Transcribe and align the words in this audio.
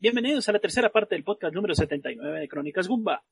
Bienvenidos 0.00 0.48
a 0.48 0.52
la 0.52 0.60
tercera 0.60 0.90
parte 0.90 1.16
del 1.16 1.24
podcast 1.24 1.52
número 1.52 1.74
79 1.74 2.38
de 2.38 2.48
Crónicas 2.48 2.86
Gumba. 2.86 3.24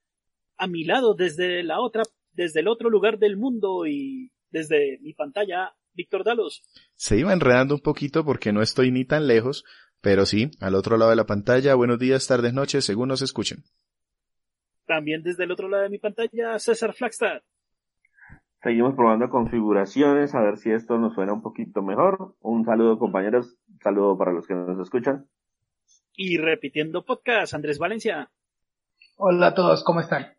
A 0.56 0.66
mi 0.66 0.82
lado, 0.82 1.14
desde 1.14 1.62
la 1.62 1.78
otra, 1.78 2.02
desde 2.32 2.58
el 2.58 2.66
otro 2.66 2.90
lugar 2.90 3.18
del 3.18 3.36
mundo 3.36 3.86
y 3.86 4.32
desde 4.50 4.98
mi 5.00 5.14
pantalla, 5.14 5.76
Víctor 5.94 6.24
Dalos. 6.24 6.64
Se 6.96 7.16
iba 7.18 7.32
enredando 7.32 7.76
un 7.76 7.82
poquito 7.82 8.24
porque 8.24 8.52
no 8.52 8.62
estoy 8.62 8.90
ni 8.90 9.04
tan 9.04 9.28
lejos, 9.28 9.64
pero 10.00 10.26
sí, 10.26 10.50
al 10.60 10.74
otro 10.74 10.96
lado 10.96 11.10
de 11.10 11.16
la 11.16 11.26
pantalla, 11.26 11.76
buenos 11.76 12.00
días, 12.00 12.26
tardes, 12.26 12.52
noches, 12.52 12.84
según 12.84 13.10
nos 13.10 13.22
escuchen. 13.22 13.58
También 14.86 15.22
desde 15.22 15.44
el 15.44 15.52
otro 15.52 15.68
lado 15.68 15.84
de 15.84 15.90
mi 15.90 16.00
pantalla, 16.00 16.58
César 16.58 16.94
Flagstad. 16.94 17.42
Seguimos 18.60 18.96
probando 18.96 19.28
configuraciones, 19.28 20.34
a 20.34 20.40
ver 20.40 20.56
si 20.56 20.72
esto 20.72 20.98
nos 20.98 21.14
suena 21.14 21.32
un 21.32 21.42
poquito 21.42 21.82
mejor. 21.82 22.34
Un 22.40 22.64
saludo 22.64 22.98
compañeros, 22.98 23.56
un 23.68 23.78
saludo 23.78 24.18
para 24.18 24.32
los 24.32 24.48
que 24.48 24.54
nos 24.54 24.80
escuchan. 24.80 25.28
Y 26.18 26.38
repitiendo 26.38 27.04
podcast, 27.04 27.52
Andrés 27.52 27.78
Valencia. 27.78 28.30
Hola 29.16 29.48
a 29.48 29.54
todos, 29.54 29.84
¿cómo 29.84 30.00
están? 30.00 30.32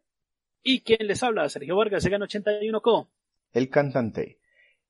¿Y 0.63 0.81
quién 0.81 1.05
les 1.05 1.21
habla? 1.21 1.47
Sergio 1.49 1.75
Vargas, 1.75 2.01
Segan 2.01 2.23
81 2.23 2.81
Co. 2.81 3.11
El 3.51 3.69
cantante. 3.69 4.39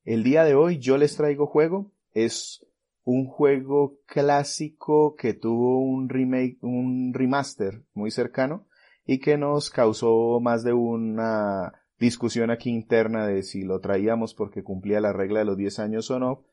El 0.06 0.24
día 0.24 0.46
de 0.46 0.56
hoy 0.56 0.80
yo 0.80 0.98
les 0.98 1.18
traigo 1.18 1.46
juego. 1.46 1.92
Es 2.14 2.66
un 3.04 3.28
juego 3.28 4.00
clásico 4.06 5.16
que 5.18 5.34
tuvo 5.34 5.82
un 5.82 6.08
remake, 6.08 6.58
un 6.62 7.14
remaster 7.14 7.84
muy 7.94 8.10
cercano 8.10 8.66
y 9.06 9.20
que 9.20 9.38
nos 9.38 9.70
causó 9.70 10.40
más 10.40 10.64
de 10.64 10.72
una 10.72 11.84
discusión 12.00 12.50
aquí 12.50 12.70
interna 12.70 13.28
de 13.28 13.44
si 13.44 13.64
lo 13.64 13.82
traíamos 13.82 14.34
porque 14.34 14.64
cumplía 14.64 15.02
la 15.02 15.12
regla 15.12 15.40
de 15.40 15.46
los 15.46 15.58
10 15.58 15.80
años 15.80 16.10
o 16.12 16.20
no. 16.20 16.46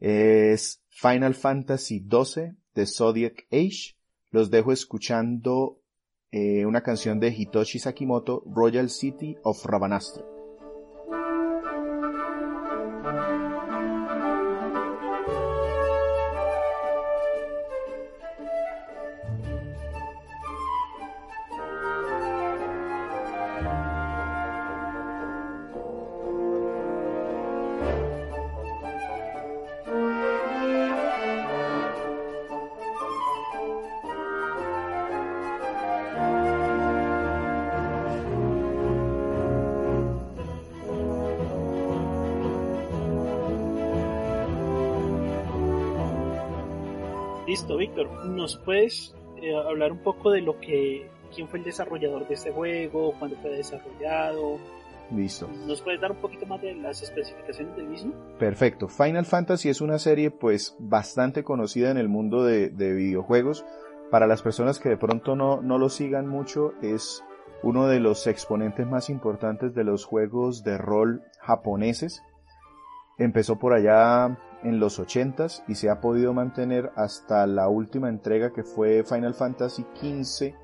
Es 0.00 0.84
Final 0.90 1.34
Fantasy 1.34 2.06
XII 2.06 2.58
de 2.78 2.86
Zodiac 2.86 3.46
Age. 3.50 3.96
Los 4.30 4.50
dejo 4.50 4.72
escuchando 4.72 5.80
eh, 6.30 6.64
una 6.64 6.82
canción 6.82 7.18
de 7.18 7.28
Hitoshi 7.28 7.78
Sakimoto, 7.78 8.44
Royal 8.46 8.88
City 8.88 9.36
of 9.42 9.64
Rabanastre. 9.66 10.37
¿Nos 48.24 48.56
puedes 48.58 49.14
eh, 49.40 49.54
hablar 49.54 49.92
un 49.92 49.98
poco 49.98 50.30
de 50.30 50.40
lo 50.40 50.58
que, 50.60 51.08
quién 51.34 51.48
fue 51.48 51.58
el 51.58 51.64
desarrollador 51.64 52.26
de 52.28 52.34
este 52.34 52.50
juego, 52.52 53.14
cuándo 53.18 53.36
fue 53.36 53.50
desarrollado? 53.50 54.58
Listo. 55.10 55.48
¿Nos 55.66 55.80
puedes 55.80 56.00
dar 56.00 56.12
un 56.12 56.18
poquito 56.18 56.44
más 56.46 56.60
de 56.60 56.74
las 56.74 57.02
especificaciones 57.02 57.74
del 57.76 57.86
mismo? 57.86 58.12
Perfecto. 58.38 58.88
Final 58.88 59.24
Fantasy 59.24 59.70
es 59.70 59.80
una 59.80 59.98
serie 59.98 60.30
pues 60.30 60.76
bastante 60.78 61.44
conocida 61.44 61.90
en 61.90 61.96
el 61.96 62.08
mundo 62.08 62.44
de, 62.44 62.68
de 62.68 62.92
videojuegos. 62.92 63.64
Para 64.10 64.26
las 64.26 64.42
personas 64.42 64.78
que 64.78 64.90
de 64.90 64.96
pronto 64.96 65.34
no, 65.34 65.62
no 65.62 65.78
lo 65.78 65.88
sigan 65.88 66.26
mucho, 66.26 66.74
es 66.82 67.24
uno 67.62 67.88
de 67.88 68.00
los 68.00 68.26
exponentes 68.26 68.86
más 68.86 69.10
importantes 69.10 69.74
de 69.74 69.84
los 69.84 70.04
juegos 70.04 70.62
de 70.62 70.78
rol 70.78 71.22
japoneses. 71.40 72.22
Empezó 73.18 73.58
por 73.58 73.72
allá 73.72 74.38
en 74.62 74.80
los 74.80 75.00
80s 75.00 75.62
y 75.68 75.74
se 75.74 75.90
ha 75.90 76.00
podido 76.00 76.34
mantener 76.34 76.90
hasta 76.96 77.46
la 77.46 77.68
última 77.68 78.08
entrega 78.08 78.52
que 78.52 78.64
fue 78.64 79.04
Final 79.04 79.34
Fantasy 79.34 79.86
XV, 79.94 80.54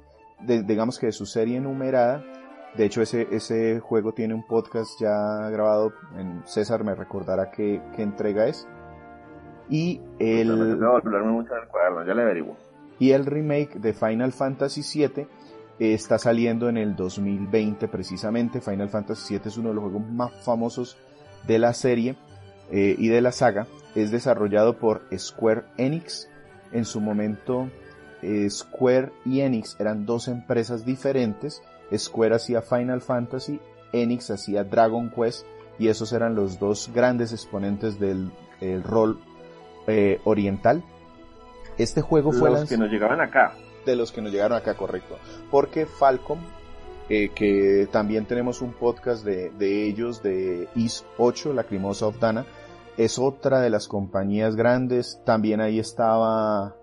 de, 0.40 0.62
digamos 0.62 0.98
que 0.98 1.06
de 1.06 1.12
su 1.12 1.26
serie 1.26 1.60
numerada. 1.60 2.24
De 2.76 2.84
hecho, 2.84 3.02
ese, 3.02 3.28
ese 3.30 3.78
juego 3.78 4.12
tiene 4.12 4.34
un 4.34 4.44
podcast 4.44 5.00
ya 5.00 5.48
grabado. 5.50 5.92
En 6.16 6.42
César 6.44 6.82
me 6.82 6.94
recordará 6.94 7.50
qué, 7.50 7.80
qué 7.94 8.02
entrega 8.02 8.46
es. 8.48 8.66
Y 9.68 10.00
el, 10.18 10.76
mucho 10.76 11.54
en 11.54 11.62
el 11.62 11.68
cuaderno, 11.68 12.04
ya 12.04 12.14
le 12.14 12.22
averiguo. 12.22 12.56
y 12.98 13.12
el 13.12 13.24
remake 13.24 13.78
de 13.78 13.94
Final 13.94 14.32
Fantasy 14.32 14.82
VII 14.82 15.26
está 15.78 16.18
saliendo 16.18 16.68
en 16.68 16.76
el 16.76 16.96
2020 16.96 17.88
precisamente. 17.88 18.60
Final 18.60 18.88
Fantasy 18.88 19.34
VII 19.34 19.48
es 19.48 19.56
uno 19.56 19.70
de 19.70 19.76
los 19.76 19.84
juegos 19.84 20.02
más 20.10 20.32
famosos 20.44 20.98
de 21.46 21.58
la 21.58 21.72
serie 21.72 22.16
eh, 22.70 22.94
y 22.98 23.08
de 23.08 23.20
la 23.20 23.32
saga. 23.32 23.66
Es 23.94 24.10
desarrollado 24.10 24.78
por 24.78 25.02
Square 25.16 25.64
Enix. 25.76 26.28
En 26.72 26.84
su 26.84 27.00
momento, 27.00 27.68
eh, 28.22 28.48
Square 28.50 29.12
y 29.24 29.40
Enix 29.40 29.76
eran 29.78 30.06
dos 30.06 30.28
empresas 30.28 30.84
diferentes. 30.84 31.62
Square 31.96 32.34
hacía 32.34 32.62
Final 32.62 33.00
Fantasy, 33.00 33.60
Enix 33.92 34.30
hacía 34.30 34.64
Dragon 34.64 35.10
Quest 35.10 35.46
y 35.78 35.88
esos 35.88 36.12
eran 36.12 36.34
los 36.34 36.58
dos 36.58 36.90
grandes 36.92 37.32
exponentes 37.32 38.00
del 38.00 38.32
el 38.60 38.82
rol 38.82 39.20
eh, 39.86 40.20
oriental. 40.24 40.82
Este 41.76 42.00
juego 42.00 42.32
fue 42.32 42.50
Los 42.50 42.68
que 42.68 42.78
nos 42.78 42.90
llegaban 42.90 43.20
acá. 43.20 43.54
de 43.84 43.96
los 43.96 44.12
que 44.12 44.22
nos 44.22 44.32
llegaron 44.32 44.56
acá, 44.56 44.74
correcto. 44.74 45.18
Porque 45.50 45.86
Falcom, 45.86 46.38
eh, 47.08 47.30
que 47.34 47.88
también 47.90 48.24
tenemos 48.26 48.62
un 48.62 48.72
podcast 48.72 49.24
de, 49.24 49.50
de 49.50 49.84
ellos, 49.86 50.22
de 50.22 50.68
IS 50.74 51.04
8, 51.18 51.52
la 51.52 51.64
Crimosa 51.64 52.06
Optana, 52.06 52.46
es 52.96 53.18
otra 53.18 53.60
de 53.60 53.70
las 53.70 53.88
compañías 53.88 54.56
grandes. 54.56 55.20
También 55.24 55.60
ahí 55.60 55.78
estaba 55.78 56.76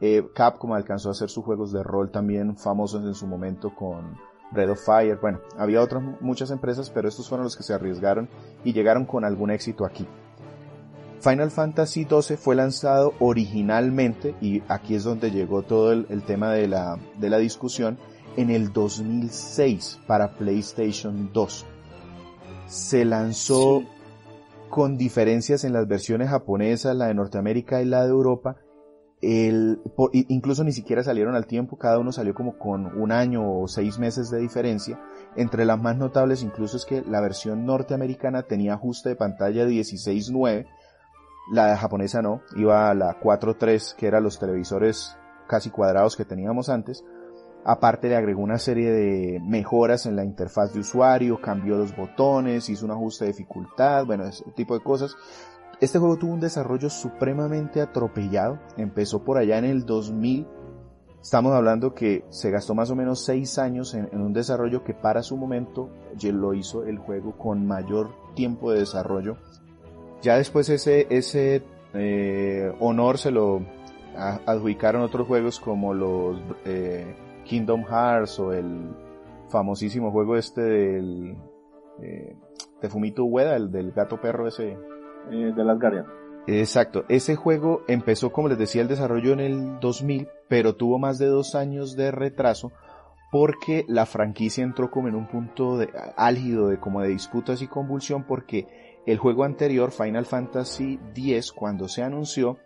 eh, 0.00 0.24
Capcom, 0.34 0.72
alcanzó 0.72 1.08
a 1.08 1.12
hacer 1.12 1.28
sus 1.28 1.44
juegos 1.44 1.72
de 1.72 1.82
rol 1.82 2.10
también 2.10 2.56
famosos 2.56 3.02
en 3.04 3.14
su 3.14 3.26
momento 3.26 3.74
con 3.74 4.16
Breath 4.52 4.70
of 4.70 4.84
Fire. 4.84 5.18
Bueno, 5.20 5.40
había 5.56 5.82
otras 5.82 6.02
muchas 6.20 6.50
empresas, 6.50 6.90
pero 6.90 7.08
estos 7.08 7.28
fueron 7.28 7.44
los 7.44 7.56
que 7.56 7.62
se 7.62 7.74
arriesgaron 7.74 8.28
y 8.64 8.72
llegaron 8.72 9.04
con 9.04 9.24
algún 9.24 9.50
éxito 9.50 9.84
aquí. 9.84 10.06
Final 11.20 11.50
Fantasy 11.50 12.06
XII 12.08 12.36
fue 12.36 12.54
lanzado 12.54 13.12
originalmente, 13.18 14.36
y 14.40 14.62
aquí 14.68 14.94
es 14.94 15.02
donde 15.02 15.32
llegó 15.32 15.62
todo 15.62 15.92
el, 15.92 16.22
tema 16.22 16.52
de 16.52 16.68
la, 16.68 16.96
de 17.18 17.28
la 17.28 17.38
discusión, 17.38 17.98
en 18.36 18.50
el 18.50 18.72
2006 18.72 19.98
para 20.06 20.34
PlayStation 20.34 21.30
2. 21.32 21.66
Se 22.66 23.04
lanzó. 23.04 23.82
Con 24.68 24.96
diferencias 24.96 25.64
en 25.64 25.72
las 25.72 25.86
versiones 25.86 26.30
japonesas, 26.30 26.94
la 26.96 27.06
de 27.06 27.14
Norteamérica 27.14 27.82
y 27.82 27.84
la 27.86 28.02
de 28.04 28.10
Europa. 28.10 28.56
El, 29.20 29.80
por- 29.96 30.10
incluso 30.12 30.62
ni 30.62 30.70
siquiera 30.72 31.02
salieron 31.02 31.34
al 31.34 31.46
tiempo, 31.46 31.76
cada 31.76 31.98
uno 31.98 32.12
salió 32.12 32.34
como 32.34 32.56
con 32.56 32.86
un 33.00 33.10
año 33.10 33.60
o 33.60 33.66
seis 33.66 33.98
meses 33.98 34.30
de 34.30 34.38
diferencia. 34.38 35.00
Entre 35.36 35.64
las 35.64 35.80
más 35.80 35.96
notables 35.96 36.42
incluso 36.42 36.76
es 36.76 36.84
que 36.84 37.02
la 37.02 37.20
versión 37.20 37.66
norteamericana 37.66 38.42
tenía 38.44 38.74
ajuste 38.74 39.08
de 39.10 39.16
pantalla 39.16 39.66
16.9, 39.66 40.66
la 41.52 41.76
japonesa 41.76 42.22
no, 42.22 42.42
iba 42.56 42.90
a 42.90 42.94
la 42.94 43.18
4.3 43.18 43.96
que 43.96 44.06
eran 44.06 44.22
los 44.22 44.38
televisores 44.38 45.16
casi 45.48 45.70
cuadrados 45.70 46.14
que 46.14 46.24
teníamos 46.24 46.68
antes. 46.68 47.04
Aparte 47.64 48.08
le 48.08 48.16
agregó 48.16 48.42
una 48.42 48.58
serie 48.58 48.90
de 48.90 49.40
mejoras 49.40 50.06
en 50.06 50.16
la 50.16 50.24
interfaz 50.24 50.72
de 50.72 50.80
usuario, 50.80 51.40
cambió 51.40 51.76
los 51.76 51.94
botones, 51.94 52.68
hizo 52.68 52.86
un 52.86 52.92
ajuste 52.92 53.24
de 53.24 53.32
dificultad, 53.32 54.06
bueno, 54.06 54.24
ese 54.24 54.44
tipo 54.52 54.74
de 54.74 54.82
cosas. 54.82 55.16
Este 55.80 55.98
juego 55.98 56.16
tuvo 56.16 56.32
un 56.32 56.40
desarrollo 56.40 56.90
supremamente 56.90 57.80
atropellado. 57.80 58.58
Empezó 58.76 59.22
por 59.22 59.38
allá 59.38 59.58
en 59.58 59.64
el 59.64 59.84
2000. 59.84 60.46
Estamos 61.20 61.52
hablando 61.52 61.94
que 61.94 62.24
se 62.30 62.50
gastó 62.50 62.74
más 62.74 62.90
o 62.90 62.96
menos 62.96 63.24
6 63.24 63.58
años 63.58 63.94
en, 63.94 64.08
un 64.20 64.32
desarrollo 64.32 64.82
que 64.82 64.94
para 64.94 65.22
su 65.22 65.36
momento 65.36 65.90
lo 66.22 66.54
hizo 66.54 66.84
el 66.84 66.98
juego 66.98 67.36
con 67.36 67.66
mayor 67.66 68.10
tiempo 68.34 68.72
de 68.72 68.80
desarrollo. 68.80 69.36
Ya 70.22 70.36
después 70.36 70.68
ese, 70.68 71.06
ese 71.10 71.62
eh, 71.94 72.72
honor 72.80 73.18
se 73.18 73.30
lo 73.30 73.60
adjudicaron 74.16 75.02
otros 75.02 75.28
juegos 75.28 75.60
como 75.60 75.94
los 75.94 76.40
eh, 76.64 77.14
Kingdom 77.48 77.84
Hearts 77.84 78.38
o 78.38 78.52
el 78.52 78.94
famosísimo 79.48 80.12
juego 80.12 80.36
este 80.36 80.60
del 80.60 81.36
eh, 82.02 82.36
de 82.80 82.88
Fumito 82.88 83.24
Ueda, 83.24 83.56
el 83.56 83.72
del 83.72 83.92
gato 83.92 84.20
perro 84.20 84.46
ese. 84.46 84.76
Eh, 85.30 85.52
de 85.54 85.64
las 85.64 85.78
Guardian. 85.80 86.06
Exacto, 86.46 87.04
ese 87.08 87.36
juego 87.36 87.82
empezó, 87.88 88.32
como 88.32 88.48
les 88.48 88.58
decía, 88.58 88.80
el 88.80 88.88
desarrollo 88.88 89.32
en 89.32 89.40
el 89.40 89.80
2000, 89.80 90.28
pero 90.48 90.76
tuvo 90.76 90.98
más 90.98 91.18
de 91.18 91.26
dos 91.26 91.54
años 91.54 91.96
de 91.96 92.10
retraso 92.10 92.72
porque 93.30 93.84
la 93.88 94.06
franquicia 94.06 94.64
entró 94.64 94.90
como 94.90 95.08
en 95.08 95.14
un 95.14 95.28
punto 95.28 95.76
de, 95.76 95.90
álgido 96.16 96.68
de 96.68 96.80
como 96.80 97.02
de 97.02 97.08
disputas 97.08 97.60
y 97.60 97.66
convulsión 97.66 98.24
porque 98.24 98.66
el 99.06 99.18
juego 99.18 99.44
anterior, 99.44 99.90
Final 99.90 100.24
Fantasy 100.24 100.98
X, 101.14 101.52
cuando 101.52 101.88
se 101.88 102.02
anunció, 102.02 102.58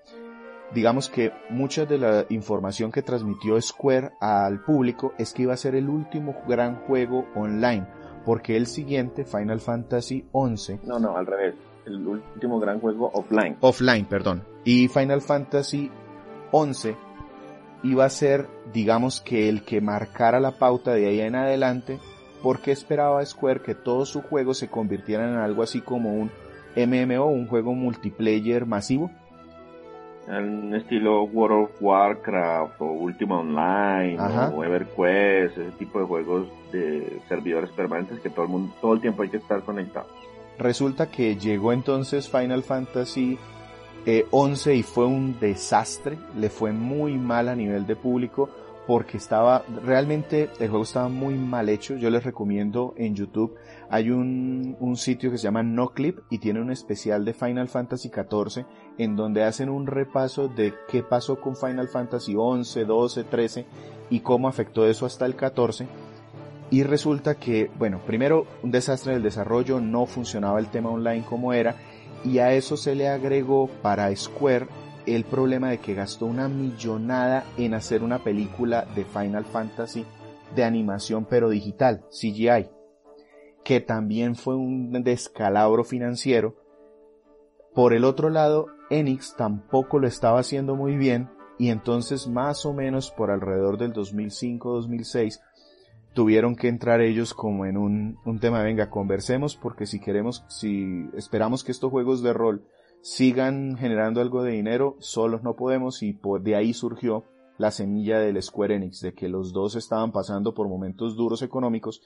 digamos 0.74 1.08
que 1.08 1.32
mucha 1.50 1.86
de 1.86 1.98
la 1.98 2.26
información 2.28 2.90
que 2.90 3.02
transmitió 3.02 3.60
Square 3.60 4.12
al 4.20 4.60
público 4.64 5.12
es 5.18 5.32
que 5.32 5.42
iba 5.42 5.54
a 5.54 5.56
ser 5.56 5.74
el 5.74 5.88
último 5.88 6.34
gran 6.46 6.76
juego 6.86 7.26
online, 7.34 7.86
porque 8.24 8.56
el 8.56 8.66
siguiente, 8.66 9.24
Final 9.24 9.60
Fantasy 9.60 10.26
XI... 10.32 10.80
No, 10.84 10.98
no, 10.98 11.16
al 11.16 11.26
revés. 11.26 11.54
El 11.84 12.06
último 12.06 12.60
gran 12.60 12.80
juego 12.80 13.10
offline. 13.12 13.56
Offline, 13.60 14.06
perdón. 14.06 14.44
Y 14.64 14.88
Final 14.88 15.20
Fantasy 15.20 15.90
XI 16.52 16.94
iba 17.82 18.04
a 18.04 18.10
ser, 18.10 18.46
digamos 18.72 19.20
que 19.20 19.48
el 19.48 19.64
que 19.64 19.80
marcara 19.80 20.40
la 20.40 20.52
pauta 20.52 20.94
de 20.94 21.06
ahí 21.06 21.20
en 21.20 21.34
adelante, 21.34 21.98
porque 22.42 22.70
esperaba 22.70 23.24
Square 23.24 23.62
que 23.62 23.74
todos 23.74 24.08
sus 24.08 24.24
juegos 24.24 24.58
se 24.58 24.68
convirtieran 24.68 25.30
en 25.30 25.38
algo 25.38 25.62
así 25.62 25.80
como 25.80 26.14
un 26.14 26.30
MMO, 26.76 27.26
un 27.26 27.46
juego 27.46 27.74
multiplayer 27.74 28.66
masivo. 28.66 29.10
Estilo 30.74 31.24
World 31.24 31.64
of 31.64 31.70
Warcraft 31.80 32.80
o 32.80 32.86
Ultima 32.86 33.40
Online 33.40 34.18
o 34.54 34.64
EverQuest, 34.64 35.58
ese 35.58 35.70
tipo 35.72 35.98
de 36.00 36.06
juegos 36.06 36.48
de 36.72 37.20
servidores 37.28 37.70
permanentes 37.70 38.20
que 38.20 38.30
todo 38.30 38.44
el 38.46 38.50
mundo, 38.50 38.74
todo 38.80 38.94
el 38.94 39.00
tiempo 39.00 39.22
hay 39.22 39.28
que 39.28 39.36
estar 39.36 39.62
conectado. 39.62 40.06
Resulta 40.58 41.10
que 41.10 41.36
llegó 41.36 41.72
entonces 41.72 42.28
Final 42.28 42.62
Fantasy 42.62 43.38
11 44.30 44.72
eh, 44.72 44.76
y 44.76 44.82
fue 44.82 45.06
un 45.06 45.38
desastre, 45.38 46.18
le 46.36 46.50
fue 46.50 46.72
muy 46.72 47.18
mal 47.18 47.48
a 47.48 47.54
nivel 47.54 47.86
de 47.86 47.96
público 47.96 48.48
porque 48.86 49.16
estaba 49.16 49.64
realmente 49.84 50.50
el 50.58 50.68
juego 50.68 50.84
estaba 50.84 51.08
muy 51.08 51.34
mal 51.34 51.68
hecho. 51.68 51.96
Yo 51.96 52.10
les 52.10 52.24
recomiendo 52.24 52.94
en 52.96 53.14
YouTube 53.14 53.54
hay 53.92 54.10
un, 54.10 54.74
un 54.80 54.96
sitio 54.96 55.30
que 55.30 55.36
se 55.36 55.44
llama 55.44 55.62
NoClip 55.62 56.20
y 56.30 56.38
tiene 56.38 56.62
un 56.62 56.70
especial 56.70 57.26
de 57.26 57.34
Final 57.34 57.68
Fantasy 57.68 58.08
XIV 58.08 58.64
en 58.96 59.16
donde 59.16 59.44
hacen 59.44 59.68
un 59.68 59.86
repaso 59.86 60.48
de 60.48 60.72
qué 60.88 61.02
pasó 61.02 61.38
con 61.38 61.56
Final 61.56 61.88
Fantasy 61.88 62.34
11, 62.34 62.86
12, 62.86 63.24
13 63.24 63.66
y 64.08 64.20
cómo 64.20 64.48
afectó 64.48 64.86
eso 64.86 65.04
hasta 65.04 65.26
el 65.26 65.36
14. 65.36 65.86
Y 66.70 66.84
resulta 66.84 67.34
que, 67.34 67.70
bueno, 67.78 68.00
primero 68.06 68.46
un 68.62 68.70
desastre 68.70 69.12
del 69.12 69.22
desarrollo, 69.22 69.78
no 69.78 70.06
funcionaba 70.06 70.58
el 70.58 70.70
tema 70.70 70.88
online 70.88 71.26
como 71.28 71.52
era 71.52 71.76
y 72.24 72.38
a 72.38 72.54
eso 72.54 72.78
se 72.78 72.94
le 72.94 73.08
agregó 73.08 73.68
para 73.82 74.16
Square 74.16 74.68
el 75.04 75.24
problema 75.24 75.68
de 75.68 75.80
que 75.80 75.92
gastó 75.92 76.24
una 76.24 76.48
millonada 76.48 77.44
en 77.58 77.74
hacer 77.74 78.02
una 78.02 78.20
película 78.20 78.86
de 78.94 79.04
Final 79.04 79.44
Fantasy 79.44 80.06
de 80.56 80.64
animación 80.64 81.26
pero 81.26 81.50
digital, 81.50 82.06
CGI, 82.08 82.70
que 83.64 83.80
también 83.80 84.34
fue 84.34 84.56
un 84.56 84.92
descalabro 85.02 85.84
financiero. 85.84 86.56
Por 87.74 87.94
el 87.94 88.04
otro 88.04 88.28
lado, 88.28 88.66
Enix 88.90 89.34
tampoco 89.36 89.98
lo 89.98 90.06
estaba 90.06 90.40
haciendo 90.40 90.76
muy 90.76 90.96
bien 90.96 91.30
y 91.58 91.68
entonces 91.68 92.28
más 92.28 92.66
o 92.66 92.72
menos 92.72 93.10
por 93.10 93.30
alrededor 93.30 93.78
del 93.78 93.92
2005-2006 93.92 95.40
tuvieron 96.12 96.56
que 96.56 96.68
entrar 96.68 97.00
ellos 97.00 97.32
como 97.32 97.64
en 97.64 97.78
un, 97.78 98.18
un 98.24 98.38
tema, 98.38 98.62
venga, 98.62 98.90
conversemos 98.90 99.56
porque 99.56 99.86
si 99.86 100.00
queremos, 100.00 100.44
si 100.48 101.06
esperamos 101.16 101.64
que 101.64 101.72
estos 101.72 101.90
juegos 101.90 102.22
de 102.22 102.32
rol 102.32 102.66
sigan 103.00 103.76
generando 103.78 104.20
algo 104.20 104.42
de 104.42 104.52
dinero, 104.52 104.96
solos 104.98 105.42
no 105.42 105.56
podemos 105.56 106.02
y 106.02 106.12
por 106.12 106.42
de 106.42 106.56
ahí 106.56 106.74
surgió 106.74 107.24
la 107.58 107.70
semilla 107.70 108.18
del 108.18 108.42
Square 108.42 108.76
Enix, 108.76 109.00
de 109.00 109.14
que 109.14 109.28
los 109.28 109.52
dos 109.52 109.76
estaban 109.76 110.12
pasando 110.12 110.54
por 110.54 110.68
momentos 110.68 111.16
duros 111.16 111.42
económicos 111.42 112.02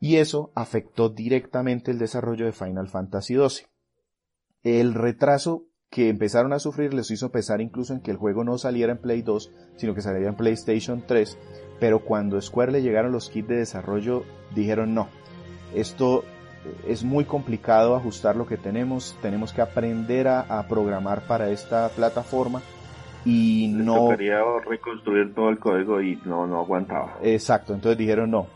y 0.00 0.16
eso 0.16 0.50
afectó 0.54 1.10
directamente 1.10 1.90
el 1.90 1.98
desarrollo 1.98 2.46
de 2.46 2.52
Final 2.52 2.88
Fantasy 2.88 3.34
XII. 3.34 3.66
El 4.62 4.94
retraso 4.94 5.66
que 5.90 6.08
empezaron 6.08 6.52
a 6.52 6.58
sufrir 6.58 6.94
les 6.94 7.10
hizo 7.10 7.30
pesar 7.30 7.60
incluso 7.60 7.92
en 7.92 8.00
que 8.00 8.10
el 8.10 8.16
juego 8.16 8.44
no 8.44 8.56
saliera 8.58 8.92
en 8.92 8.98
Play 8.98 9.22
2, 9.22 9.52
sino 9.76 9.94
que 9.94 10.02
saliera 10.02 10.30
en 10.30 10.36
PlayStation 10.36 11.04
3, 11.06 11.36
pero 11.78 12.04
cuando 12.04 12.40
Square 12.40 12.72
le 12.72 12.82
llegaron 12.82 13.12
los 13.12 13.28
kits 13.28 13.48
de 13.48 13.56
desarrollo 13.56 14.24
dijeron 14.54 14.94
no, 14.94 15.08
esto 15.74 16.24
es 16.86 17.04
muy 17.04 17.24
complicado 17.24 17.96
ajustar 17.96 18.36
lo 18.36 18.46
que 18.46 18.56
tenemos, 18.56 19.16
tenemos 19.22 19.52
que 19.52 19.62
aprender 19.62 20.28
a, 20.28 20.66
programar 20.68 21.26
para 21.26 21.50
esta 21.50 21.88
plataforma 21.90 22.62
y 23.24 23.68
no 23.74 24.08
quería 24.08 24.40
reconstruir 24.66 25.34
todo 25.34 25.50
el 25.50 25.58
código 25.58 26.00
y 26.00 26.18
no 26.24 26.46
no 26.46 26.60
aguantaba 26.60 27.18
exacto 27.22 27.74
entonces 27.74 27.98
dijeron 27.98 28.30
no 28.30 28.46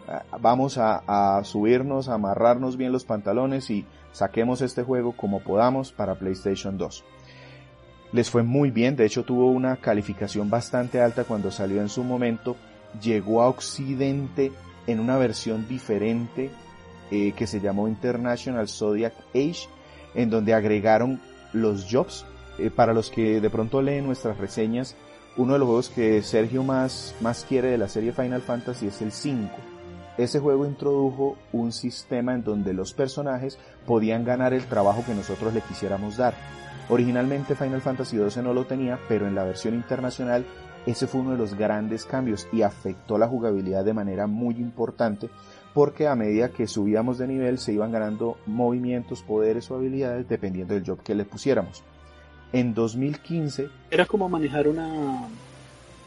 vamos 0.41 0.79
a, 0.79 1.03
a, 1.07 1.45
subirnos 1.45 2.09
a 2.09 2.15
amarrarnos 2.15 2.77
bien 2.77 2.93
los 2.93 3.05
pantalones 3.05 3.71
y 3.71 3.85
saquemos 4.13 4.63
este 4.63 4.83
juego 4.83 5.13
como 5.13 5.41
podamos 5.41 5.93
para 5.93 6.15
PlayStation 6.15 6.79
2 6.79 7.05
les 8.13 8.31
fue 8.31 8.43
muy 8.43 8.71
bien 8.71 8.97
de 8.97 9.05
hecho 9.05 9.25
tuvo 9.25 9.51
una 9.51 9.77
calificación 9.77 10.49
bastante 10.49 11.01
alta 11.01 11.25
cuando 11.25 11.51
salió 11.51 11.81
en 11.81 11.89
su 11.89 12.03
momento 12.03 12.57
llegó 13.03 13.43
a 13.43 13.49
Occidente 13.49 14.53
en 14.87 15.01
una 15.01 15.17
versión 15.17 15.67
diferente 15.69 16.51
eh, 17.11 17.33
que 17.37 17.47
se 17.47 17.61
llamó 17.61 17.89
International 17.89 18.69
Zodiac 18.69 19.15
Age, 19.35 19.69
en 20.15 20.31
donde 20.31 20.55
agregaron 20.55 21.21
los 21.53 21.87
jobs. 21.91 22.27
Eh, 22.59 22.71
para 22.71 22.93
los 22.93 23.11
que 23.11 23.41
de 23.41 23.51
pronto 23.51 23.83
leen 23.83 24.07
nuestras 24.07 24.39
reseñas, 24.39 24.97
uno 25.37 25.55
de 25.55 25.59
los 25.59 25.67
juegos 25.67 25.89
que 25.89 26.23
Sergio 26.23 26.63
más, 26.63 27.15
más 27.21 27.45
quiere 27.49 27.69
de 27.69 27.79
la 27.79 27.89
serie 27.89 28.13
Final 28.13 28.43
Fantasy 28.43 28.87
es 28.87 29.03
el 29.03 29.11
5. 29.11 29.51
Ese 30.17 30.39
juego 30.39 30.65
introdujo 30.65 31.37
un 31.53 31.73
sistema 31.73 32.35
en 32.35 32.45
donde 32.45 32.73
los 32.73 32.93
personajes 32.93 33.59
podían 33.85 34.25
ganar 34.25 34.53
el 34.53 34.65
trabajo 34.67 35.03
que 35.05 35.15
nosotros 35.15 35.53
le 35.53 35.61
quisiéramos 35.61 36.17
dar. 36.17 36.35
Originalmente 36.89 37.57
Final 37.57 37.81
Fantasy 37.81 38.17
XII 38.17 38.43
no 38.43 38.55
lo 38.55 38.67
tenía, 38.67 39.01
pero 39.09 39.27
en 39.27 39.35
la 39.35 39.43
versión 39.43 39.75
internacional 39.75 40.47
ese 40.87 41.07
fue 41.07 41.23
uno 41.23 41.33
de 41.33 41.39
los 41.39 41.55
grandes 41.55 42.05
cambios 42.05 42.47
y 42.53 42.63
afectó 42.63 43.19
la 43.19 43.27
jugabilidad 43.27 43.85
de 43.85 43.95
manera 43.95 44.27
muy 44.27 44.57
importante 44.57 45.31
porque 45.73 46.07
a 46.07 46.15
medida 46.15 46.51
que 46.51 46.69
subíamos 46.69 47.19
de 47.19 47.27
nivel 47.27 47.59
se 47.59 47.73
iban 47.73 47.91
ganando 47.91 48.37
movimientos, 48.47 49.23
poderes 49.23 49.71
o 49.71 49.77
habilidades 49.77 50.29
dependiendo 50.29 50.75
del 50.75 50.87
job 50.87 51.03
que 51.03 51.17
le 51.17 51.25
pusiéramos. 51.25 51.83
En 52.55 52.73
2015 52.73 53.69
era 53.91 54.07
como 54.07 54.29
manejar 54.29 54.69
una 54.69 55.29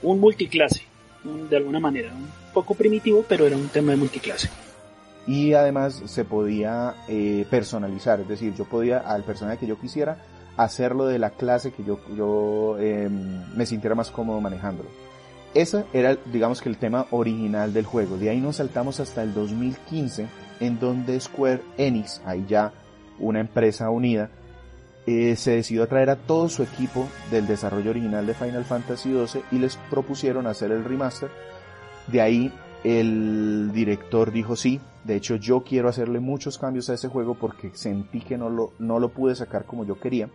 un 0.02 0.20
multiclase, 0.22 0.84
de 1.50 1.58
alguna 1.58 1.82
manera, 1.82 2.14
un 2.14 2.30
poco 2.54 2.74
primitivo, 2.74 3.26
pero 3.28 3.46
era 3.46 3.58
un 3.58 3.68
tema 3.68 3.92
de 3.92 3.98
multiclase. 3.98 4.50
Y 5.28 5.52
además 5.52 6.02
se 6.06 6.24
podía 6.24 6.96
eh, 7.10 7.46
personalizar, 7.50 8.22
es 8.22 8.30
decir, 8.30 8.56
yo 8.56 8.64
podía 8.64 9.00
al 9.00 9.24
personaje 9.24 9.58
que 9.58 9.68
yo 9.68 9.78
quisiera 9.78 10.20
hacerlo 10.56 11.06
de 11.06 11.20
la 11.20 11.32
clase 11.32 11.74
que 11.74 11.84
yo, 11.84 12.00
yo 12.16 12.78
em, 12.80 13.44
me 13.54 13.66
sintiera 13.66 13.94
más 13.94 14.10
cómodo 14.10 14.40
manejándolo. 14.40 14.88
Ese 15.54 15.84
era, 15.92 16.16
digamos 16.32 16.62
que 16.62 16.70
el 16.70 16.78
tema 16.78 17.08
original 17.12 17.74
del 17.74 17.86
juego. 17.86 18.18
De 18.18 18.30
ahí 18.30 18.40
nos 18.40 18.56
saltamos 18.56 19.02
hasta 19.02 19.22
el 19.22 19.34
2015, 19.34 20.28
en 20.62 20.80
donde 20.80 21.20
Square 21.20 21.62
Enix, 21.78 22.22
ahí 22.26 22.46
ya 22.48 22.72
una 23.20 23.42
empresa 23.42 23.90
unida, 23.90 24.30
eh, 25.08 25.38
se 25.38 25.52
decidió 25.52 25.88
traer 25.88 26.10
a 26.10 26.18
todo 26.18 26.50
su 26.50 26.64
equipo 26.64 27.08
del 27.32 27.48
desarrollo 27.48 27.92
original 27.92 28.28
de 28.28 28.34
Final 28.34 28.66
Fantasy 28.66 29.10
XII 29.10 29.42
y 29.54 29.60
les 29.60 29.78
propusieron 29.90 30.48
hacer 30.48 30.70
el 30.72 30.84
remaster. 30.84 31.30
De 32.08 32.20
ahí 32.20 32.52
el 32.84 33.72
director 33.72 34.34
dijo 34.34 34.58
sí, 34.58 34.82
de 35.06 35.16
hecho 35.16 35.38
yo 35.38 35.64
quiero 35.64 35.88
hacerle 35.88 36.20
muchos 36.20 36.58
cambios 36.58 36.90
a 36.90 36.96
ese 36.96 37.08
juego 37.08 37.36
porque 37.36 37.72
sentí 37.74 38.20
que 38.20 38.38
no 38.38 38.50
lo, 38.50 38.74
no 38.80 39.00
lo 39.00 39.10
pude 39.10 39.34
sacar 39.34 39.66
como 39.66 39.86
yo 39.86 39.98
quería. 39.98 40.30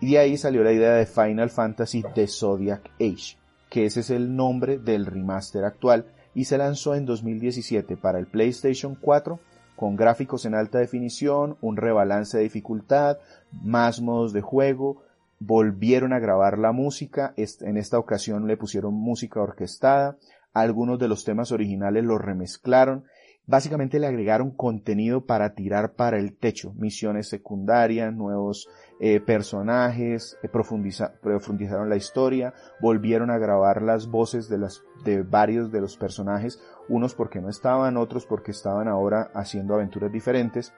Y 0.00 0.12
de 0.12 0.18
ahí 0.18 0.36
salió 0.36 0.64
la 0.64 0.72
idea 0.72 0.94
de 0.94 1.06
Final 1.06 1.50
Fantasy 1.50 2.02
The 2.14 2.26
Zodiac 2.26 2.90
Age, 2.98 3.36
que 3.68 3.84
ese 3.86 4.00
es 4.00 4.10
el 4.10 4.34
nombre 4.34 4.78
del 4.78 5.06
remaster 5.06 5.64
actual 5.64 6.06
y 6.34 6.46
se 6.46 6.58
lanzó 6.58 6.96
en 6.96 7.06
2017 7.06 7.96
para 7.96 8.18
el 8.18 8.26
PlayStation 8.26 8.96
4 9.00 9.38
con 9.80 9.96
gráficos 9.96 10.44
en 10.44 10.54
alta 10.54 10.78
definición, 10.78 11.56
un 11.62 11.78
rebalance 11.78 12.36
de 12.36 12.42
dificultad, 12.42 13.16
más 13.50 14.02
modos 14.02 14.34
de 14.34 14.42
juego, 14.42 15.04
volvieron 15.38 16.12
a 16.12 16.18
grabar 16.18 16.58
la 16.58 16.70
música, 16.70 17.32
en 17.38 17.78
esta 17.78 17.98
ocasión 17.98 18.46
le 18.46 18.58
pusieron 18.58 18.92
música 18.92 19.40
orquestada, 19.40 20.18
algunos 20.52 20.98
de 20.98 21.08
los 21.08 21.24
temas 21.24 21.50
originales 21.50 22.04
los 22.04 22.20
remezclaron 22.20 23.06
básicamente 23.46 23.98
le 23.98 24.06
agregaron 24.06 24.50
contenido 24.50 25.24
para 25.24 25.54
tirar 25.54 25.94
para 25.94 26.18
el 26.18 26.36
techo, 26.36 26.72
misiones 26.76 27.28
secundarias, 27.30 28.14
nuevos 28.14 28.68
eh, 29.02 29.18
personajes, 29.18 30.36
eh, 30.42 30.48
profundizaron 30.48 31.88
la 31.88 31.96
historia, 31.96 32.52
volvieron 32.80 33.30
a 33.30 33.38
grabar 33.38 33.80
las 33.80 34.08
voces 34.08 34.50
de, 34.50 34.58
las, 34.58 34.82
de 35.04 35.22
varios 35.22 35.72
de 35.72 35.80
los 35.80 35.96
personajes, 35.96 36.62
unos 36.86 37.14
porque 37.14 37.40
no 37.40 37.48
estaban, 37.48 37.96
otros 37.96 38.26
porque 38.26 38.50
estaban 38.50 38.88
ahora 38.88 39.30
haciendo 39.32 39.74
aventuras 39.74 40.12
diferentes, 40.12 40.74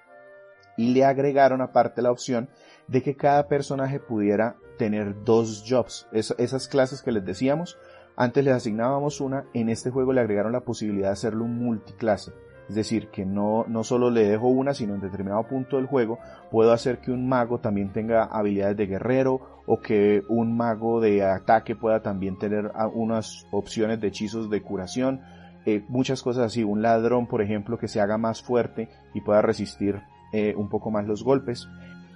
y 0.77 0.95
le 0.95 1.05
agregaron 1.05 1.61
aparte 1.63 2.01
la 2.01 2.13
opción 2.13 2.49
de 2.87 3.03
que 3.03 3.17
cada 3.17 3.49
personaje 3.49 3.99
pudiera 3.99 4.57
tener 4.79 5.25
dos 5.25 5.65
jobs, 5.69 6.07
esas 6.13 6.69
clases 6.69 7.03
que 7.03 7.11
les 7.11 7.25
decíamos, 7.25 7.77
antes 8.15 8.45
les 8.45 8.55
asignábamos 8.55 9.21
una, 9.21 9.47
en 9.53 9.69
este 9.69 9.91
juego 9.91 10.13
le 10.13 10.21
agregaron 10.21 10.53
la 10.53 10.61
posibilidad 10.61 11.09
de 11.09 11.15
hacerlo 11.15 11.45
un 11.45 11.59
multiclase 11.59 12.33
Es 12.69 12.75
decir, 12.75 13.09
que 13.09 13.27
no, 13.27 13.65
no 13.69 13.85
solo 13.85 14.11
le 14.11 14.29
dejo 14.29 14.49
una, 14.49 14.73
sino 14.73 14.95
en 14.95 15.01
determinado 15.01 15.43
punto 15.45 15.77
del 15.77 15.87
juego 15.87 16.19
puedo 16.51 16.73
hacer 16.73 16.99
que 16.99 17.11
un 17.11 17.29
mago 17.29 17.59
también 17.59 17.93
tenga 17.93 18.25
habilidades 18.25 18.77
de 18.77 18.87
guerrero 18.87 19.41
o 19.67 19.81
que 19.81 20.23
un 20.29 20.57
mago 20.57 21.01
de 21.01 21.25
ataque 21.25 21.75
pueda 21.75 22.03
también 22.03 22.39
tener 22.39 22.71
unas 22.95 23.47
opciones 23.51 24.01
de 24.01 24.09
hechizos 24.09 24.51
de 24.51 24.61
curación. 24.61 25.23
Eh, 25.65 25.85
muchas 25.89 26.23
cosas 26.23 26.45
así. 26.45 26.63
Un 26.65 26.83
ladrón, 26.83 27.27
por 27.27 27.43
ejemplo, 27.43 27.79
que 27.79 27.89
se 27.89 28.01
haga 28.01 28.19
más 28.19 28.43
fuerte 28.43 28.89
y 29.15 29.21
pueda 29.21 29.41
resistir 29.43 30.03
eh, 30.33 30.55
un 30.57 30.69
poco 30.69 30.91
más 30.91 31.07
los 31.07 31.25
golpes. 31.25 31.69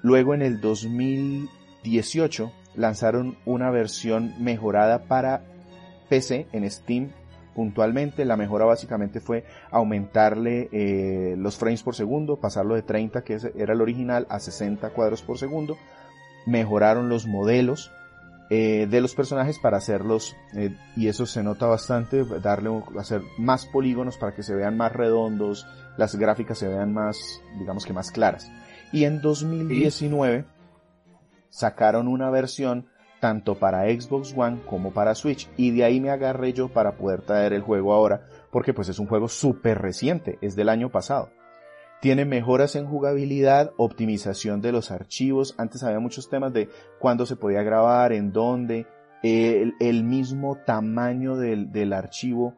Luego 0.02 0.34
en 0.34 0.42
el 0.42 0.60
2018 0.60 2.52
lanzaron 2.74 3.36
una 3.46 3.70
versión 3.70 4.34
mejorada 4.38 5.04
para 5.04 5.42
PC 6.08 6.46
en 6.52 6.70
Steam 6.70 7.10
puntualmente. 7.56 8.26
La 8.26 8.36
mejora 8.36 8.66
básicamente 8.66 9.18
fue 9.20 9.44
aumentarle 9.70 10.68
eh, 10.70 11.34
los 11.38 11.56
frames 11.56 11.82
por 11.82 11.96
segundo, 11.96 12.36
pasarlo 12.36 12.74
de 12.74 12.82
30 12.82 13.24
que 13.24 13.38
era 13.56 13.72
el 13.72 13.80
original 13.80 14.26
a 14.28 14.38
60 14.38 14.90
cuadros 14.90 15.22
por 15.22 15.38
segundo. 15.38 15.76
Mejoraron 16.46 17.08
los 17.08 17.26
modelos 17.26 17.90
eh, 18.50 18.86
de 18.88 19.00
los 19.00 19.14
personajes 19.16 19.58
para 19.58 19.78
hacerlos, 19.78 20.36
eh, 20.54 20.76
y 20.94 21.08
eso 21.08 21.26
se 21.26 21.42
nota 21.42 21.66
bastante, 21.66 22.24
darle, 22.24 22.70
hacer 22.96 23.22
más 23.38 23.66
polígonos 23.66 24.18
para 24.18 24.36
que 24.36 24.44
se 24.44 24.54
vean 24.54 24.76
más 24.76 24.92
redondos, 24.92 25.66
las 25.96 26.14
gráficas 26.14 26.58
se 26.58 26.68
vean 26.68 26.92
más, 26.92 27.40
digamos 27.58 27.84
que 27.84 27.92
más 27.92 28.12
claras. 28.12 28.48
Y 28.92 29.02
en 29.04 29.20
2019 29.20 30.44
sacaron 31.48 32.06
una 32.06 32.30
versión 32.30 32.86
tanto 33.20 33.54
para 33.56 33.84
Xbox 33.84 34.34
One 34.36 34.60
como 34.66 34.92
para 34.92 35.14
Switch 35.14 35.48
y 35.56 35.70
de 35.70 35.84
ahí 35.84 36.00
me 36.00 36.10
agarré 36.10 36.52
yo 36.52 36.68
para 36.68 36.92
poder 36.96 37.22
traer 37.22 37.52
el 37.52 37.62
juego 37.62 37.92
ahora 37.92 38.22
porque 38.50 38.72
pues 38.72 38.88
es 38.88 38.98
un 38.98 39.06
juego 39.06 39.28
súper 39.28 39.78
reciente, 39.78 40.38
es 40.40 40.56
del 40.56 40.68
año 40.68 40.90
pasado. 40.90 41.30
Tiene 42.00 42.24
mejoras 42.24 42.76
en 42.76 42.86
jugabilidad, 42.86 43.72
optimización 43.76 44.60
de 44.60 44.72
los 44.72 44.90
archivos, 44.90 45.54
antes 45.58 45.82
había 45.82 45.98
muchos 45.98 46.28
temas 46.28 46.52
de 46.52 46.68
cuándo 46.98 47.26
se 47.26 47.36
podía 47.36 47.62
grabar, 47.62 48.12
en 48.12 48.32
dónde, 48.32 48.86
el, 49.22 50.04
mismo 50.04 50.56
tamaño 50.64 51.36
del, 51.36 51.72
del 51.72 51.92
archivo. 51.92 52.54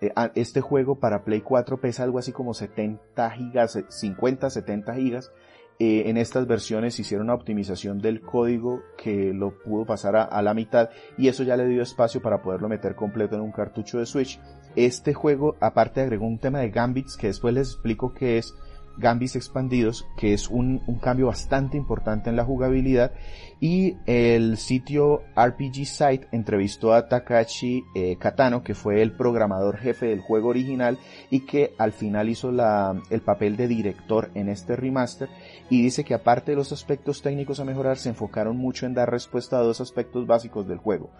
Eh, 0.00 0.12
este 0.34 0.60
juego 0.60 0.98
para 0.98 1.24
Play 1.24 1.40
4 1.42 1.80
pesa 1.80 2.04
algo 2.04 2.18
así 2.18 2.32
como 2.32 2.54
70 2.54 3.30
gigas, 3.30 3.78
50, 3.88 4.50
70 4.50 4.94
gigas 4.94 5.32
eh, 5.78 6.04
en 6.06 6.16
estas 6.16 6.46
versiones 6.46 6.98
hicieron 6.98 7.26
una 7.26 7.34
optimización 7.34 7.98
del 7.98 8.22
código 8.22 8.82
que 8.96 9.34
lo 9.34 9.58
pudo 9.58 9.84
pasar 9.84 10.16
a, 10.16 10.42
la 10.42 10.54
mitad 10.54 10.88
y 11.18 11.28
eso 11.28 11.42
ya 11.42 11.56
le 11.56 11.66
dio 11.66 11.82
espacio 11.82 12.22
para 12.22 12.40
poderlo 12.40 12.68
meter 12.68 12.94
completo 12.94 13.36
en 13.36 13.42
un 13.42 13.52
cartucho 13.52 13.98
de 13.98 14.06
Switch. 14.06 14.40
Este 14.74 15.12
juego 15.12 15.56
aparte 15.60 16.00
agregó 16.00 16.26
un 16.26 16.38
tema 16.38 16.60
de 16.60 16.70
Gambits 16.70 17.16
que 17.16 17.26
después 17.26 17.52
les 17.52 17.72
explico 17.72 18.14
que 18.14 18.38
es 18.38 18.54
Gambits 18.98 19.36
expandidos, 19.36 20.06
que 20.16 20.32
es 20.32 20.48
un, 20.48 20.80
cambio 21.02 21.26
bastante 21.26 21.76
importante 21.76 22.30
en 22.30 22.36
la 22.36 22.44
jugabilidad. 22.44 23.12
Y 23.60 23.96
el 24.06 24.58
sitio 24.58 25.22
RPG 25.34 25.86
Site 25.86 26.28
entrevistó 26.32 26.92
a 26.92 27.08
Takashi 27.08 27.84
eh, 27.94 28.16
Katano, 28.18 28.62
que 28.62 28.74
fue 28.74 29.02
el 29.02 29.12
programador 29.12 29.78
jefe 29.78 30.06
del 30.06 30.20
juego 30.20 30.48
original 30.48 30.98
y 31.30 31.40
que 31.40 31.74
al 31.78 31.92
final 31.92 32.28
hizo 32.28 32.50
el 32.50 33.20
papel 33.22 33.56
de 33.56 33.68
director 33.68 34.30
en 34.34 34.48
este 34.48 34.76
remaster. 34.76 35.28
Y 35.70 35.82
dice 35.82 36.04
que 36.04 36.14
aparte 36.14 36.52
de 36.52 36.56
los 36.56 36.72
aspectos 36.72 37.22
técnicos 37.22 37.60
a 37.60 37.64
mejorar, 37.64 37.96
se 37.96 38.10
enfocaron 38.10 38.56
mucho 38.56 38.86
en 38.86 38.94
dar 38.94 39.10
respuesta 39.10 39.58
a 39.58 39.62
dos 39.62 39.80
aspectos 39.80 40.26
básicos 40.26 40.68
del 40.68 40.78
juego. 40.78 41.10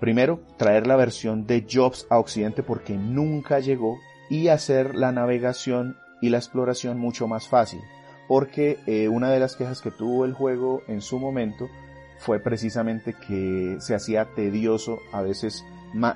Primero, 0.00 0.40
traer 0.56 0.88
la 0.88 0.96
versión 0.96 1.46
de 1.46 1.64
Jobs 1.70 2.06
a 2.10 2.18
Occidente 2.18 2.64
porque 2.64 2.94
nunca 2.94 3.60
llegó 3.60 3.98
y 4.28 4.48
hacer 4.48 4.94
la 4.94 5.12
navegación 5.12 5.96
y 6.22 6.30
la 6.30 6.38
exploración 6.38 6.98
mucho 6.98 7.28
más 7.28 7.48
fácil, 7.48 7.82
porque 8.28 8.78
eh, 8.86 9.08
una 9.08 9.30
de 9.30 9.40
las 9.40 9.56
quejas 9.56 9.82
que 9.82 9.90
tuvo 9.90 10.24
el 10.24 10.32
juego 10.32 10.82
en 10.88 11.02
su 11.02 11.18
momento 11.18 11.68
fue 12.18 12.38
precisamente 12.38 13.14
que 13.14 13.76
se 13.80 13.94
hacía 13.94 14.24
tedioso 14.34 15.00
a 15.12 15.20
veces 15.20 15.64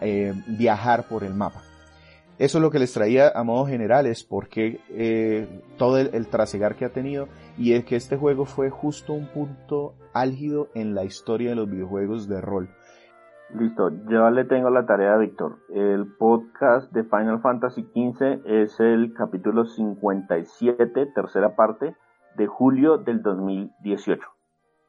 eh, 0.00 0.32
viajar 0.46 1.08
por 1.08 1.24
el 1.24 1.34
mapa. 1.34 1.62
Eso 2.38 2.58
es 2.58 2.62
lo 2.62 2.70
que 2.70 2.78
les 2.78 2.92
traía 2.92 3.32
a 3.34 3.42
modo 3.42 3.66
general, 3.66 4.06
es 4.06 4.22
porque 4.22 4.80
eh, 4.90 5.48
todo 5.76 5.98
el, 5.98 6.10
el, 6.14 6.28
trasegar 6.28 6.76
que 6.76 6.84
ha 6.84 6.90
tenido 6.90 7.28
y 7.58 7.72
es 7.72 7.84
que 7.84 7.96
este 7.96 8.16
juego 8.16 8.44
fue 8.44 8.70
justo 8.70 9.14
un 9.14 9.26
punto 9.26 9.94
álgido 10.12 10.68
en 10.74 10.94
la 10.94 11.04
historia 11.04 11.50
de 11.50 11.56
los 11.56 11.68
videojuegos 11.68 12.28
de 12.28 12.40
rol. 12.40 12.68
Listo, 13.54 13.90
yo 14.10 14.28
le 14.30 14.44
tengo 14.44 14.70
la 14.70 14.86
tarea 14.86 15.14
a 15.14 15.18
Víctor. 15.18 15.58
El 15.72 16.14
podcast 16.18 16.92
de 16.92 17.04
Final 17.04 17.40
Fantasy 17.40 17.82
XV 17.82 18.42
es 18.44 18.80
el 18.80 19.14
capítulo 19.14 19.64
57, 19.64 21.06
tercera 21.14 21.54
parte, 21.54 21.94
de 22.36 22.46
julio 22.48 22.98
del 22.98 23.22
2018. 23.22 24.20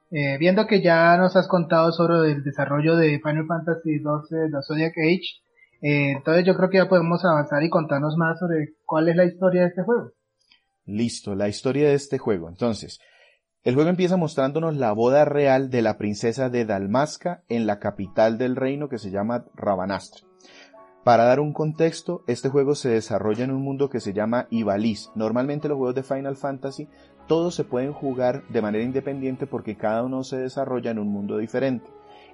Eh, 0.09 0.37
viendo 0.39 0.65
que 0.65 0.81
ya 0.81 1.17
nos 1.17 1.35
has 1.35 1.47
contado 1.47 1.91
sobre 1.91 2.31
el 2.31 2.43
desarrollo 2.43 2.95
de 2.95 3.19
Final 3.19 3.45
Fantasy 3.45 3.99
XII, 3.99 4.51
The 4.51 4.61
Zodiac 4.65 4.93
Age, 4.97 5.41
eh, 5.81 6.11
entonces 6.17 6.43
yo 6.43 6.55
creo 6.55 6.69
que 6.69 6.77
ya 6.77 6.89
podemos 6.89 7.23
avanzar 7.25 7.61
y 7.63 7.69
contarnos 7.69 8.15
más 8.17 8.39
sobre 8.39 8.73
cuál 8.85 9.07
es 9.09 9.15
la 9.15 9.25
historia 9.25 9.61
de 9.61 9.67
este 9.67 9.83
juego. 9.83 10.13
Listo, 10.85 11.35
la 11.35 11.47
historia 11.47 11.89
de 11.89 11.93
este 11.93 12.17
juego. 12.17 12.49
Entonces, 12.49 12.99
el 13.67 13.75
juego 13.75 13.89
empieza 13.89 14.15
mostrándonos 14.15 14.77
la 14.77 14.93
boda 14.93 15.25
real 15.25 15.69
de 15.69 15.81
la 15.81 15.97
princesa 15.97 16.47
de 16.49 16.63
Dalmasca 16.63 17.43
en 17.49 17.67
la 17.67 17.79
capital 17.79 18.37
del 18.37 18.55
reino 18.55 18.87
que 18.87 18.97
se 18.97 19.11
llama 19.11 19.43
Rabanastre. 19.55 20.23
Para 21.03 21.25
dar 21.25 21.41
un 21.41 21.51
contexto, 21.51 22.23
este 22.27 22.47
juego 22.47 22.75
se 22.75 22.87
desarrolla 22.87 23.43
en 23.43 23.51
un 23.51 23.61
mundo 23.61 23.89
que 23.89 23.99
se 23.99 24.13
llama 24.13 24.47
Ivalice. 24.51 25.09
Normalmente 25.15 25.67
los 25.67 25.75
juegos 25.75 25.95
de 25.95 26.03
Final 26.03 26.37
Fantasy 26.37 26.87
todos 27.27 27.55
se 27.55 27.65
pueden 27.65 27.91
jugar 27.91 28.47
de 28.47 28.61
manera 28.61 28.85
independiente 28.85 29.47
porque 29.47 29.75
cada 29.75 30.01
uno 30.01 30.23
se 30.23 30.37
desarrolla 30.37 30.91
en 30.91 30.99
un 30.99 31.09
mundo 31.09 31.37
diferente. 31.37 31.89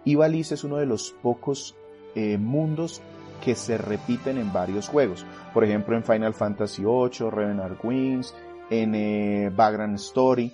Ivalice 0.05 0.53
es 0.53 0.63
uno 0.63 0.77
de 0.77 0.85
los 0.85 1.15
pocos 1.23 1.75
eh, 2.13 2.37
mundos 2.37 3.01
que 3.43 3.55
se 3.55 3.79
repiten 3.79 4.37
en 4.37 4.53
varios 4.53 4.87
juegos. 4.87 5.25
Por 5.51 5.63
ejemplo, 5.63 5.95
en 5.95 6.03
Final 6.03 6.35
Fantasy 6.35 6.83
VIII, 6.83 7.31
Revenant 7.31 7.83
Wings, 7.83 8.35
en 8.69 8.93
eh, 8.93 9.51
Story. 9.95 10.53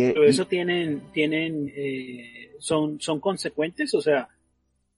Pero 0.00 0.24
eso 0.24 0.46
tienen, 0.46 1.02
tienen, 1.12 1.68
eh, 1.74 2.52
son, 2.58 3.00
son 3.00 3.20
consecuentes, 3.20 3.94
o 3.94 4.00
sea, 4.00 4.28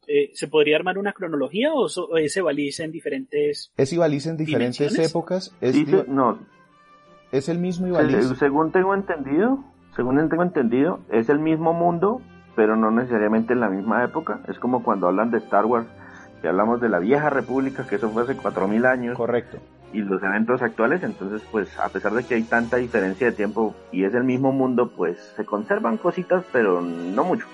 eh, 0.07 0.31
¿se 0.35 0.49
podría 0.49 0.77
armar 0.77 0.99
una 0.99 1.13
cronología 1.13 1.73
o, 1.73 1.89
se 1.89 2.41
Ivalice 2.41 2.85
en 2.85 2.93
diferentes? 2.93 3.73
Es 3.77 3.93
Ivalice 3.93 4.31
en 4.31 4.37
diferentes 4.37 4.99
épocas. 4.99 5.55
Es, 5.61 5.77
no. 6.09 6.39
Es 7.33 7.49
el 7.49 7.59
mismo 7.59 7.89
Ivalice. 7.89 8.37
según 8.37 8.71
tengo 8.71 8.95
entendido, 8.95 9.65
según 9.97 10.29
tengo 10.29 10.43
entendido, 10.43 11.01
es 11.11 11.29
el 11.29 11.39
mismo 11.39 11.73
mundo, 11.73 12.21
pero 12.55 12.77
no 12.77 12.91
necesariamente 12.91 13.55
en 13.55 13.61
la 13.61 13.69
misma 13.69 14.05
época. 14.05 14.43
Es 14.49 14.59
como 14.59 14.83
cuando 14.83 15.09
hablan 15.09 15.31
de 15.31 15.39
Star 15.39 15.65
Wars, 15.65 15.87
que 16.43 16.49
hablamos 16.49 16.81
de 16.81 16.89
la 16.89 16.99
vieja 16.99 17.31
república, 17.31 17.87
que 17.87 17.97
eso 17.97 18.11
fue 18.11 18.23
hace 18.23 18.37
4000 18.37 18.87
años. 18.87 19.17
Correcto 19.17 19.59
y 19.95 20.03
los 20.03 20.23
eventos 20.23 20.61
actuales, 20.61 21.03
entonces 21.03 21.41
pues 21.51 21.69
a 21.79 21.89
pesar 21.89 22.13
de 22.13 22.25
que 22.25 22.35
hay 22.35 22.43
tanta 22.43 22.77
diferencia 22.77 23.29
de 23.29 23.33
tiempo 23.33 23.75
y 23.93 24.05
es 24.05 24.13
el 24.13 24.25
mismo 24.25 24.53
mundo, 24.53 24.91
pues 24.95 25.17
se 25.37 25.45
conservan 25.45 25.97
cositas, 25.97 26.45
pero 26.53 26.81
no 26.83 27.25
mucho. 27.25 27.47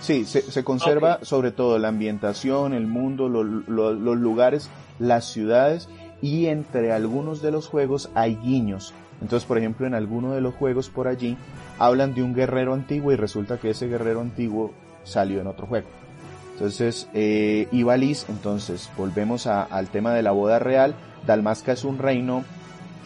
Sí, 0.00 0.26
se, 0.26 0.62
conserva 0.62 1.18
sobre 1.22 1.50
todo 1.50 1.78
la 1.78 1.88
ambientación, 1.88 2.74
el 2.74 2.86
mundo, 2.86 3.28
los 3.28 4.18
lugares, 4.18 4.70
las 4.98 5.24
ciudades 5.24 5.88
y 6.20 6.46
entre 6.46 6.92
algunos 6.92 7.42
de 7.42 7.50
los 7.50 7.66
juegos 7.66 8.10
hay 8.14 8.36
guiños. 8.36 8.94
Entonces, 9.22 9.46
por 9.46 9.56
ejemplo, 9.56 9.86
en 9.86 9.94
alguno 9.94 10.32
de 10.32 10.42
los 10.42 10.54
juegos 10.54 10.90
por 10.90 11.08
allí 11.08 11.36
hablan 11.78 12.14
de 12.14 12.22
un 12.22 12.34
guerrero 12.34 12.74
antiguo 12.74 13.10
y 13.12 13.16
resulta 13.16 13.58
que 13.58 13.70
ese 13.70 13.88
guerrero 13.88 14.20
antiguo 14.20 14.72
salió 15.04 15.40
en 15.40 15.46
otro 15.46 15.66
juego. 15.66 15.88
Entonces, 16.56 17.08
eh, 17.12 17.68
Ivalice, 17.70 18.32
entonces 18.32 18.90
volvemos 18.96 19.46
al 19.46 19.88
tema 19.88 20.14
de 20.14 20.22
la 20.22 20.30
boda 20.30 20.58
real 20.58 20.94
Dalmasca 21.26 21.72
es 21.72 21.84
un 21.84 21.98
reino, 21.98 22.44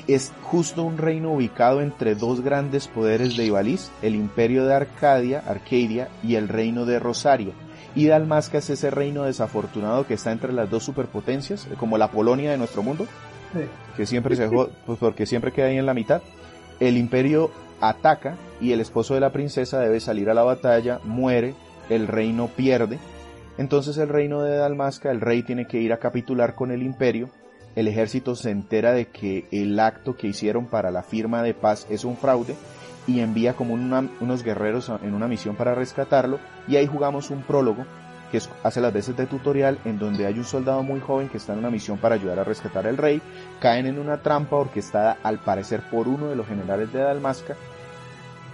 es 0.06 0.32
justo 0.42 0.82
un 0.82 0.98
reino 0.98 1.32
ubicado 1.32 1.80
entre 1.80 2.14
dos 2.14 2.42
grandes 2.42 2.86
poderes 2.86 3.36
de 3.36 3.46
Ivalice, 3.46 3.90
el 4.02 4.14
imperio 4.14 4.66
de 4.66 4.74
Arcadia, 4.74 5.42
Arcadia 5.46 6.08
y 6.22 6.34
el 6.34 6.48
reino 6.48 6.84
de 6.84 6.98
Rosaria. 6.98 7.52
Y 7.94 8.06
Dalmasca 8.06 8.58
es 8.58 8.70
ese 8.70 8.90
reino 8.90 9.24
desafortunado 9.24 10.06
que 10.06 10.14
está 10.14 10.30
entre 10.30 10.52
las 10.52 10.70
dos 10.70 10.84
superpotencias, 10.84 11.66
como 11.78 11.98
la 11.98 12.10
Polonia 12.10 12.52
de 12.52 12.58
nuestro 12.58 12.82
mundo, 12.82 13.06
que 13.96 14.06
siempre 14.06 14.36
se 14.36 14.48
pues 14.48 14.98
porque 14.98 15.26
siempre 15.26 15.52
queda 15.52 15.66
ahí 15.66 15.78
en 15.78 15.86
la 15.86 15.94
mitad. 15.94 16.22
El 16.78 16.96
imperio 16.96 17.50
ataca 17.80 18.36
y 18.60 18.72
el 18.72 18.80
esposo 18.80 19.14
de 19.14 19.20
la 19.20 19.32
princesa 19.32 19.80
debe 19.80 19.98
salir 19.98 20.30
a 20.30 20.34
la 20.34 20.44
batalla, 20.44 21.00
muere, 21.02 21.54
el 21.88 22.06
reino 22.06 22.46
pierde. 22.46 22.98
Entonces 23.58 23.98
el 23.98 24.08
reino 24.08 24.42
de 24.42 24.56
Dalmasca, 24.56 25.10
el 25.10 25.20
rey 25.20 25.42
tiene 25.42 25.66
que 25.66 25.78
ir 25.78 25.92
a 25.92 25.98
capitular 25.98 26.54
con 26.54 26.70
el 26.70 26.82
imperio. 26.82 27.30
El 27.76 27.88
ejército 27.88 28.34
se 28.34 28.50
entera 28.50 28.92
de 28.92 29.08
que 29.08 29.46
el 29.52 29.78
acto 29.78 30.16
que 30.16 30.26
hicieron 30.26 30.66
para 30.66 30.90
la 30.90 31.02
firma 31.02 31.42
de 31.42 31.54
paz 31.54 31.86
es 31.90 32.04
un 32.04 32.16
fraude 32.16 32.56
y 33.06 33.20
envía 33.20 33.54
como 33.54 33.74
unos 33.74 34.42
guerreros 34.42 34.90
en 35.02 35.14
una 35.14 35.28
misión 35.28 35.56
para 35.56 35.74
rescatarlo. 35.74 36.38
Y 36.68 36.76
ahí 36.76 36.86
jugamos 36.86 37.30
un 37.30 37.42
prólogo 37.42 37.84
que 38.30 38.40
hace 38.62 38.80
las 38.80 38.92
veces 38.92 39.16
de 39.16 39.26
tutorial, 39.26 39.78
en 39.84 39.98
donde 39.98 40.26
hay 40.26 40.38
un 40.38 40.44
soldado 40.44 40.82
muy 40.82 41.00
joven 41.00 41.28
que 41.28 41.38
está 41.38 41.52
en 41.52 41.58
una 41.58 41.70
misión 41.70 41.98
para 41.98 42.14
ayudar 42.14 42.38
a 42.38 42.44
rescatar 42.44 42.86
al 42.86 42.96
rey, 42.96 43.20
caen 43.60 43.86
en 43.86 43.98
una 43.98 44.22
trampa 44.22 44.56
orquestada 44.56 45.18
al 45.22 45.40
parecer 45.40 45.82
por 45.90 46.06
uno 46.06 46.28
de 46.28 46.36
los 46.36 46.46
generales 46.46 46.92
de 46.92 47.00
Dalmasca, 47.00 47.56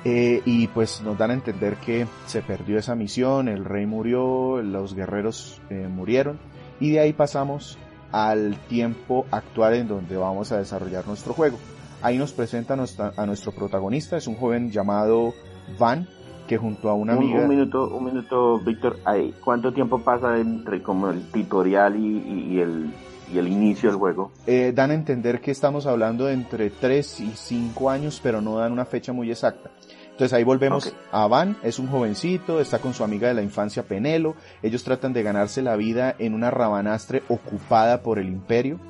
eh, 0.09 0.41
y 0.45 0.69
pues 0.69 1.03
nos 1.03 1.19
dan 1.19 1.33
a 1.33 1.35
entender 1.35 1.79
que 1.79 2.07
se 2.27 2.41
perdió 2.41 2.79
esa 2.79 2.95
misión, 2.95 3.49
el 3.49 3.65
rey 3.65 3.87
murió, 3.87 4.63
los 4.63 4.95
guerreros 4.95 5.61
eh, 5.69 5.89
murieron, 5.89 6.39
y 6.79 6.93
de 6.93 7.01
ahí 7.01 7.13
pasamos 7.13 7.77
al 8.13 8.57
tiempo 8.69 9.27
actual 9.33 9.75
en 9.75 9.89
donde 9.89 10.17
vamos 10.17 10.53
a 10.53 10.59
desarrollar 10.59 11.09
nuestro 11.09 11.35
juego. 11.35 11.59
Ahí 12.03 12.19
nos 12.19 12.33
presenta 12.33 12.75
a 12.75 13.27
nuestro 13.27 13.51
protagonista, 13.51 14.17
es 14.17 14.29
un 14.29 14.37
joven 14.37 14.71
llamado 14.71 15.35
Van, 15.77 16.07
que 16.47 16.57
junto 16.57 16.89
a 16.89 16.95
una 16.95 17.15
amiga... 17.15 17.41
Un, 17.41 17.49
minuto, 17.49 17.89
un 17.89 18.05
minuto, 18.05 18.61
Víctor, 18.61 18.99
¿cuánto 19.45 19.73
tiempo 19.73 19.99
pasa 19.99 20.39
entre 20.39 20.85
como 20.85 21.11
el 21.11 21.33
tutorial 21.33 21.97
y, 21.97 22.61
el, 22.61 22.95
y 23.35 23.39
el 23.39 23.49
inicio 23.49 23.91
del 23.91 23.99
juego? 23.99 24.31
Eh, 24.47 24.71
dan 24.73 24.93
a 24.93 24.95
entender 24.95 25.41
que 25.41 25.51
estamos 25.51 25.85
hablando 25.85 26.27
de 26.27 26.35
entre 26.35 26.71
3 26.71 27.21
y 27.23 27.31
5 27.35 27.91
años, 27.91 28.21
pero 28.23 28.41
no 28.41 28.59
dan 28.59 28.71
una 28.71 28.85
fecha 28.85 29.13
muy 29.13 29.33
exacta. 29.33 29.71
Entonces 30.17 30.33
ahí 30.33 30.45
volvemos 30.45 30.95
a 31.13 31.27
Van, 31.27 31.59
es 31.63 31.79
un 31.79 31.89
jovencito, 31.89 32.59
está 32.59 32.79
con 32.79 32.95
su 32.95 33.05
amiga 33.05 33.29
de 33.29 33.35
la 33.35 33.43
infancia 33.43 33.83
Penelo, 33.83 34.35
ellos 34.63 34.83
tratan 34.83 35.13
de 35.13 35.23
ganarse 35.23 35.61
la 35.61 35.77
vida 35.77 36.17
en 36.19 36.33
una 36.33 36.51
rabanastre 36.51 37.23
ocupada 37.29 38.01
por 38.01 38.19
el 38.19 38.29
imperio 38.29 38.81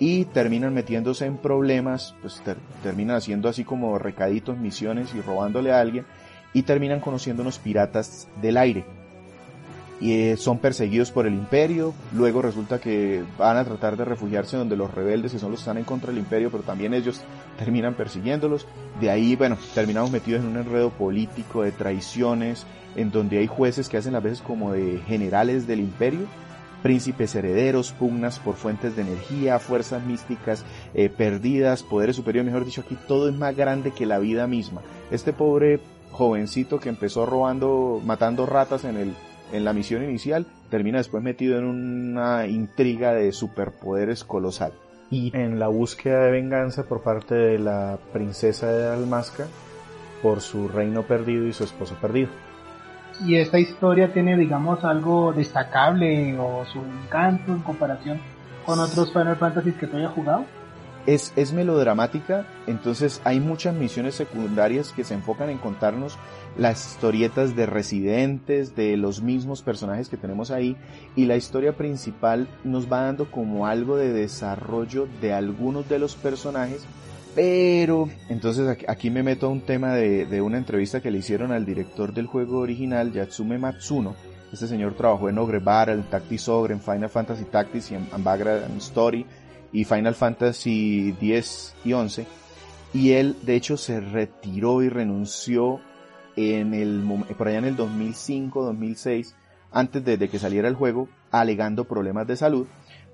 y 0.00 0.24
terminan 0.24 0.74
metiéndose 0.74 1.24
en 1.24 1.36
problemas, 1.36 2.16
pues 2.20 2.42
terminan 2.82 3.14
haciendo 3.14 3.48
así 3.48 3.62
como 3.62 3.96
recaditos, 3.96 4.58
misiones 4.58 5.14
y 5.14 5.20
robándole 5.20 5.70
a 5.70 5.78
alguien 5.78 6.04
y 6.52 6.64
terminan 6.64 6.98
conociendo 6.98 7.42
unos 7.42 7.60
piratas 7.60 8.26
del 8.42 8.56
aire. 8.56 8.95
Y 9.98 10.12
eh, 10.12 10.36
son 10.36 10.58
perseguidos 10.58 11.10
por 11.10 11.26
el 11.26 11.32
imperio, 11.32 11.94
luego 12.12 12.42
resulta 12.42 12.78
que 12.78 13.24
van 13.38 13.56
a 13.56 13.64
tratar 13.64 13.96
de 13.96 14.04
refugiarse 14.04 14.56
donde 14.56 14.76
los 14.76 14.92
rebeldes, 14.92 15.32
que 15.32 15.38
son 15.38 15.50
los 15.50 15.60
que 15.60 15.62
están 15.62 15.78
en 15.78 15.84
contra 15.84 16.10
del 16.10 16.18
imperio, 16.18 16.50
pero 16.50 16.62
también 16.62 16.92
ellos 16.92 17.22
terminan 17.58 17.94
persiguiéndolos. 17.94 18.66
De 19.00 19.10
ahí, 19.10 19.36
bueno, 19.36 19.56
terminamos 19.74 20.10
metidos 20.10 20.42
en 20.42 20.48
un 20.48 20.58
enredo 20.58 20.90
político 20.90 21.62
de 21.62 21.72
traiciones, 21.72 22.66
en 22.94 23.10
donde 23.10 23.38
hay 23.38 23.46
jueces 23.46 23.88
que 23.88 23.96
hacen 23.96 24.14
a 24.14 24.20
veces 24.20 24.42
como 24.42 24.72
de 24.72 25.00
generales 25.06 25.66
del 25.66 25.80
imperio, 25.80 26.26
príncipes 26.82 27.34
herederos, 27.34 27.92
pugnas 27.92 28.38
por 28.38 28.54
fuentes 28.54 28.96
de 28.96 29.02
energía, 29.02 29.58
fuerzas 29.58 30.04
místicas 30.04 30.64
eh, 30.94 31.08
perdidas, 31.08 31.82
poderes 31.82 32.16
superiores, 32.16 32.52
mejor 32.52 32.64
dicho, 32.64 32.82
aquí 32.82 32.96
todo 33.08 33.28
es 33.28 33.34
más 33.34 33.56
grande 33.56 33.92
que 33.92 34.06
la 34.06 34.18
vida 34.18 34.46
misma. 34.46 34.82
Este 35.10 35.32
pobre 35.32 35.80
jovencito 36.12 36.78
que 36.78 36.88
empezó 36.88 37.26
robando, 37.26 38.00
matando 38.04 38.46
ratas 38.46 38.84
en 38.84 38.96
el 38.96 39.14
en 39.52 39.64
la 39.64 39.72
misión 39.72 40.04
inicial, 40.04 40.46
termina 40.70 40.98
después 40.98 41.22
metido 41.22 41.58
en 41.58 41.64
una 41.64 42.46
intriga 42.46 43.12
de 43.12 43.32
superpoderes 43.32 44.24
colosal. 44.24 44.72
Y 45.10 45.36
en 45.36 45.58
la 45.58 45.68
búsqueda 45.68 46.24
de 46.24 46.32
venganza 46.32 46.84
por 46.84 47.02
parte 47.02 47.34
de 47.34 47.58
la 47.58 47.98
princesa 48.12 48.72
de 48.72 48.88
Almasca 48.88 49.46
por 50.22 50.40
su 50.40 50.68
reino 50.68 51.04
perdido 51.04 51.46
y 51.46 51.52
su 51.52 51.64
esposo 51.64 51.94
perdido. 52.00 52.28
¿Y 53.24 53.36
esta 53.36 53.58
historia 53.58 54.12
tiene, 54.12 54.36
digamos, 54.36 54.84
algo 54.84 55.32
destacable 55.32 56.36
o 56.38 56.64
su 56.66 56.80
encanto 56.80 57.52
en 57.52 57.60
comparación 57.60 58.20
con 58.64 58.80
otros 58.80 59.12
Final 59.12 59.36
Fantasy 59.36 59.72
que 59.72 59.86
tú 59.86 59.96
hayas 59.96 60.12
jugado? 60.12 60.44
es, 61.06 61.32
es 61.36 61.52
melodramática, 61.52 62.46
entonces 62.66 63.20
hay 63.24 63.40
muchas 63.40 63.74
misiones 63.74 64.14
secundarias 64.14 64.92
que 64.92 65.04
se 65.04 65.14
enfocan 65.14 65.50
en 65.50 65.58
contarnos 65.58 66.18
las 66.58 66.86
historietas 66.86 67.54
de 67.54 67.66
residentes, 67.66 68.74
de 68.74 68.96
los 68.96 69.22
mismos 69.22 69.62
personajes 69.62 70.08
que 70.08 70.16
tenemos 70.16 70.50
ahí, 70.50 70.76
y 71.14 71.26
la 71.26 71.36
historia 71.36 71.76
principal 71.76 72.48
nos 72.64 72.90
va 72.90 73.02
dando 73.02 73.30
como 73.30 73.66
algo 73.66 73.96
de 73.96 74.12
desarrollo 74.12 75.08
de 75.20 75.32
algunos 75.32 75.88
de 75.88 75.98
los 75.98 76.16
personajes, 76.16 76.84
pero 77.34 78.08
entonces 78.30 78.78
aquí, 78.88 79.10
me 79.10 79.22
meto 79.22 79.46
a 79.46 79.50
un 79.50 79.60
tema 79.60 79.92
de, 79.92 80.24
de, 80.24 80.40
una 80.40 80.56
entrevista 80.56 81.02
que 81.02 81.10
le 81.10 81.18
hicieron 81.18 81.52
al 81.52 81.66
director 81.66 82.14
del 82.14 82.26
juego 82.26 82.60
original, 82.60 83.12
Yatsume 83.12 83.58
Matsuno. 83.58 84.16
Este 84.50 84.66
señor 84.66 84.94
trabajó 84.94 85.28
en 85.28 85.36
Ogre 85.36 85.58
Battle, 85.58 86.04
Tactics 86.10 86.48
Ogre, 86.48 86.72
en 86.72 86.80
Final 86.80 87.10
Fantasy 87.10 87.44
Tactics 87.44 87.90
y 87.90 87.96
en, 87.96 88.08
en 88.14 88.76
Story 88.78 89.26
y 89.70 89.84
Final 89.84 90.14
Fantasy 90.14 91.12
10 91.20 91.74
y 91.84 91.92
11. 91.92 92.26
Y 92.94 93.12
él, 93.12 93.36
de 93.42 93.56
hecho, 93.56 93.76
se 93.76 94.00
retiró 94.00 94.82
y 94.82 94.88
renunció 94.88 95.80
en 96.36 96.74
el, 96.74 97.02
por 97.36 97.48
allá 97.48 97.58
en 97.58 97.64
el 97.64 97.76
2005, 97.76 98.64
2006, 98.64 99.34
antes 99.72 100.04
de, 100.04 100.28
que 100.28 100.38
saliera 100.38 100.68
el 100.68 100.74
juego, 100.74 101.08
alegando 101.30 101.84
problemas 101.84 102.26
de 102.26 102.36
salud. 102.36 102.66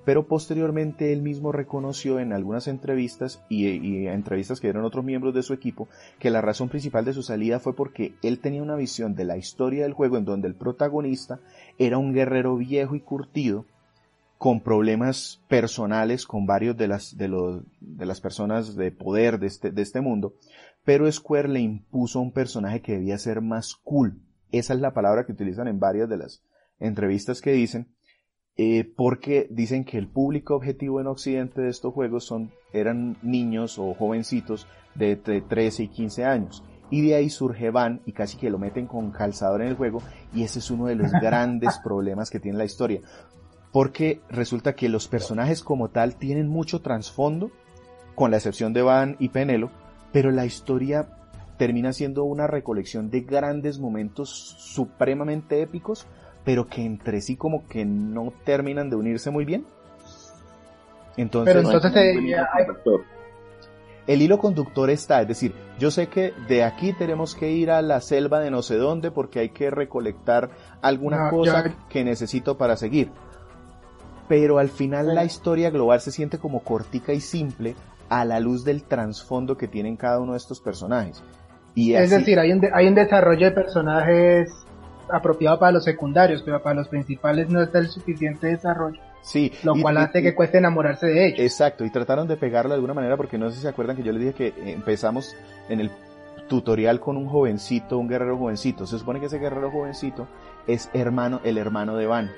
Pero 0.04 0.26
posteriormente 0.26 1.12
él 1.12 1.22
mismo 1.22 1.52
reconoció 1.52 2.18
en 2.18 2.32
algunas 2.32 2.66
entrevistas 2.66 3.40
y, 3.48 3.68
y, 3.68 4.08
entrevistas 4.08 4.58
que 4.58 4.66
dieron 4.66 4.84
otros 4.84 5.04
miembros 5.04 5.32
de 5.32 5.44
su 5.44 5.52
equipo 5.52 5.88
que 6.18 6.30
la 6.30 6.40
razón 6.40 6.68
principal 6.68 7.04
de 7.04 7.12
su 7.12 7.22
salida 7.22 7.60
fue 7.60 7.76
porque 7.76 8.14
él 8.20 8.40
tenía 8.40 8.64
una 8.64 8.74
visión 8.74 9.14
de 9.14 9.24
la 9.24 9.36
historia 9.36 9.84
del 9.84 9.92
juego 9.92 10.16
en 10.16 10.24
donde 10.24 10.48
el 10.48 10.56
protagonista 10.56 11.38
era 11.78 11.98
un 11.98 12.12
guerrero 12.12 12.56
viejo 12.56 12.96
y 12.96 13.00
curtido 13.00 13.64
con 14.42 14.60
problemas 14.60 15.40
personales 15.46 16.26
con 16.26 16.46
varios 16.46 16.76
de 16.76 16.88
las, 16.88 17.16
de 17.16 17.28
los, 17.28 17.62
de 17.80 18.06
las 18.06 18.20
personas 18.20 18.74
de 18.74 18.90
poder 18.90 19.38
de 19.38 19.46
este, 19.46 19.70
de 19.70 19.82
este 19.82 20.00
mundo, 20.00 20.34
pero 20.84 21.10
Square 21.10 21.48
le 21.48 21.60
impuso 21.60 22.20
un 22.20 22.32
personaje 22.32 22.80
que 22.80 22.92
debía 22.92 23.18
ser 23.18 23.40
más 23.40 23.76
cool. 23.82 24.20
Esa 24.50 24.74
es 24.74 24.80
la 24.80 24.92
palabra 24.94 25.24
que 25.24 25.32
utilizan 25.32 25.68
en 25.68 25.80
varias 25.80 26.08
de 26.08 26.18
las 26.18 26.42
entrevistas 26.78 27.40
que 27.40 27.52
dicen, 27.52 27.94
eh, 28.56 28.92
porque 28.96 29.46
dicen 29.50 29.84
que 29.84 29.98
el 29.98 30.08
público 30.08 30.54
objetivo 30.54 31.00
en 31.00 31.06
Occidente 31.06 31.62
de 31.62 31.70
estos 31.70 31.94
juegos 31.94 32.24
son, 32.24 32.52
eran 32.72 33.16
niños 33.22 33.78
o 33.78 33.94
jovencitos 33.94 34.66
de, 34.94 35.16
de 35.16 35.40
13 35.40 35.84
y 35.84 35.88
15 35.88 36.24
años. 36.24 36.64
Y 36.90 37.00
de 37.06 37.14
ahí 37.14 37.30
surge 37.30 37.70
Van 37.70 38.02
y 38.04 38.12
casi 38.12 38.36
que 38.36 38.50
lo 38.50 38.58
meten 38.58 38.86
con 38.86 39.12
calzador 39.12 39.62
en 39.62 39.68
el 39.68 39.76
juego 39.76 40.02
y 40.34 40.42
ese 40.42 40.58
es 40.58 40.70
uno 40.70 40.86
de 40.86 40.96
los 40.96 41.10
grandes 41.22 41.78
problemas 41.82 42.28
que 42.28 42.40
tiene 42.40 42.58
la 42.58 42.66
historia 42.66 43.00
porque 43.72 44.20
resulta 44.28 44.74
que 44.74 44.90
los 44.90 45.08
personajes 45.08 45.62
como 45.62 45.88
tal 45.88 46.16
tienen 46.16 46.46
mucho 46.46 46.82
trasfondo, 46.82 47.50
con 48.14 48.30
la 48.30 48.36
excepción 48.36 48.74
de 48.74 48.82
Van 48.82 49.16
y 49.18 49.30
Penelo, 49.30 49.70
pero 50.12 50.30
la 50.30 50.44
historia 50.44 51.08
termina 51.56 51.92
siendo 51.92 52.24
una 52.24 52.46
recolección 52.46 53.10
de 53.10 53.20
grandes 53.20 53.78
momentos 53.78 54.30
supremamente 54.30 55.62
épicos, 55.62 56.06
pero 56.44 56.66
que 56.66 56.84
entre 56.84 57.20
sí 57.20 57.36
como 57.36 57.66
que 57.66 57.84
no 57.84 58.32
terminan 58.44 58.90
de 58.90 58.96
unirse 58.96 59.30
muy 59.30 59.44
bien. 59.44 59.64
Entonces, 61.16 61.54
pero 61.54 61.66
entonces 61.66 61.92
el 64.06 64.20
hilo 64.20 64.38
conductor 64.38 64.90
está, 64.90 65.22
es 65.22 65.28
decir, 65.28 65.54
yo 65.78 65.90
sé 65.90 66.08
que 66.08 66.32
de 66.48 66.64
aquí 66.64 66.92
tenemos 66.92 67.34
que 67.34 67.52
ir 67.52 67.70
a 67.70 67.82
la 67.82 68.00
selva 68.00 68.40
de 68.40 68.50
no 68.50 68.62
sé 68.62 68.76
dónde 68.76 69.10
porque 69.10 69.38
hay 69.38 69.50
que 69.50 69.70
recolectar 69.70 70.50
alguna 70.80 71.30
cosa 71.30 71.76
que 71.88 72.02
necesito 72.02 72.58
para 72.58 72.76
seguir. 72.76 73.10
Pero 74.28 74.58
al 74.58 74.70
final 74.70 75.14
la 75.14 75.24
historia 75.24 75.70
global 75.70 76.00
se 76.00 76.10
siente 76.10 76.38
como 76.38 76.60
cortica 76.60 77.12
y 77.12 77.20
simple 77.20 77.76
a 78.12 78.26
la 78.26 78.40
luz 78.40 78.62
del 78.62 78.82
trasfondo 78.82 79.56
que 79.56 79.68
tienen 79.68 79.96
cada 79.96 80.20
uno 80.20 80.32
de 80.32 80.38
estos 80.38 80.60
personajes. 80.60 81.22
Y 81.74 81.94
es 81.94 82.10
decir, 82.10 82.38
hay 82.38 82.52
un, 82.52 82.60
hay 82.74 82.86
un 82.86 82.94
desarrollo 82.94 83.46
de 83.46 83.52
personajes 83.52 84.50
apropiado 85.10 85.58
para 85.58 85.72
los 85.72 85.84
secundarios, 85.84 86.42
pero 86.42 86.62
para 86.62 86.74
los 86.74 86.88
principales 86.88 87.48
no 87.48 87.62
está 87.62 87.78
el 87.78 87.88
suficiente 87.88 88.48
desarrollo. 88.48 89.00
Sí. 89.22 89.50
Lo 89.62 89.74
cual 89.80 89.96
hace 89.96 90.20
que 90.20 90.34
cueste 90.34 90.58
enamorarse 90.58 91.06
de 91.06 91.28
ellos. 91.28 91.40
Exacto, 91.40 91.86
y 91.86 91.90
trataron 91.90 92.28
de 92.28 92.36
pegarlo 92.36 92.70
de 92.70 92.74
alguna 92.74 92.92
manera 92.92 93.16
porque 93.16 93.38
no 93.38 93.48
sé 93.48 93.56
si 93.56 93.62
se 93.62 93.68
acuerdan 93.68 93.96
que 93.96 94.02
yo 94.02 94.12
les 94.12 94.20
dije 94.20 94.34
que 94.34 94.72
empezamos 94.72 95.34
en 95.70 95.80
el 95.80 95.90
tutorial 96.48 97.00
con 97.00 97.16
un 97.16 97.26
jovencito, 97.26 97.96
un 97.96 98.08
guerrero 98.08 98.36
jovencito. 98.36 98.86
Se 98.86 98.98
supone 98.98 99.20
que 99.20 99.26
ese 99.26 99.38
guerrero 99.38 99.70
jovencito 99.70 100.28
es 100.66 100.90
hermano, 100.92 101.40
el 101.44 101.56
hermano 101.56 101.96
de 101.96 102.06
Van 102.06 102.30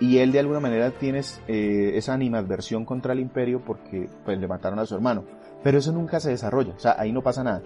y 0.00 0.18
él 0.18 0.32
de 0.32 0.40
alguna 0.40 0.60
manera 0.60 0.90
tiene 0.90 1.20
eh, 1.48 1.92
esa 1.94 2.14
animadversión 2.14 2.84
contra 2.84 3.12
el 3.12 3.20
imperio 3.20 3.60
porque 3.64 4.08
pues 4.24 4.38
le 4.38 4.46
mataron 4.46 4.78
a 4.78 4.86
su 4.86 4.94
hermano. 4.94 5.24
Pero 5.62 5.78
eso 5.78 5.92
nunca 5.92 6.20
se 6.20 6.30
desarrolla, 6.30 6.74
o 6.76 6.78
sea, 6.78 6.94
ahí 6.98 7.12
no 7.12 7.22
pasa 7.22 7.42
nada. 7.42 7.62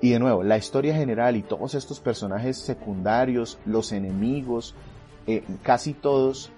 Y 0.00 0.10
de 0.10 0.18
nuevo, 0.18 0.42
la 0.42 0.58
historia 0.58 0.94
general 0.94 1.36
y 1.36 1.42
todos 1.42 1.74
estos 1.74 2.00
personajes 2.00 2.58
secundarios, 2.58 3.58
los 3.64 3.92
enemigos, 3.92 4.74
eh, 5.26 5.44
casi 5.62 5.92
todos 5.92 6.50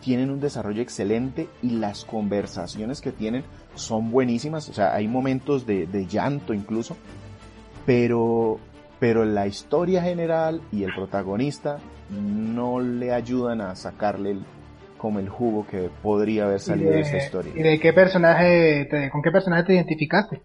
tienen 0.00 0.30
un 0.30 0.40
desarrollo 0.40 0.80
excelente 0.80 1.48
y 1.60 1.70
las 1.70 2.04
conversaciones 2.04 3.00
que 3.00 3.10
tienen 3.10 3.42
son 3.74 4.10
buenísimas, 4.10 4.68
o 4.68 4.72
sea, 4.72 4.94
hay 4.94 5.08
momentos 5.08 5.66
de, 5.66 5.86
de 5.86 6.06
llanto 6.06 6.54
incluso, 6.54 6.96
pero, 7.84 8.58
pero 9.00 9.24
la 9.24 9.46
historia 9.46 10.02
general 10.02 10.60
y 10.70 10.84
el 10.84 10.94
protagonista 10.94 11.78
no 12.10 12.80
le 12.80 13.12
ayudan 13.12 13.60
a 13.60 13.74
sacarle 13.76 14.32
el, 14.32 14.44
como 14.98 15.18
el 15.18 15.28
jugo 15.28 15.66
que 15.66 15.88
podría 16.02 16.44
haber 16.44 16.60
salido 16.60 16.90
de, 16.90 17.00
esta 17.00 17.16
historia. 17.16 17.52
¿Y 17.56 17.62
de 17.62 17.80
qué 17.80 17.92
personaje, 17.92 18.88
con 19.10 19.22
qué 19.22 19.30
personaje 19.30 19.64
te 19.64 19.74
identificaste? 19.74 20.42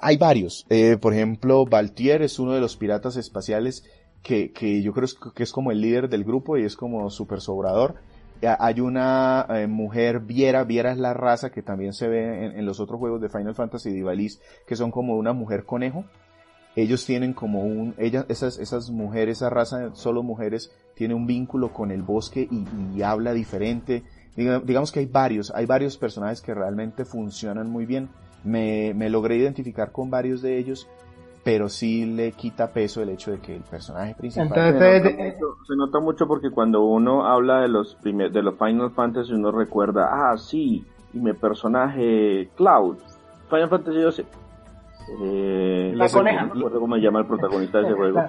Hay 0.00 0.16
varios. 0.16 0.66
Eh, 0.68 0.96
por 1.00 1.14
ejemplo, 1.14 1.64
Valtier 1.64 2.22
es 2.22 2.38
uno 2.38 2.52
de 2.52 2.60
los 2.60 2.76
piratas 2.76 3.16
espaciales 3.16 3.84
que, 4.22 4.52
que 4.52 4.82
yo 4.82 4.92
creo 4.92 5.08
que 5.34 5.42
es 5.42 5.52
como 5.52 5.72
el 5.72 5.80
líder 5.80 6.08
del 6.08 6.24
grupo 6.24 6.56
y 6.56 6.64
es 6.64 6.76
como 6.76 7.10
súper 7.10 7.40
sobrador. 7.40 7.96
Hay 8.42 8.80
una 8.80 9.46
eh, 9.48 9.66
mujer 9.66 10.20
Viera, 10.20 10.64
Viera 10.64 10.92
es 10.92 10.98
la 10.98 11.14
raza 11.14 11.50
que 11.50 11.62
también 11.62 11.92
se 11.92 12.08
ve 12.08 12.58
en, 12.58 12.66
los 12.66 12.80
otros 12.80 12.98
juegos 12.98 13.20
de 13.20 13.30
Final 13.30 13.54
Fantasy 13.54 13.90
Divalis, 13.90 14.40
que 14.66 14.76
son 14.76 14.90
como 14.90 15.16
una 15.16 15.32
mujer 15.32 15.64
conejo. 15.64 16.04
Ellos 16.76 17.06
tienen 17.06 17.32
como 17.32 17.62
un, 17.62 17.94
ellas, 17.96 18.26
esas, 18.28 18.58
esas 18.58 18.90
mujeres, 18.90 19.38
esa 19.38 19.50
raza, 19.50 19.94
solo 19.94 20.22
mujeres, 20.22 20.70
tiene 20.94 21.14
un 21.14 21.26
vínculo 21.26 21.72
con 21.72 21.90
el 21.90 22.02
bosque 22.02 22.46
y, 22.50 23.02
habla 23.02 23.32
diferente. 23.32 24.04
digamos 24.36 24.92
que 24.92 25.00
hay 25.00 25.06
varios, 25.06 25.50
hay 25.54 25.64
varios 25.66 25.96
personajes 25.96 26.42
que 26.42 26.54
realmente 26.54 27.04
funcionan 27.04 27.70
muy 27.70 27.86
bien. 27.86 28.10
Me, 28.44 28.92
me 28.94 29.08
logré 29.10 29.36
identificar 29.36 29.90
con 29.90 30.10
varios 30.10 30.42
de 30.42 30.58
ellos 30.58 30.86
pero 31.46 31.68
sí 31.68 32.04
le 32.06 32.32
quita 32.32 32.72
peso 32.72 33.02
el 33.02 33.10
hecho 33.10 33.30
de 33.30 33.38
que 33.38 33.54
el 33.54 33.62
personaje 33.62 34.16
principal 34.16 34.76
se, 34.80 35.76
nota 35.76 36.00
mucho, 36.00 36.26
porque 36.26 36.50
cuando 36.50 36.82
uno 36.82 37.24
habla 37.24 37.60
de 37.60 37.68
los 37.68 37.96
de 38.02 38.42
los 38.42 38.58
Final 38.58 38.90
Fantasy 38.90 39.32
uno 39.32 39.52
recuerda 39.52 40.08
ah 40.10 40.36
sí 40.36 40.84
y 41.14 41.18
mi 41.18 41.32
personaje 41.34 42.48
Cloud 42.56 42.96
Final 43.48 43.68
Fantasy 43.68 44.00
12 44.00 44.26
eh, 45.08 45.92
la 45.94 46.08
coneja. 46.08 46.42
No 46.46 46.54
recuerdo 46.54 46.80
cómo 46.80 46.96
se 46.96 47.02
llama 47.02 47.20
el 47.20 47.26
protagonista 47.26 47.78
de 47.78 47.84
ese 47.84 47.94
juego. 47.96 48.20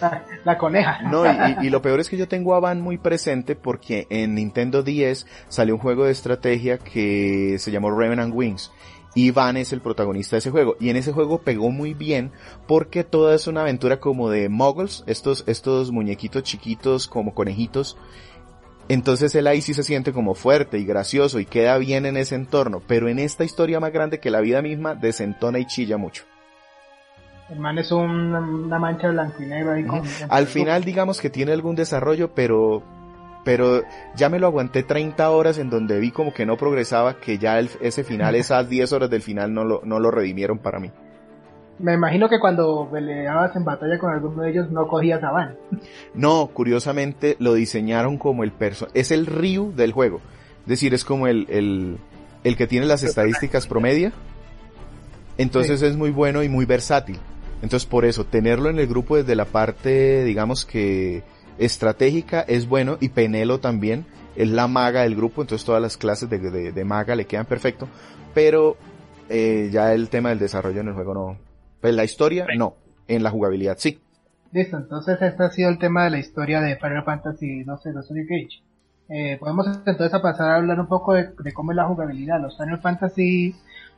La, 0.44 0.58
coneja. 0.58 1.02
No, 1.02 1.24
y, 1.62 1.70
lo 1.70 1.82
peor 1.82 2.00
es 2.00 2.08
que 2.08 2.16
yo 2.16 2.28
tengo 2.28 2.54
a 2.54 2.60
Van 2.60 2.80
muy 2.80 2.98
presente 2.98 3.56
porque 3.56 4.06
en 4.10 4.34
Nintendo 4.34 4.82
10 4.82 5.26
salió 5.48 5.74
un 5.74 5.80
juego 5.80 6.04
de 6.04 6.12
estrategia 6.12 6.78
que 6.78 7.56
se 7.58 7.70
llamó 7.70 7.90
Revenant 7.90 8.34
Wings. 8.34 8.72
Y 9.14 9.32
Van 9.32 9.56
es 9.56 9.72
el 9.72 9.80
protagonista 9.80 10.36
de 10.36 10.38
ese 10.38 10.50
juego. 10.50 10.76
Y 10.78 10.90
en 10.90 10.96
ese 10.96 11.12
juego 11.12 11.38
pegó 11.38 11.70
muy 11.70 11.94
bien 11.94 12.30
porque 12.68 13.02
toda 13.02 13.34
es 13.34 13.46
una 13.48 13.62
aventura 13.62 13.98
como 13.98 14.30
de 14.30 14.48
muggles, 14.48 15.02
estos, 15.06 15.44
estos 15.48 15.90
muñequitos 15.90 16.44
chiquitos 16.44 17.08
como 17.08 17.34
conejitos. 17.34 17.96
Entonces 18.90 19.32
él 19.36 19.46
ahí 19.46 19.62
sí 19.62 19.72
se 19.72 19.84
siente 19.84 20.12
como 20.12 20.34
fuerte 20.34 20.80
y 20.80 20.84
gracioso 20.84 21.38
y 21.38 21.46
queda 21.46 21.78
bien 21.78 22.06
en 22.06 22.16
ese 22.16 22.34
entorno. 22.34 22.82
Pero 22.88 23.08
en 23.08 23.20
esta 23.20 23.44
historia 23.44 23.78
más 23.78 23.92
grande 23.92 24.18
que 24.18 24.30
la 24.30 24.40
vida 24.40 24.62
misma 24.62 24.96
desentona 24.96 25.60
y 25.60 25.66
chilla 25.66 25.96
mucho. 25.96 26.24
El 27.48 27.60
man 27.60 27.78
es 27.78 27.92
una 27.92 28.40
mancha 28.80 29.08
blanco 29.10 29.44
y 29.44 29.46
negro 29.46 29.74
ahí 29.74 29.84
con... 29.84 30.02
Al 30.28 30.46
final 30.48 30.82
digamos 30.82 31.20
que 31.20 31.30
tiene 31.30 31.52
algún 31.52 31.76
desarrollo, 31.76 32.34
pero 32.34 32.82
pero 33.44 33.84
ya 34.16 34.28
me 34.28 34.40
lo 34.40 34.48
aguanté 34.48 34.82
30 34.82 35.30
horas 35.30 35.58
en 35.58 35.70
donde 35.70 36.00
vi 36.00 36.10
como 36.10 36.34
que 36.34 36.44
no 36.44 36.56
progresaba, 36.56 37.20
que 37.20 37.38
ya 37.38 37.60
ese 37.60 38.02
final, 38.02 38.34
esas 38.34 38.68
10 38.68 38.92
horas 38.92 39.08
del 39.08 39.22
final 39.22 39.54
no 39.54 39.64
lo, 39.64 39.82
no 39.84 40.00
lo 40.00 40.10
redimieron 40.10 40.58
para 40.58 40.80
mí. 40.80 40.90
Me 41.80 41.94
imagino 41.94 42.28
que 42.28 42.38
cuando 42.38 42.88
peleabas 42.92 43.56
en 43.56 43.64
batalla 43.64 43.98
con 43.98 44.12
alguno 44.12 44.42
de 44.42 44.50
ellos 44.50 44.70
no 44.70 44.86
cogías 44.86 45.22
a 45.22 45.30
Van. 45.30 45.56
No, 46.14 46.48
curiosamente 46.52 47.36
lo 47.38 47.54
diseñaron 47.54 48.18
como 48.18 48.44
el 48.44 48.52
perso 48.52 48.88
es 48.92 49.10
el 49.10 49.26
Ryu 49.26 49.72
del 49.74 49.92
juego. 49.92 50.20
Es 50.62 50.66
decir, 50.66 50.92
es 50.92 51.04
como 51.04 51.26
el, 51.26 51.46
el, 51.48 51.98
el 52.44 52.56
que 52.56 52.66
tiene 52.66 52.84
las 52.84 53.02
estadísticas 53.02 53.66
promedia. 53.66 54.12
Entonces 55.38 55.80
es 55.80 55.96
muy 55.96 56.10
bueno 56.10 56.42
y 56.42 56.50
muy 56.50 56.66
versátil. 56.66 57.18
Entonces 57.62 57.88
por 57.88 58.04
eso, 58.04 58.24
tenerlo 58.24 58.68
en 58.68 58.78
el 58.78 58.86
grupo 58.86 59.16
desde 59.16 59.34
la 59.34 59.46
parte, 59.46 60.24
digamos 60.24 60.66
que 60.66 61.22
estratégica 61.58 62.40
es 62.42 62.68
bueno 62.68 62.98
y 63.00 63.10
Penelo 63.10 63.60
también 63.60 64.06
es 64.36 64.48
la 64.48 64.66
maga 64.68 65.02
del 65.02 65.16
grupo, 65.16 65.42
entonces 65.42 65.64
todas 65.64 65.82
las 65.82 65.96
clases 65.96 66.30
de, 66.30 66.84
maga 66.84 67.14
le 67.14 67.26
quedan 67.26 67.44
perfecto, 67.44 67.86
pero 68.32 68.76
eh, 69.28 69.68
ya 69.70 69.92
el 69.92 70.08
tema 70.08 70.30
del 70.30 70.38
desarrollo 70.38 70.80
en 70.80 70.88
el 70.88 70.94
juego 70.94 71.12
no, 71.14 71.49
pues 71.80 71.94
la 71.94 72.04
historia 72.04 72.46
no, 72.56 72.74
en 73.08 73.22
la 73.22 73.30
jugabilidad 73.30 73.76
sí. 73.78 74.00
Listo, 74.52 74.76
entonces 74.76 75.20
este 75.22 75.44
ha 75.44 75.50
sido 75.50 75.70
el 75.70 75.78
tema 75.78 76.04
de 76.04 76.10
la 76.10 76.18
historia 76.18 76.60
de 76.60 76.76
Final 76.76 77.04
Fantasy 77.04 77.62
12 77.62 77.92
de 77.92 78.02
Sonic 78.02 78.30
Age. 78.32 78.62
Eh, 79.08 79.36
podemos 79.38 79.66
entonces 79.66 80.14
a 80.14 80.22
pasar 80.22 80.50
a 80.50 80.56
hablar 80.56 80.78
un 80.78 80.86
poco 80.86 81.14
de, 81.14 81.32
cómo 81.52 81.72
es 81.72 81.76
la 81.76 81.86
jugabilidad. 81.86 82.40
Los 82.40 82.56
Final 82.56 82.80
Fantasy 82.80 83.54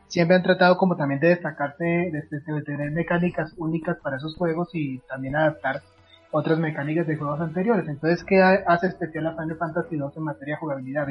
siempre 0.09 0.37
han 0.37 0.43
tratado 0.43 0.77
como 0.77 0.97
también 0.97 1.21
de 1.21 1.29
destacarse, 1.29 1.85
de, 1.85 2.63
tener 2.65 2.91
mecánicas 2.91 3.53
únicas 3.57 3.99
para 4.03 4.17
esos 4.17 4.37
juegos 4.37 4.69
y 4.75 4.99
también 5.01 5.37
adaptar 5.37 5.83
otras 6.31 6.59
mecánicas 6.59 7.07
de 7.07 7.17
juegos 7.17 7.41
anteriores. 7.41 7.89
Entonces, 7.89 8.25
¿qué 8.25 8.43
hace 8.43 8.87
especial 8.87 9.27
a 9.27 9.33
Final 9.37 9.57
Fantasy 9.57 9.97
II 9.97 10.05
en 10.17 10.23
materia 10.23 10.55
de 10.55 10.61
jugabilidad, 10.61 11.07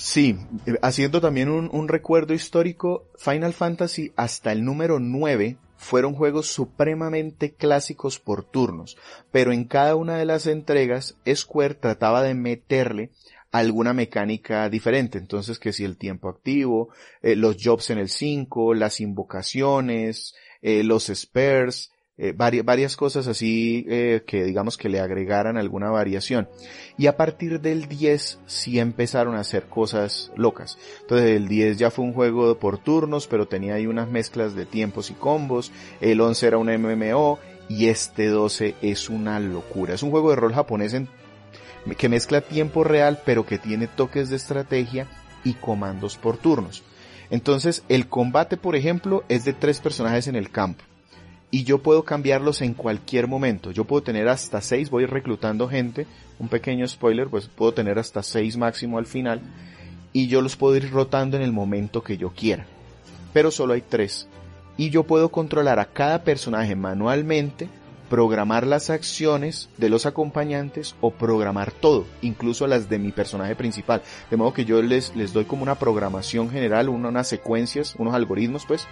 Sí, 0.00 0.38
eh, 0.64 0.78
haciendo 0.80 1.20
también 1.20 1.48
un, 1.48 1.88
recuerdo 1.88 2.32
histórico, 2.32 3.08
Final 3.16 3.52
Fantasy 3.52 4.12
hasta 4.14 4.52
el 4.52 4.64
número 4.64 5.00
9 5.00 5.56
fueron 5.76 6.14
juegos 6.14 6.46
supremamente 6.46 7.54
clásicos 7.54 8.20
por 8.20 8.44
turnos, 8.44 8.96
pero 9.32 9.50
en 9.50 9.64
cada 9.64 9.96
una 9.96 10.16
de 10.16 10.24
las 10.24 10.46
entregas 10.46 11.16
Square 11.28 11.74
trataba 11.74 12.22
de 12.22 12.34
meterle 12.34 13.10
alguna 13.50 13.92
mecánica 13.92 14.68
diferente. 14.68 15.18
Entonces, 15.18 15.58
que 15.58 15.72
si 15.72 15.82
el 15.82 15.96
tiempo 15.96 16.28
activo, 16.28 16.90
eh, 17.20 17.34
los 17.34 17.56
jobs 17.60 17.90
en 17.90 17.98
el 17.98 18.08
5, 18.08 18.74
las 18.74 19.00
invocaciones, 19.00 20.36
eh, 20.62 20.84
los 20.84 21.10
spares, 21.12 21.90
eh, 22.20 22.34
varias, 22.36 22.64
varias 22.64 22.96
cosas 22.96 23.28
así 23.28 23.86
eh, 23.88 24.24
que 24.26 24.42
digamos 24.42 24.76
que 24.76 24.88
le 24.88 24.98
agregaran 24.98 25.56
alguna 25.56 25.88
variación. 25.90 26.48
Y 26.96 27.06
a 27.06 27.16
partir 27.16 27.60
del 27.60 27.86
10 27.86 28.40
sí 28.44 28.80
empezaron 28.80 29.36
a 29.36 29.40
hacer 29.40 29.66
cosas 29.66 30.32
locas. 30.34 30.78
Entonces 31.02 31.36
el 31.36 31.46
10 31.46 31.78
ya 31.78 31.92
fue 31.92 32.04
un 32.04 32.12
juego 32.12 32.58
por 32.58 32.78
turnos, 32.78 33.28
pero 33.28 33.46
tenía 33.46 33.74
ahí 33.74 33.86
unas 33.86 34.08
mezclas 34.08 34.56
de 34.56 34.66
tiempos 34.66 35.10
y 35.10 35.14
combos. 35.14 35.70
El 36.00 36.20
11 36.20 36.46
era 36.48 36.58
un 36.58 36.66
MMO 36.66 37.38
y 37.68 37.86
este 37.86 38.26
12 38.26 38.74
es 38.82 39.08
una 39.08 39.38
locura. 39.38 39.94
Es 39.94 40.02
un 40.02 40.10
juego 40.10 40.30
de 40.30 40.36
rol 40.36 40.54
japonés 40.54 40.94
en, 40.94 41.08
que 41.96 42.08
mezcla 42.08 42.40
tiempo 42.40 42.82
real, 42.82 43.20
pero 43.24 43.46
que 43.46 43.58
tiene 43.58 43.86
toques 43.86 44.28
de 44.28 44.36
estrategia 44.36 45.06
y 45.44 45.54
comandos 45.54 46.16
por 46.16 46.36
turnos. 46.36 46.82
Entonces 47.30 47.84
el 47.88 48.08
combate, 48.08 48.56
por 48.56 48.74
ejemplo, 48.74 49.22
es 49.28 49.44
de 49.44 49.52
tres 49.52 49.78
personajes 49.78 50.26
en 50.26 50.34
el 50.34 50.50
campo 50.50 50.82
y 51.50 51.64
yo 51.64 51.78
puedo 51.78 52.04
cambiarlos 52.04 52.60
en 52.60 52.74
cualquier 52.74 53.26
momento. 53.26 53.70
Yo 53.70 53.84
puedo 53.84 54.02
tener 54.02 54.28
hasta 54.28 54.60
seis, 54.60 54.90
voy 54.90 55.06
reclutando 55.06 55.68
gente, 55.68 56.06
un 56.38 56.48
pequeño 56.48 56.86
spoiler, 56.86 57.28
pues 57.28 57.48
puedo 57.48 57.72
tener 57.72 57.98
hasta 57.98 58.22
seis 58.22 58.56
máximo 58.56 58.98
al 58.98 59.06
final 59.06 59.40
y 60.12 60.26
yo 60.28 60.40
los 60.40 60.56
puedo 60.56 60.76
ir 60.76 60.90
rotando 60.90 61.36
en 61.36 61.42
el 61.42 61.52
momento 61.52 62.02
que 62.02 62.16
yo 62.16 62.30
quiera. 62.30 62.66
Pero 63.32 63.50
solo 63.50 63.74
hay 63.74 63.82
tres. 63.82 64.28
Y 64.76 64.90
yo 64.90 65.04
puedo 65.04 65.30
controlar 65.30 65.78
a 65.78 65.86
cada 65.86 66.22
personaje 66.22 66.76
manualmente, 66.76 67.68
programar 68.08 68.66
las 68.66 68.90
acciones 68.90 69.68
de 69.76 69.88
los 69.88 70.06
acompañantes 70.06 70.94
o 71.00 71.10
programar 71.10 71.72
todo, 71.72 72.06
incluso 72.22 72.66
las 72.66 72.88
de 72.88 72.98
mi 72.98 73.10
personaje 73.10 73.56
principal. 73.56 74.02
De 74.30 74.36
modo 74.36 74.54
que 74.54 74.64
yo 74.64 74.80
les, 74.80 75.14
les 75.14 75.32
doy 75.32 75.44
como 75.44 75.62
una 75.62 75.74
programación 75.78 76.50
general, 76.50 76.88
unas 76.88 77.28
secuencias, 77.28 77.96
unos 77.98 78.14
algoritmos 78.14 78.64
pues, 78.66 78.86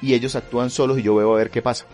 y 0.00 0.14
ellos 0.14 0.36
actúan 0.36 0.70
solos 0.70 0.98
y 0.98 1.02
yo 1.02 1.14
veo 1.14 1.34
a 1.34 1.38
ver 1.38 1.50
qué 1.50 1.62
pasa. 1.62 1.86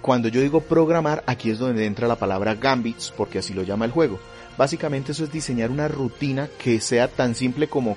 Cuando 0.00 0.28
yo 0.28 0.40
digo 0.40 0.60
programar, 0.60 1.22
aquí 1.26 1.50
es 1.50 1.58
donde 1.58 1.86
entra 1.86 2.08
la 2.08 2.16
palabra 2.16 2.54
gambits, 2.56 3.12
porque 3.16 3.38
así 3.38 3.54
lo 3.54 3.62
llama 3.62 3.84
el 3.84 3.92
juego. 3.92 4.18
Básicamente 4.58 5.12
eso 5.12 5.24
es 5.24 5.32
diseñar 5.32 5.70
una 5.70 5.88
rutina 5.88 6.48
que 6.58 6.80
sea 6.80 7.08
tan 7.08 7.34
simple 7.34 7.68
como 7.68 7.96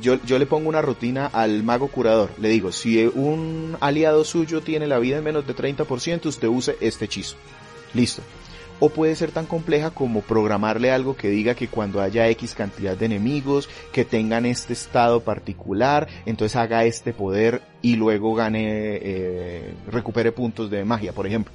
yo, 0.00 0.22
yo 0.24 0.38
le 0.38 0.46
pongo 0.46 0.68
una 0.68 0.82
rutina 0.82 1.26
al 1.26 1.62
mago 1.62 1.88
curador. 1.88 2.30
Le 2.38 2.48
digo, 2.48 2.72
si 2.72 3.06
un 3.06 3.76
aliado 3.80 4.24
suyo 4.24 4.60
tiene 4.60 4.86
la 4.86 4.98
vida 4.98 5.18
en 5.18 5.24
menos 5.24 5.46
de 5.46 5.56
30%, 5.56 6.26
usted 6.26 6.48
use 6.48 6.76
este 6.80 7.06
hechizo. 7.06 7.36
Listo 7.94 8.22
o 8.80 8.88
puede 8.88 9.14
ser 9.14 9.30
tan 9.30 9.46
compleja 9.46 9.90
como 9.90 10.22
programarle 10.22 10.90
algo 10.90 11.16
que 11.16 11.28
diga 11.28 11.54
que 11.54 11.68
cuando 11.68 12.00
haya 12.00 12.28
X 12.28 12.54
cantidad 12.54 12.96
de 12.96 13.06
enemigos, 13.06 13.68
que 13.92 14.04
tengan 14.04 14.46
este 14.46 14.72
estado 14.72 15.20
particular, 15.20 16.08
entonces 16.26 16.56
haga 16.56 16.84
este 16.84 17.12
poder 17.12 17.60
y 17.82 17.96
luego 17.96 18.34
gane, 18.34 18.98
eh, 19.02 19.74
recupere 19.86 20.32
puntos 20.32 20.70
de 20.70 20.84
magia, 20.84 21.12
por 21.12 21.26
ejemplo. 21.26 21.52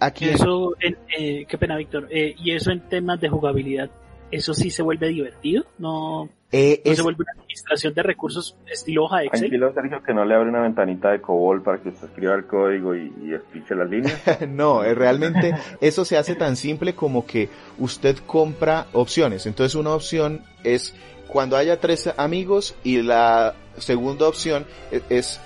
Aquí 0.00 0.26
eso, 0.26 0.76
eh, 0.80 1.44
qué 1.48 1.58
pena 1.58 1.76
Víctor, 1.76 2.06
eh, 2.10 2.34
y 2.38 2.52
eso 2.52 2.70
en 2.70 2.80
temas 2.88 3.20
de 3.20 3.28
jugabilidad, 3.28 3.90
¿eso 4.30 4.54
sí 4.54 4.70
se 4.70 4.82
vuelve 4.82 5.08
divertido? 5.08 5.64
¿No, 5.78 6.28
eh, 6.50 6.82
¿no 6.84 6.94
se 6.94 7.02
vuelve 7.02 7.22
una 7.22 7.32
administración 7.32 7.92
de 7.92 8.02
recursos 8.02 8.56
estilo 8.66 9.04
hoja 9.04 9.18
de 9.18 9.26
Excel? 9.26 9.40
Tranquilo, 9.40 9.72
Sergio, 9.74 10.02
que 10.02 10.14
no 10.14 10.24
le 10.24 10.34
abre 10.34 10.48
una 10.48 10.62
ventanita 10.62 11.10
de 11.10 11.20
COBOL 11.20 11.62
para 11.62 11.78
que 11.78 11.90
usted 11.90 12.08
escriba 12.08 12.34
el 12.34 12.46
código 12.46 12.94
y, 12.94 13.12
y 13.22 13.34
explique 13.34 13.74
las 13.74 13.90
líneas. 13.90 14.20
no, 14.48 14.82
eh, 14.82 14.94
realmente 14.94 15.54
eso 15.80 16.04
se 16.04 16.16
hace 16.16 16.34
tan 16.36 16.56
simple 16.56 16.94
como 16.94 17.26
que 17.26 17.50
usted 17.78 18.16
compra 18.26 18.86
opciones. 18.92 19.46
Entonces 19.46 19.74
una 19.74 19.90
opción 19.90 20.42
es 20.64 20.94
cuando 21.26 21.56
haya 21.56 21.78
tres 21.78 22.08
amigos 22.16 22.74
y 22.82 23.02
la 23.02 23.54
segunda 23.76 24.26
opción 24.26 24.66
e, 24.90 25.02
es 25.10 25.40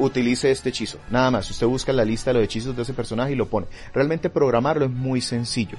utilice 0.00 0.50
este 0.50 0.70
hechizo. 0.70 0.98
Nada 1.10 1.30
más, 1.30 1.48
usted 1.50 1.66
busca 1.66 1.92
la 1.92 2.04
lista 2.04 2.30
de 2.30 2.34
los 2.34 2.44
hechizos 2.44 2.74
de 2.74 2.82
ese 2.82 2.94
personaje 2.94 3.32
y 3.32 3.36
lo 3.36 3.46
pone. 3.46 3.66
Realmente 3.92 4.30
programarlo 4.30 4.86
es 4.86 4.90
muy 4.90 5.20
sencillo, 5.20 5.78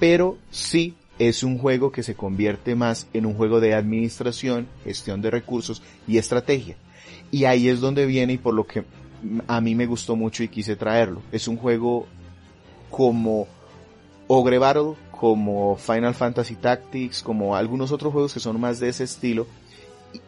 pero 0.00 0.38
sí 0.50 0.96
es 1.18 1.42
un 1.42 1.58
juego 1.58 1.90
que 1.90 2.02
se 2.02 2.14
convierte 2.14 2.74
más 2.74 3.08
en 3.12 3.26
un 3.26 3.34
juego 3.34 3.60
de 3.60 3.74
administración, 3.74 4.68
gestión 4.84 5.20
de 5.20 5.30
recursos 5.30 5.82
y 6.06 6.18
estrategia. 6.18 6.76
Y 7.30 7.44
ahí 7.44 7.68
es 7.68 7.80
donde 7.80 8.06
viene 8.06 8.34
y 8.34 8.38
por 8.38 8.54
lo 8.54 8.66
que 8.66 8.84
a 9.46 9.60
mí 9.60 9.74
me 9.74 9.86
gustó 9.86 10.16
mucho 10.16 10.42
y 10.42 10.48
quise 10.48 10.76
traerlo. 10.76 11.22
Es 11.32 11.48
un 11.48 11.56
juego 11.56 12.06
como 12.90 13.48
Ogre 14.28 14.58
Battle, 14.58 14.94
como 15.10 15.76
Final 15.76 16.14
Fantasy 16.14 16.54
Tactics, 16.54 17.22
como 17.22 17.56
algunos 17.56 17.90
otros 17.90 18.12
juegos 18.12 18.32
que 18.32 18.40
son 18.40 18.60
más 18.60 18.78
de 18.78 18.88
ese 18.88 19.04
estilo, 19.04 19.46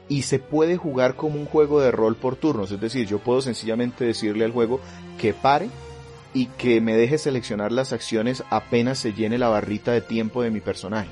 y 0.09 0.23
se 0.23 0.39
puede 0.39 0.77
jugar 0.77 1.15
como 1.15 1.39
un 1.39 1.47
juego 1.47 1.81
de 1.81 1.91
rol 1.91 2.17
por 2.17 2.37
turnos, 2.37 2.71
es 2.71 2.81
decir, 2.81 3.07
yo 3.07 3.19
puedo 3.19 3.41
sencillamente 3.41 4.05
decirle 4.05 4.45
al 4.45 4.53
juego 4.53 4.81
que 5.19 5.33
pare 5.33 5.71
y 6.33 6.47
que 6.47 6.81
me 6.81 6.97
deje 6.97 7.19
seleccionar 7.19 7.73
las 7.73 7.93
acciones 7.93 8.45
apenas 8.51 8.99
se 8.99 9.13
llene 9.13 9.39
la 9.39 9.49
barrita 9.49 9.93
de 9.93 10.01
tiempo 10.01 10.43
de 10.43 10.51
mi 10.51 10.61
personaje. 10.61 11.09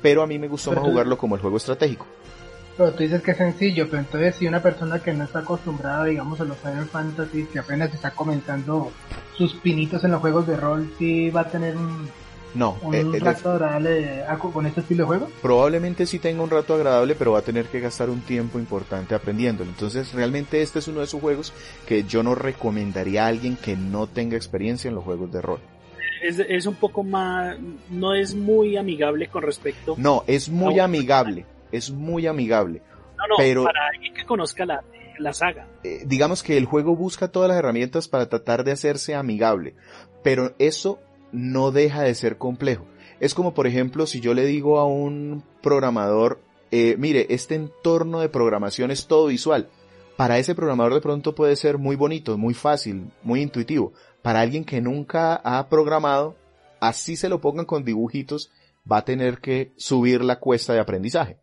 Pero 0.00 0.22
a 0.22 0.26
mí 0.26 0.38
me 0.38 0.48
gustó 0.48 0.72
más 0.72 0.84
jugarlo 0.84 1.18
como 1.18 1.36
el 1.36 1.40
juego 1.40 1.56
estratégico. 1.56 2.06
Pero 2.76 2.92
tú 2.92 3.02
dices 3.02 3.22
que 3.22 3.32
es 3.32 3.36
sencillo, 3.36 3.86
pero 3.88 3.98
entonces 3.98 4.36
si 4.36 4.46
una 4.46 4.62
persona 4.62 4.98
que 4.98 5.12
no 5.12 5.24
está 5.24 5.40
acostumbrada, 5.40 6.06
digamos, 6.06 6.40
a 6.40 6.44
los 6.44 6.56
Final 6.56 6.86
Fantasy, 6.86 7.44
que 7.44 7.58
apenas 7.58 7.92
está 7.92 8.12
comenzando 8.12 8.90
sus 9.36 9.54
pinitos 9.54 10.02
en 10.04 10.12
los 10.12 10.20
juegos 10.20 10.46
de 10.46 10.56
rol, 10.56 10.90
sí 10.98 11.30
va 11.30 11.42
a 11.42 11.48
tener 11.48 11.76
un, 11.76 12.08
no, 12.54 12.78
¿Un 12.82 12.94
eh, 12.94 13.18
rato 13.18 13.50
agradable 13.50 14.24
con 14.52 14.66
este 14.66 14.80
estilo 14.80 15.04
de 15.04 15.06
juego? 15.06 15.28
Probablemente 15.40 16.04
sí 16.04 16.18
tenga 16.18 16.42
un 16.42 16.50
rato 16.50 16.74
agradable, 16.74 17.14
pero 17.14 17.32
va 17.32 17.38
a 17.38 17.42
tener 17.42 17.66
que 17.66 17.80
gastar 17.80 18.10
un 18.10 18.20
tiempo 18.20 18.58
importante 18.58 19.14
aprendiéndolo. 19.14 19.70
Entonces, 19.70 20.12
realmente 20.12 20.60
este 20.60 20.80
es 20.80 20.88
uno 20.88 20.98
de 20.98 21.06
esos 21.06 21.20
juegos 21.20 21.52
que 21.86 22.04
yo 22.04 22.22
no 22.22 22.34
recomendaría 22.34 23.24
a 23.24 23.28
alguien 23.28 23.56
que 23.56 23.74
no 23.76 24.06
tenga 24.06 24.36
experiencia 24.36 24.88
en 24.88 24.96
los 24.96 25.04
juegos 25.04 25.32
de 25.32 25.40
rol. 25.40 25.60
Es, 26.22 26.38
es 26.38 26.66
un 26.66 26.74
poco 26.74 27.02
más, 27.02 27.56
no 27.90 28.14
es 28.14 28.34
muy 28.34 28.76
amigable 28.76 29.28
con 29.28 29.42
respecto. 29.42 29.94
No, 29.96 30.22
es 30.26 30.48
muy 30.48 30.78
amigable, 30.78 31.46
es 31.72 31.90
muy 31.90 32.26
amigable. 32.26 32.82
No, 33.16 33.26
no, 33.28 33.34
pero, 33.38 33.64
para 33.64 33.88
alguien 33.92 34.14
que 34.14 34.24
conozca 34.24 34.66
la, 34.66 34.84
la 35.18 35.32
saga. 35.32 35.66
Eh, 35.84 36.02
digamos 36.06 36.42
que 36.42 36.58
el 36.58 36.66
juego 36.66 36.94
busca 36.96 37.28
todas 37.28 37.48
las 37.48 37.58
herramientas 37.58 38.08
para 38.08 38.28
tratar 38.28 38.62
de 38.62 38.72
hacerse 38.72 39.14
amigable, 39.14 39.74
pero 40.22 40.54
eso 40.58 41.00
no 41.32 41.70
deja 41.70 42.02
de 42.02 42.14
ser 42.14 42.38
complejo. 42.38 42.86
Es 43.20 43.34
como, 43.34 43.54
por 43.54 43.66
ejemplo, 43.66 44.06
si 44.06 44.20
yo 44.20 44.34
le 44.34 44.44
digo 44.44 44.78
a 44.78 44.86
un 44.86 45.42
programador, 45.62 46.40
eh, 46.70 46.96
mire, 46.98 47.26
este 47.30 47.54
entorno 47.54 48.20
de 48.20 48.28
programación 48.28 48.90
es 48.90 49.06
todo 49.06 49.26
visual. 49.26 49.68
Para 50.16 50.38
ese 50.38 50.54
programador 50.54 50.94
de 50.94 51.00
pronto 51.00 51.34
puede 51.34 51.56
ser 51.56 51.78
muy 51.78 51.96
bonito, 51.96 52.36
muy 52.36 52.54
fácil, 52.54 53.10
muy 53.22 53.40
intuitivo. 53.40 53.92
Para 54.22 54.40
alguien 54.40 54.64
que 54.64 54.80
nunca 54.80 55.36
ha 55.36 55.68
programado, 55.68 56.36
así 56.80 57.16
se 57.16 57.28
lo 57.28 57.40
pongan 57.40 57.64
con 57.64 57.84
dibujitos, 57.84 58.50
va 58.90 58.98
a 58.98 59.04
tener 59.04 59.38
que 59.38 59.72
subir 59.76 60.22
la 60.22 60.38
cuesta 60.38 60.72
de 60.72 60.80
aprendizaje. 60.80 61.38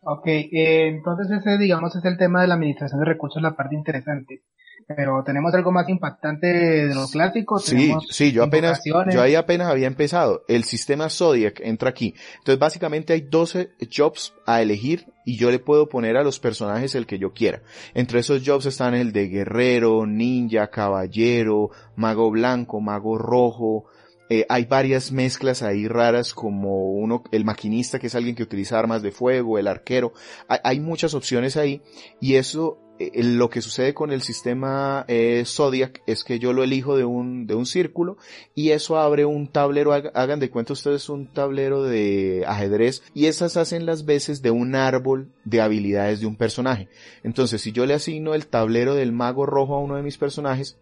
Ok, 0.00 0.26
eh, 0.26 0.88
entonces 0.88 1.30
ese 1.30 1.58
digamos 1.58 1.94
es 1.96 2.04
el 2.04 2.16
tema 2.16 2.40
de 2.40 2.48
la 2.48 2.54
administración 2.54 3.00
de 3.00 3.06
recursos, 3.06 3.42
la 3.42 3.56
parte 3.56 3.74
interesante 3.74 4.42
pero 4.86 5.22
tenemos 5.24 5.52
algo 5.54 5.72
más 5.72 5.88
impactante 5.88 6.46
de 6.46 6.94
los 6.94 7.10
clásicos. 7.12 7.64
Sí, 7.64 7.94
sí, 8.10 8.32
yo 8.32 8.42
apenas, 8.44 8.80
yo 8.84 9.20
ahí 9.20 9.34
apenas 9.34 9.68
había 9.68 9.86
empezado. 9.86 10.44
El 10.48 10.64
sistema 10.64 11.10
Zodiac 11.10 11.60
entra 11.60 11.90
aquí. 11.90 12.14
Entonces 12.38 12.58
básicamente 12.58 13.12
hay 13.12 13.22
12 13.22 13.70
jobs 13.94 14.34
a 14.46 14.62
elegir 14.62 15.06
y 15.24 15.36
yo 15.36 15.50
le 15.50 15.58
puedo 15.58 15.88
poner 15.88 16.16
a 16.16 16.22
los 16.22 16.40
personajes 16.40 16.94
el 16.94 17.06
que 17.06 17.18
yo 17.18 17.32
quiera. 17.32 17.62
Entre 17.94 18.20
esos 18.20 18.42
jobs 18.44 18.66
están 18.66 18.94
el 18.94 19.12
de 19.12 19.28
guerrero, 19.28 20.06
ninja, 20.06 20.68
caballero, 20.68 21.70
mago 21.96 22.30
blanco, 22.30 22.80
mago 22.80 23.18
rojo, 23.18 23.86
eh, 24.30 24.44
hay 24.48 24.66
varias 24.66 25.10
mezclas 25.10 25.62
ahí 25.62 25.88
raras 25.88 26.34
como 26.34 26.92
uno, 26.92 27.24
el 27.32 27.44
maquinista 27.44 27.98
que 27.98 28.08
es 28.08 28.14
alguien 28.14 28.34
que 28.34 28.42
utiliza 28.42 28.78
armas 28.78 29.00
de 29.02 29.10
fuego, 29.10 29.58
el 29.58 29.66
arquero. 29.66 30.12
hay 30.48 30.80
muchas 30.80 31.14
opciones 31.14 31.56
ahí 31.56 31.82
y 32.20 32.34
eso 32.34 32.78
eh, 32.98 33.22
lo 33.22 33.48
que 33.48 33.62
sucede 33.62 33.94
con 33.94 34.10
el 34.10 34.22
sistema 34.22 35.04
eh, 35.06 35.44
Zodiac 35.46 36.02
es 36.06 36.24
que 36.24 36.38
yo 36.38 36.52
lo 36.52 36.64
elijo 36.64 36.96
de 36.96 37.04
un, 37.04 37.46
de 37.46 37.54
un 37.54 37.64
círculo 37.64 38.16
y 38.54 38.70
eso 38.70 38.98
abre 38.98 39.24
un 39.24 39.46
tablero, 39.46 39.92
hagan 39.92 40.40
de 40.40 40.50
cuenta 40.50 40.72
ustedes 40.72 41.08
un 41.08 41.26
tablero 41.26 41.84
de 41.84 42.44
ajedrez 42.46 43.02
y 43.14 43.26
esas 43.26 43.56
hacen 43.56 43.86
las 43.86 44.04
veces 44.04 44.42
de 44.42 44.50
un 44.50 44.74
árbol 44.74 45.30
de 45.44 45.60
habilidades 45.60 46.20
de 46.20 46.26
un 46.26 46.36
personaje. 46.36 46.88
Entonces 47.22 47.60
si 47.62 47.70
yo 47.70 47.86
le 47.86 47.94
asigno 47.94 48.34
el 48.34 48.48
tablero 48.48 48.94
del 48.94 49.12
mago 49.12 49.46
rojo 49.46 49.76
a 49.76 49.80
uno 49.80 49.94
de 49.94 50.02
mis 50.02 50.18
personajes, 50.18 50.76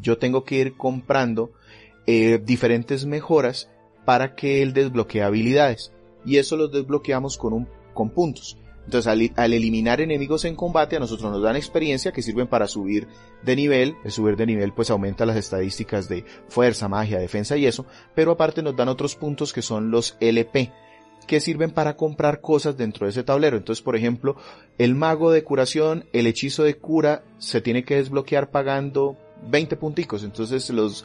yo 0.00 0.16
tengo 0.16 0.44
que 0.44 0.56
ir 0.56 0.76
comprando 0.76 1.52
eh, 2.06 2.40
diferentes 2.42 3.04
mejoras 3.04 3.70
para 4.06 4.34
que 4.34 4.62
él 4.62 4.72
desbloquee 4.72 5.22
habilidades 5.22 5.92
y 6.24 6.38
eso 6.38 6.56
los 6.56 6.72
desbloqueamos 6.72 7.36
con 7.36 7.52
un, 7.52 7.68
con 7.92 8.10
puntos. 8.10 8.56
Entonces, 8.84 9.32
al, 9.36 9.52
eliminar 9.52 10.00
enemigos 10.00 10.44
en 10.44 10.56
combate, 10.56 10.96
a 10.96 11.00
nosotros 11.00 11.32
nos 11.32 11.42
dan 11.42 11.56
experiencia 11.56 12.12
que 12.12 12.22
sirven 12.22 12.46
para 12.46 12.68
subir 12.68 13.08
de 13.42 13.56
nivel. 13.56 13.96
El 14.04 14.10
subir 14.10 14.36
de 14.36 14.46
nivel 14.46 14.72
pues 14.72 14.90
aumenta 14.90 15.26
las 15.26 15.36
estadísticas 15.36 16.08
de 16.08 16.24
fuerza, 16.48 16.88
magia, 16.88 17.18
defensa 17.18 17.56
y 17.56 17.66
eso. 17.66 17.86
Pero 18.14 18.32
aparte 18.32 18.62
nos 18.62 18.76
dan 18.76 18.88
otros 18.88 19.16
puntos 19.16 19.52
que 19.52 19.62
son 19.62 19.90
los 19.90 20.16
LP, 20.20 20.70
que 21.26 21.40
sirven 21.40 21.70
para 21.70 21.96
comprar 21.96 22.40
cosas 22.40 22.76
dentro 22.76 23.06
de 23.06 23.10
ese 23.10 23.24
tablero. 23.24 23.56
Entonces, 23.56 23.82
por 23.82 23.96
ejemplo, 23.96 24.36
el 24.76 24.94
mago 24.94 25.30
de 25.30 25.44
curación, 25.44 26.04
el 26.12 26.26
hechizo 26.26 26.62
de 26.62 26.76
cura, 26.76 27.24
se 27.38 27.60
tiene 27.60 27.84
que 27.84 27.96
desbloquear 27.96 28.50
pagando 28.50 29.16
20 29.48 29.76
punticos. 29.76 30.24
Entonces 30.24 30.68
los 30.70 31.04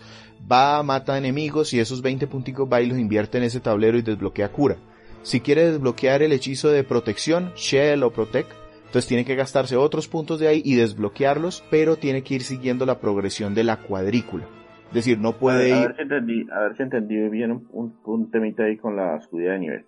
va, 0.51 0.83
mata 0.83 1.17
enemigos 1.17 1.73
y 1.73 1.79
esos 1.79 2.01
20 2.01 2.27
punticos 2.27 2.67
va 2.71 2.81
y 2.81 2.87
los 2.87 2.97
invierte 2.97 3.37
en 3.37 3.45
ese 3.45 3.59
tablero 3.59 3.97
y 3.97 4.01
desbloquea 4.01 4.51
cura. 4.51 4.77
Si 5.21 5.41
quiere 5.41 5.65
desbloquear 5.71 6.21
el 6.21 6.31
hechizo 6.31 6.69
de 6.69 6.83
protección, 6.83 7.51
Shell 7.55 8.03
o 8.03 8.11
Protect, 8.11 8.51
entonces 8.89 9.07
tiene 9.07 9.25
que 9.25 9.35
gastarse 9.35 9.75
otros 9.75 10.07
puntos 10.07 10.39
de 10.39 10.47
ahí 10.47 10.61
y 10.65 10.75
desbloquearlos, 10.75 11.63
pero 11.69 11.97
tiene 11.97 12.23
que 12.23 12.35
ir 12.35 12.41
siguiendo 12.41 12.87
la 12.87 12.99
progresión 12.99 13.53
de 13.53 13.63
la 13.63 13.77
cuadrícula. 13.77 14.47
Es 14.87 14.93
decir, 14.95 15.19
no 15.19 15.33
puede 15.33 15.69
ir... 15.69 15.75
A 15.75 15.81
ver 15.81 15.95
si 15.95 16.01
entendí, 16.01 16.47
a 16.51 16.59
ver 16.61 16.75
si 16.75 16.83
entendí 16.83 17.29
bien 17.29 17.51
un, 17.71 17.99
un, 18.03 18.31
temita 18.31 18.63
ahí 18.63 18.77
con 18.77 18.95
la 18.95 19.21
subida 19.21 19.51
de 19.51 19.59
nivel. 19.59 19.85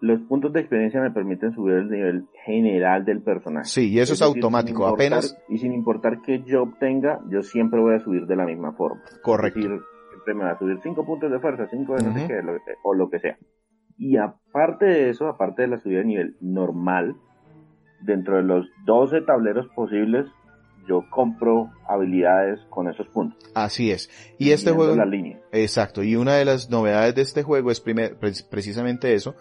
Los 0.00 0.20
puntos 0.22 0.52
de 0.54 0.60
experiencia 0.60 1.00
me 1.02 1.10
permiten 1.10 1.52
subir 1.52 1.74
el 1.74 1.90
nivel 1.90 2.24
general 2.44 3.04
del 3.04 3.20
personaje. 3.20 3.66
Sí, 3.66 3.90
y 3.90 3.98
eso 3.98 4.14
es, 4.14 4.22
automático, 4.22 4.86
apenas... 4.86 5.36
Y 5.50 5.58
sin 5.58 5.74
importar 5.74 6.22
qué 6.22 6.42
job 6.48 6.78
tenga, 6.78 7.20
yo 7.28 7.42
siempre 7.42 7.80
voy 7.80 7.96
a 7.96 8.00
subir 8.00 8.26
de 8.26 8.36
la 8.36 8.46
misma 8.46 8.72
forma. 8.72 9.02
Correcto. 9.22 9.58
Es 9.58 9.64
decir, 9.66 9.80
siempre 10.10 10.34
me 10.34 10.44
va 10.44 10.52
a 10.52 10.58
subir 10.58 10.78
5 10.82 11.04
puntos 11.04 11.30
de 11.30 11.38
fuerza, 11.38 11.66
5 11.70 11.96
de 11.96 12.02
no 12.02 12.14
sé 12.14 12.26
qué, 12.26 12.40
o 12.82 12.94
lo 12.94 13.10
que 13.10 13.18
sea. 13.18 13.36
Y 13.98 14.16
aparte 14.16 14.86
de 14.86 15.10
eso, 15.10 15.26
aparte 15.28 15.62
de 15.62 15.68
la 15.68 15.78
subida 15.80 15.98
de 15.98 16.04
nivel 16.04 16.36
normal, 16.40 17.16
dentro 18.02 18.36
de 18.36 18.42
los 18.42 18.66
12 18.84 19.22
tableros 19.22 19.66
posibles, 19.74 20.26
yo 20.88 21.04
compro 21.10 21.70
habilidades 21.88 22.60
con 22.70 22.88
esos 22.88 23.08
puntos. 23.08 23.38
Así 23.54 23.90
es. 23.90 24.10
Y 24.38 24.50
este 24.50 24.70
juego... 24.70 24.94
La 24.94 25.04
línea. 25.04 25.40
Exacto. 25.52 26.02
Y 26.02 26.16
una 26.16 26.34
de 26.34 26.44
las 26.44 26.70
novedades 26.70 27.14
de 27.14 27.22
este 27.22 27.42
juego 27.42 27.70
es 27.70 27.80
precisamente 27.80 29.14
eso, 29.14 29.34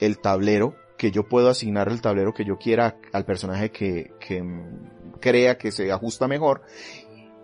el 0.00 0.18
tablero, 0.18 0.74
que 0.98 1.10
yo 1.10 1.26
puedo 1.26 1.48
asignar 1.48 1.88
el 1.88 2.02
tablero 2.02 2.34
que 2.34 2.44
yo 2.44 2.58
quiera 2.58 2.96
al 3.12 3.24
personaje 3.24 3.70
que, 3.70 4.12
que 4.20 4.44
crea 5.20 5.56
que 5.56 5.72
se 5.72 5.90
ajusta 5.92 6.28
mejor 6.28 6.62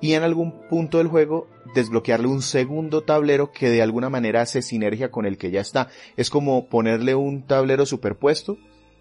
y 0.00 0.12
en 0.12 0.22
algún 0.22 0.52
punto 0.68 0.98
del 0.98 1.08
juego 1.08 1.48
desbloquearle 1.74 2.28
un 2.28 2.42
segundo 2.42 3.02
tablero 3.02 3.52
que 3.52 3.70
de 3.70 3.82
alguna 3.82 4.10
manera 4.10 4.42
hace 4.42 4.62
sinergia 4.62 5.10
con 5.10 5.26
el 5.26 5.38
que 5.38 5.50
ya 5.50 5.60
está. 5.60 5.88
Es 6.16 6.30
como 6.30 6.68
ponerle 6.68 7.14
un 7.14 7.46
tablero 7.46 7.86
superpuesto 7.86 8.58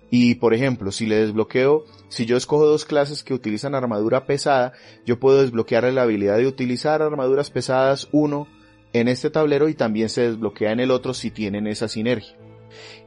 y 0.09 0.35
por 0.35 0.53
ejemplo, 0.53 0.91
si 0.91 1.05
le 1.05 1.17
desbloqueo, 1.17 1.83
si 2.09 2.25
yo 2.25 2.37
escojo 2.37 2.65
dos 2.65 2.85
clases 2.85 3.23
que 3.23 3.33
utilizan 3.33 3.75
armadura 3.75 4.25
pesada, 4.25 4.73
yo 5.05 5.19
puedo 5.19 5.41
desbloquearle 5.41 5.91
la 5.91 6.03
habilidad 6.03 6.37
de 6.37 6.47
utilizar 6.47 7.01
armaduras 7.01 7.49
pesadas 7.49 8.07
uno 8.11 8.47
en 8.93 9.07
este 9.07 9.29
tablero 9.29 9.67
y 9.67 9.73
también 9.73 10.09
se 10.09 10.21
desbloquea 10.21 10.71
en 10.71 10.79
el 10.79 10.91
otro 10.91 11.13
si 11.13 11.31
tienen 11.31 11.67
esa 11.67 11.87
sinergia. 11.87 12.37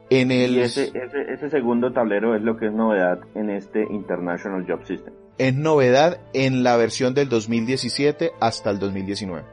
En 0.09 0.31
el... 0.31 0.55
Y 0.55 0.59
ese, 0.61 0.91
ese, 0.93 1.33
ese 1.33 1.49
segundo 1.49 1.91
tablero 1.93 2.35
es 2.35 2.41
lo 2.41 2.57
que 2.57 2.67
es 2.67 2.73
novedad 2.73 3.19
en 3.35 3.49
este 3.49 3.83
International 3.89 4.65
Job 4.67 4.85
System 4.85 5.13
es 5.39 5.55
novedad 5.55 6.19
en 6.33 6.63
la 6.63 6.77
versión 6.77 7.15
del 7.15 7.29
2017 7.29 8.33
hasta 8.39 8.69
el 8.69 8.77
2019. 8.77 9.43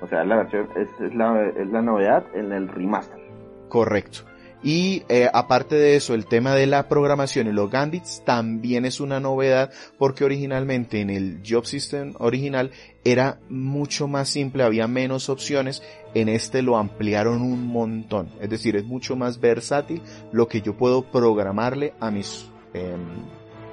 O 0.00 0.06
sea, 0.06 0.24
la 0.24 0.36
versión 0.36 0.68
es, 0.76 1.14
la, 1.14 1.46
es 1.48 1.68
la 1.68 1.82
novedad 1.82 2.24
en 2.34 2.52
el 2.52 2.68
remaster. 2.68 3.20
Correcto. 3.68 4.20
Y 4.62 5.04
eh, 5.08 5.28
aparte 5.32 5.74
de 5.74 5.96
eso, 5.96 6.14
el 6.14 6.26
tema 6.26 6.54
de 6.54 6.66
la 6.66 6.86
programación 6.86 7.46
y 7.46 7.52
los 7.52 7.70
Gandits 7.70 8.22
también 8.24 8.84
es 8.84 9.00
una 9.00 9.18
novedad 9.18 9.72
porque 9.98 10.24
originalmente 10.24 11.00
en 11.00 11.08
el 11.08 11.40
Job 11.46 11.64
System 11.64 12.12
original 12.18 12.70
era 13.02 13.40
mucho 13.48 14.06
más 14.06 14.28
simple, 14.28 14.62
había 14.62 14.86
menos 14.86 15.30
opciones, 15.30 15.82
en 16.12 16.28
este 16.28 16.60
lo 16.60 16.76
ampliaron 16.76 17.40
un 17.40 17.66
montón. 17.66 18.28
Es 18.40 18.50
decir, 18.50 18.76
es 18.76 18.84
mucho 18.84 19.16
más 19.16 19.40
versátil 19.40 20.02
lo 20.30 20.46
que 20.46 20.60
yo 20.60 20.76
puedo 20.76 21.10
programarle 21.10 21.94
a 21.98 22.10
mis 22.10 22.50
em, 22.74 23.00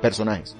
personajes. 0.02 0.56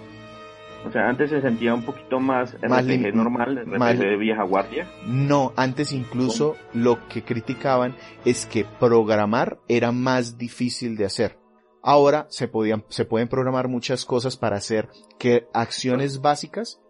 O 0.88 0.92
sea, 0.92 1.10
antes 1.10 1.30
se 1.30 1.42
sentía 1.42 1.74
un 1.74 1.84
poquito 1.84 2.22
más 2.22 2.54
RPG 2.62 3.14
normal, 3.14 3.66
RPG 3.66 4.00
de 4.00 4.16
vieja 4.16 4.44
guardia. 4.44 4.88
No, 5.06 5.52
antes 5.58 5.92
incluso 5.92 6.56
lo 6.74 7.06
que 7.10 7.24
criticaban 7.24 7.94
es 8.24 8.46
que 8.46 8.66
programar 8.80 9.58
era 9.68 9.92
más 9.92 10.38
difícil 10.38 10.96
de 10.96 11.04
hacer. 11.04 11.38
Ahora 11.84 12.26
se 12.30 12.48
podían, 12.48 12.86
se 12.88 13.04
pueden 13.04 13.28
programar 13.28 13.68
muchas 13.68 14.06
cosas 14.06 14.38
para 14.38 14.56
hacer 14.56 14.88
que 15.20 15.48
acciones 15.54 16.22
básicas 16.22 16.82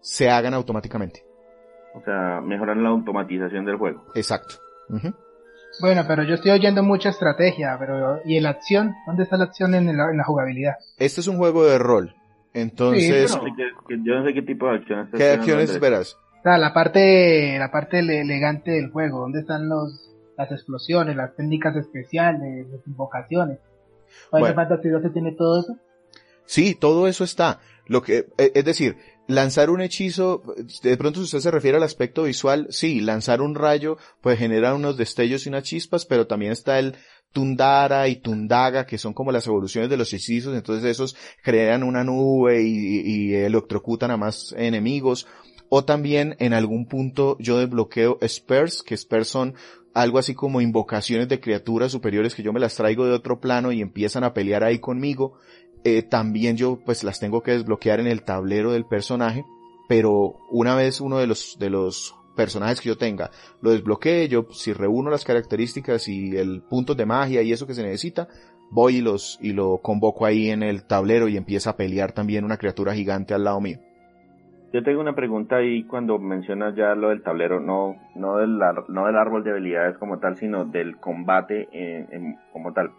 se 0.00 0.30
hagan 0.30 0.54
automáticamente. 0.54 1.24
O 1.96 2.00
sea, 2.04 2.40
mejoran 2.40 2.84
la 2.84 2.90
automatización 2.90 3.64
del 3.64 3.76
juego. 3.76 4.04
Exacto. 4.14 4.54
Bueno, 5.80 6.04
pero 6.06 6.22
yo 6.22 6.34
estoy 6.34 6.52
oyendo 6.52 6.84
mucha 6.84 7.08
estrategia, 7.08 7.76
pero 7.76 8.20
¿y 8.24 8.38
la 8.38 8.50
acción? 8.50 8.94
¿Dónde 9.04 9.24
está 9.24 9.36
la 9.36 9.44
acción 9.44 9.74
en 9.74 9.86
la, 9.96 10.10
en 10.10 10.16
la 10.16 10.24
jugabilidad? 10.24 10.74
Este 10.96 11.20
es 11.20 11.26
un 11.26 11.38
juego 11.38 11.64
de 11.64 11.78
rol. 11.78 12.14
Entonces, 12.54 13.30
yo 13.88 14.14
no 14.14 14.26
sé 14.26 14.34
qué 14.34 14.42
tipo 14.42 14.66
de 14.68 14.76
acciones. 14.76 15.08
¿Qué 15.16 15.30
acciones 15.30 15.70
esperas? 15.70 16.18
la 16.44 16.74
parte, 16.74 17.58
la 17.58 17.70
parte 17.70 18.00
elegante 18.00 18.72
del 18.72 18.90
juego, 18.90 19.20
¿dónde 19.20 19.40
están 19.40 19.68
los, 19.68 20.12
las 20.36 20.50
explosiones, 20.50 21.16
las 21.16 21.36
técnicas 21.36 21.76
especiales, 21.76 22.66
las 22.68 22.86
invocaciones? 22.86 23.58
Final 24.30 24.54
Fantasy 24.54 24.88
se 25.02 25.10
tiene 25.10 25.32
todo 25.32 25.60
eso? 25.60 25.76
Sí, 26.44 26.74
todo 26.74 27.06
eso 27.06 27.24
está. 27.24 27.60
Lo 27.86 28.02
que, 28.02 28.26
e, 28.38 28.52
es 28.54 28.64
decir, 28.64 28.96
lanzar 29.26 29.70
un 29.70 29.80
hechizo, 29.80 30.42
de 30.82 30.96
pronto 30.96 31.20
si 31.20 31.24
usted 31.24 31.38
se 31.40 31.50
refiere 31.50 31.76
al 31.76 31.82
aspecto 31.82 32.24
visual, 32.24 32.66
sí, 32.70 33.00
lanzar 33.00 33.40
un 33.40 33.54
rayo 33.54 33.96
puede 34.20 34.36
generar 34.36 34.74
unos 34.74 34.96
destellos 34.96 35.46
y 35.46 35.48
unas 35.48 35.64
chispas, 35.64 36.06
pero 36.06 36.26
también 36.26 36.52
está 36.52 36.78
el 36.78 36.96
Tundara 37.32 38.08
y 38.08 38.16
Tundaga, 38.16 38.86
que 38.86 38.98
son 38.98 39.14
como 39.14 39.32
las 39.32 39.46
evoluciones 39.46 39.90
de 39.90 39.96
los 39.96 40.12
hechizos, 40.12 40.54
entonces 40.54 40.84
esos 40.84 41.16
crean 41.42 41.82
una 41.82 42.04
nube 42.04 42.62
y, 42.62 43.34
electrocutan 43.34 44.10
a 44.10 44.16
más 44.16 44.54
enemigos. 44.56 45.26
O 45.68 45.84
también 45.84 46.36
en 46.38 46.52
algún 46.52 46.86
punto 46.86 47.36
yo 47.40 47.58
desbloqueo 47.58 48.18
Spurs, 48.20 48.82
que 48.82 48.94
Spurs 48.94 49.28
son 49.28 49.54
algo 49.94 50.18
así 50.18 50.34
como 50.34 50.60
invocaciones 50.60 51.28
de 51.28 51.40
criaturas 51.40 51.92
superiores 51.92 52.34
que 52.34 52.42
yo 52.42 52.52
me 52.52 52.60
las 52.60 52.74
traigo 52.76 53.06
de 53.06 53.12
otro 53.12 53.40
plano 53.40 53.72
y 53.72 53.80
empiezan 53.80 54.24
a 54.24 54.34
pelear 54.34 54.64
ahí 54.64 54.78
conmigo. 54.78 55.38
Eh, 55.84 56.02
también 56.02 56.56
yo 56.56 56.78
pues 56.84 57.04
las 57.04 57.20
tengo 57.20 57.42
que 57.42 57.52
desbloquear 57.52 58.00
en 58.00 58.06
el 58.06 58.22
tablero 58.22 58.72
del 58.72 58.84
personaje, 58.84 59.44
pero 59.88 60.36
una 60.50 60.74
vez 60.74 61.00
uno 61.00 61.18
de 61.18 61.26
los, 61.26 61.56
de 61.58 61.70
los 61.70 62.14
personajes 62.36 62.80
que 62.80 62.88
yo 62.88 62.96
tenga 62.96 63.30
lo 63.60 63.70
desbloquee, 63.70 64.28
yo 64.28 64.46
si 64.50 64.72
reúno 64.72 65.10
las 65.10 65.24
características 65.24 66.08
y 66.08 66.36
el 66.36 66.62
punto 66.62 66.94
de 66.94 67.06
magia 67.06 67.42
y 67.42 67.52
eso 67.52 67.66
que 67.66 67.74
se 67.74 67.82
necesita, 67.82 68.28
voy 68.70 68.96
y 68.96 69.00
los, 69.02 69.38
y 69.40 69.52
lo 69.52 69.78
convoco 69.78 70.26
ahí 70.26 70.50
en 70.50 70.62
el 70.62 70.86
tablero 70.86 71.28
y 71.28 71.36
empieza 71.36 71.70
a 71.70 71.76
pelear 71.76 72.12
también 72.12 72.44
una 72.44 72.56
criatura 72.56 72.94
gigante 72.94 73.34
al 73.34 73.44
lado 73.44 73.60
mío. 73.60 73.78
Yo 74.72 74.82
tengo 74.82 75.02
una 75.02 75.14
pregunta 75.14 75.56
ahí 75.56 75.84
cuando 75.84 76.18
mencionas 76.18 76.74
ya 76.74 76.94
lo 76.94 77.10
del 77.10 77.22
tablero, 77.22 77.60
no, 77.60 77.94
no, 78.14 78.38
del, 78.38 78.58
no 78.88 79.06
del 79.06 79.16
árbol 79.16 79.44
de 79.44 79.50
habilidades 79.50 79.98
como 79.98 80.18
tal, 80.18 80.36
sino 80.38 80.64
del 80.64 80.96
combate 80.96 81.68
como 82.54 82.72
tal. 82.72 82.90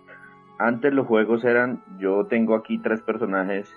Antes 0.60 0.94
los 0.94 1.08
juegos 1.08 1.44
eran, 1.44 1.82
yo 1.98 2.28
tengo 2.28 2.56
aquí 2.56 2.78
tres 2.78 3.02
personajes 3.02 3.74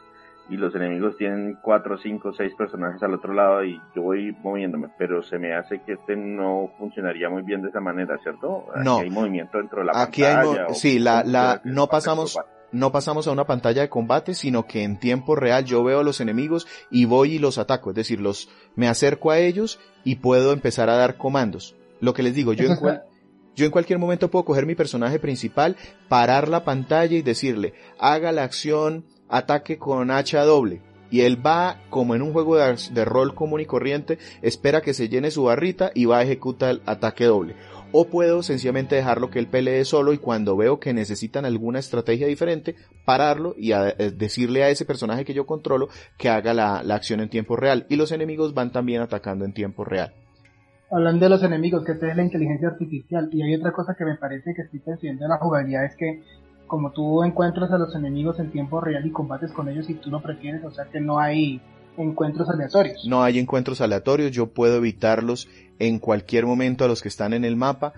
y 0.48 0.56
los 0.56 0.74
enemigos 0.74 1.16
tienen 1.16 1.58
cuatro, 1.62 1.98
cinco, 1.98 2.32
seis 2.32 2.52
personajes 2.56 3.02
al 3.02 3.14
otro 3.14 3.32
lado 3.32 3.64
y 3.64 3.80
yo 3.94 4.02
voy 4.02 4.36
moviéndome, 4.42 4.88
pero 4.98 5.22
se 5.22 5.38
me 5.38 5.54
hace 5.54 5.80
que 5.82 5.94
este 5.94 6.16
no 6.16 6.70
funcionaría 6.78 7.28
muy 7.28 7.42
bien 7.42 7.62
de 7.62 7.68
esa 7.68 7.80
manera, 7.80 8.18
¿cierto? 8.22 8.66
no. 8.82 8.98
hay 8.98 9.10
movimiento 9.10 9.58
dentro 9.58 9.80
de 9.80 9.86
la 9.86 9.92
aquí 10.02 10.22
pantalla. 10.22 10.66
Hay 10.68 10.74
sí, 10.74 10.98
la, 10.98 11.24
la, 11.24 11.60
no 11.64 11.88
pasamos, 11.88 12.38
no 12.72 12.92
pasamos 12.92 13.26
a 13.26 13.32
una 13.32 13.44
pantalla 13.44 13.82
de 13.82 13.88
combate, 13.88 14.34
sino 14.34 14.66
que 14.66 14.84
en 14.84 14.98
tiempo 14.98 15.34
real 15.34 15.64
yo 15.64 15.82
veo 15.82 16.00
a 16.00 16.04
los 16.04 16.20
enemigos 16.20 16.66
y 16.90 17.04
voy 17.04 17.34
y 17.34 17.38
los 17.38 17.58
ataco, 17.58 17.90
es 17.90 17.96
decir, 17.96 18.20
los, 18.20 18.48
me 18.76 18.88
acerco 18.88 19.30
a 19.30 19.38
ellos 19.38 19.80
y 20.04 20.16
puedo 20.16 20.52
empezar 20.52 20.90
a 20.90 20.96
dar 20.96 21.16
comandos. 21.16 21.74
Lo 22.00 22.14
que 22.14 22.22
les 22.22 22.34
digo, 22.34 22.52
yo 22.52 22.66
en 22.66 22.76
yo 23.56 23.64
en 23.64 23.70
cualquier 23.70 23.98
momento 23.98 24.30
puedo 24.30 24.44
coger 24.44 24.66
mi 24.66 24.74
personaje 24.74 25.18
principal, 25.18 25.76
parar 26.08 26.46
la 26.46 26.62
pantalla 26.62 27.16
y 27.16 27.22
decirle, 27.22 27.72
haga 27.98 28.30
la 28.30 28.44
acción 28.44 29.06
ataque 29.28 29.78
con 29.78 30.10
hacha 30.10 30.42
doble. 30.44 30.80
Y 31.10 31.20
él 31.20 31.44
va, 31.44 31.78
como 31.88 32.14
en 32.14 32.22
un 32.22 32.32
juego 32.32 32.56
de, 32.56 33.04
rol 33.04 33.34
común 33.34 33.60
y 33.60 33.66
corriente, 33.66 34.18
espera 34.42 34.80
que 34.80 34.92
se 34.92 35.08
llene 35.08 35.30
su 35.30 35.44
barrita 35.44 35.92
y 35.94 36.04
va 36.04 36.18
a 36.18 36.22
ejecutar 36.22 36.70
el 36.70 36.82
ataque 36.86 37.24
doble. 37.24 37.54
O 37.92 38.08
puedo 38.08 38.42
sencillamente 38.42 38.96
dejarlo 38.96 39.30
que 39.30 39.38
él 39.38 39.46
pelee 39.46 39.84
solo 39.84 40.12
y 40.12 40.18
cuando 40.18 40.56
veo 40.56 40.80
que 40.80 40.92
necesitan 40.92 41.44
alguna 41.44 41.78
estrategia 41.78 42.26
diferente, 42.26 42.74
pararlo 43.04 43.54
y 43.56 43.72
eh, 43.72 43.94
decirle 44.16 44.64
a 44.64 44.70
ese 44.70 44.84
personaje 44.84 45.24
que 45.24 45.34
yo 45.34 45.46
controlo 45.46 45.88
que 46.18 46.28
haga 46.28 46.52
la 46.52 46.94
acción 46.94 47.20
en 47.20 47.30
tiempo 47.30 47.54
real. 47.54 47.86
Y 47.88 47.94
los 47.96 48.10
enemigos 48.10 48.52
van 48.54 48.72
también 48.72 49.00
atacando 49.00 49.44
en 49.44 49.52
tiempo 49.52 49.84
real 49.84 50.12
hablando 50.90 51.26
de 51.26 51.30
los 51.30 51.42
enemigos, 51.42 51.84
que 51.84 51.92
es 51.92 52.16
la 52.16 52.22
inteligencia 52.22 52.68
artificial, 52.68 53.28
y 53.32 53.42
hay 53.42 53.54
otra 53.54 53.72
cosa 53.72 53.94
que 53.94 54.04
me 54.04 54.16
parece 54.16 54.54
que 54.54 54.62
estoy 54.62 54.80
percibiendo 54.80 55.24
en 55.24 55.30
la 55.30 55.38
jugabilidad, 55.38 55.84
es 55.84 55.96
que 55.96 56.22
como 56.66 56.90
tú 56.90 57.22
encuentras 57.22 57.70
a 57.70 57.78
los 57.78 57.94
enemigos 57.94 58.38
en 58.38 58.50
tiempo 58.50 58.80
real 58.80 59.06
y 59.06 59.10
combates 59.10 59.52
con 59.52 59.68
ellos 59.68 59.88
y 59.88 59.94
tú 59.94 60.10
lo 60.10 60.20
prefieres, 60.20 60.64
o 60.64 60.70
sea 60.70 60.86
que 60.86 61.00
no 61.00 61.18
hay 61.18 61.60
encuentros 61.96 62.48
aleatorios. 62.48 63.04
No 63.06 63.22
hay 63.22 63.38
encuentros 63.38 63.80
aleatorios, 63.80 64.32
yo 64.32 64.46
puedo 64.46 64.76
evitarlos 64.76 65.48
en 65.78 65.98
cualquier 65.98 66.46
momento 66.46 66.84
a 66.84 66.88
los 66.88 67.02
que 67.02 67.08
están 67.08 67.32
en 67.32 67.44
el 67.44 67.56
mapa 67.56 67.92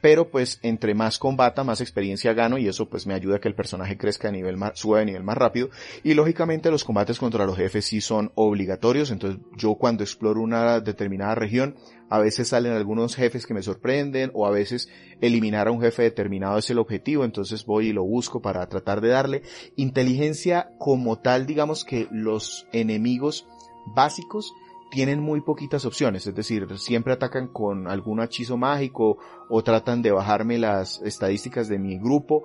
pero 0.00 0.30
pues 0.30 0.58
entre 0.62 0.94
más 0.94 1.18
combata, 1.18 1.64
más 1.64 1.80
experiencia 1.80 2.32
gano 2.32 2.58
y 2.58 2.68
eso 2.68 2.88
pues 2.88 3.06
me 3.06 3.14
ayuda 3.14 3.36
a 3.36 3.40
que 3.40 3.48
el 3.48 3.54
personaje 3.54 3.96
crezca 3.96 4.28
a 4.28 4.32
nivel 4.32 4.56
más, 4.56 4.78
suba 4.78 5.00
de 5.00 5.06
nivel 5.06 5.24
más 5.24 5.36
rápido. 5.36 5.70
Y 6.02 6.14
lógicamente 6.14 6.70
los 6.70 6.84
combates 6.84 7.18
contra 7.18 7.46
los 7.46 7.56
jefes 7.56 7.86
sí 7.86 8.00
son 8.00 8.32
obligatorios, 8.34 9.10
entonces 9.10 9.40
yo 9.56 9.74
cuando 9.74 10.04
exploro 10.04 10.40
una 10.40 10.80
determinada 10.80 11.34
región, 11.34 11.76
a 12.10 12.18
veces 12.18 12.48
salen 12.48 12.72
algunos 12.72 13.16
jefes 13.16 13.46
que 13.46 13.54
me 13.54 13.62
sorprenden 13.62 14.30
o 14.34 14.46
a 14.46 14.50
veces 14.50 14.88
eliminar 15.20 15.68
a 15.68 15.72
un 15.72 15.80
jefe 15.80 16.02
determinado 16.02 16.58
es 16.58 16.70
el 16.70 16.78
objetivo, 16.78 17.24
entonces 17.24 17.66
voy 17.66 17.88
y 17.88 17.92
lo 17.92 18.04
busco 18.04 18.40
para 18.40 18.66
tratar 18.68 19.00
de 19.00 19.08
darle 19.08 19.42
inteligencia 19.76 20.70
como 20.78 21.18
tal, 21.18 21.46
digamos 21.46 21.84
que 21.84 22.08
los 22.10 22.66
enemigos 22.72 23.46
básicos 23.94 24.52
tienen 24.90 25.20
muy 25.20 25.40
poquitas 25.40 25.84
opciones, 25.84 26.26
es 26.26 26.34
decir, 26.34 26.66
siempre 26.78 27.12
atacan 27.12 27.48
con 27.48 27.88
algún 27.88 28.22
hechizo 28.22 28.56
mágico 28.56 29.18
o 29.48 29.62
tratan 29.62 30.02
de 30.02 30.12
bajarme 30.12 30.58
las 30.58 31.00
estadísticas 31.02 31.68
de 31.68 31.78
mi 31.78 31.98
grupo. 31.98 32.44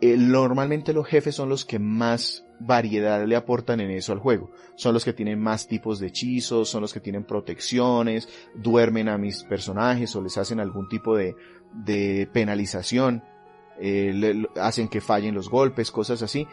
Eh, 0.00 0.16
normalmente 0.16 0.92
los 0.92 1.06
jefes 1.06 1.34
son 1.34 1.48
los 1.48 1.64
que 1.64 1.78
más 1.78 2.46
variedad 2.58 3.26
le 3.26 3.36
aportan 3.36 3.80
en 3.80 3.90
eso 3.90 4.12
al 4.12 4.18
juego. 4.18 4.50
Son 4.76 4.94
los 4.94 5.04
que 5.04 5.12
tienen 5.12 5.40
más 5.40 5.66
tipos 5.66 5.98
de 5.98 6.08
hechizos, 6.08 6.68
son 6.68 6.82
los 6.82 6.92
que 6.92 7.00
tienen 7.00 7.24
protecciones, 7.24 8.28
duermen 8.54 9.08
a 9.08 9.18
mis 9.18 9.44
personajes 9.44 10.14
o 10.16 10.22
les 10.22 10.38
hacen 10.38 10.60
algún 10.60 10.88
tipo 10.88 11.16
de, 11.16 11.34
de 11.72 12.28
penalización, 12.32 13.22
eh, 13.80 14.44
hacen 14.56 14.88
que 14.88 15.00
fallen 15.00 15.34
los 15.34 15.50
golpes, 15.50 15.90
cosas 15.90 16.22
así 16.22 16.46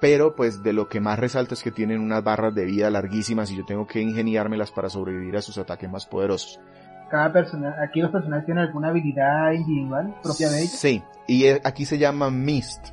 pero 0.00 0.34
pues 0.36 0.62
de 0.62 0.72
lo 0.72 0.88
que 0.88 1.00
más 1.00 1.18
resalta 1.18 1.54
es 1.54 1.62
que 1.62 1.70
tienen 1.70 2.00
unas 2.00 2.22
barras 2.22 2.54
de 2.54 2.64
vida 2.64 2.90
larguísimas 2.90 3.50
y 3.50 3.56
yo 3.56 3.64
tengo 3.64 3.86
que 3.86 4.00
ingeniármelas 4.00 4.70
para 4.70 4.90
sobrevivir 4.90 5.36
a 5.36 5.42
sus 5.42 5.58
ataques 5.58 5.90
más 5.90 6.06
poderosos. 6.06 6.60
Cada 7.10 7.32
persona, 7.32 7.76
aquí 7.82 8.00
los 8.00 8.10
personajes 8.10 8.46
tienen 8.46 8.64
alguna 8.64 8.88
habilidad 8.88 9.52
individual 9.52 10.14
propia 10.22 10.50
de 10.50 10.62
ellos. 10.62 10.72
Sí, 10.72 11.02
y 11.28 11.46
aquí 11.46 11.86
se 11.86 11.98
llama 11.98 12.30
Mist. 12.30 12.88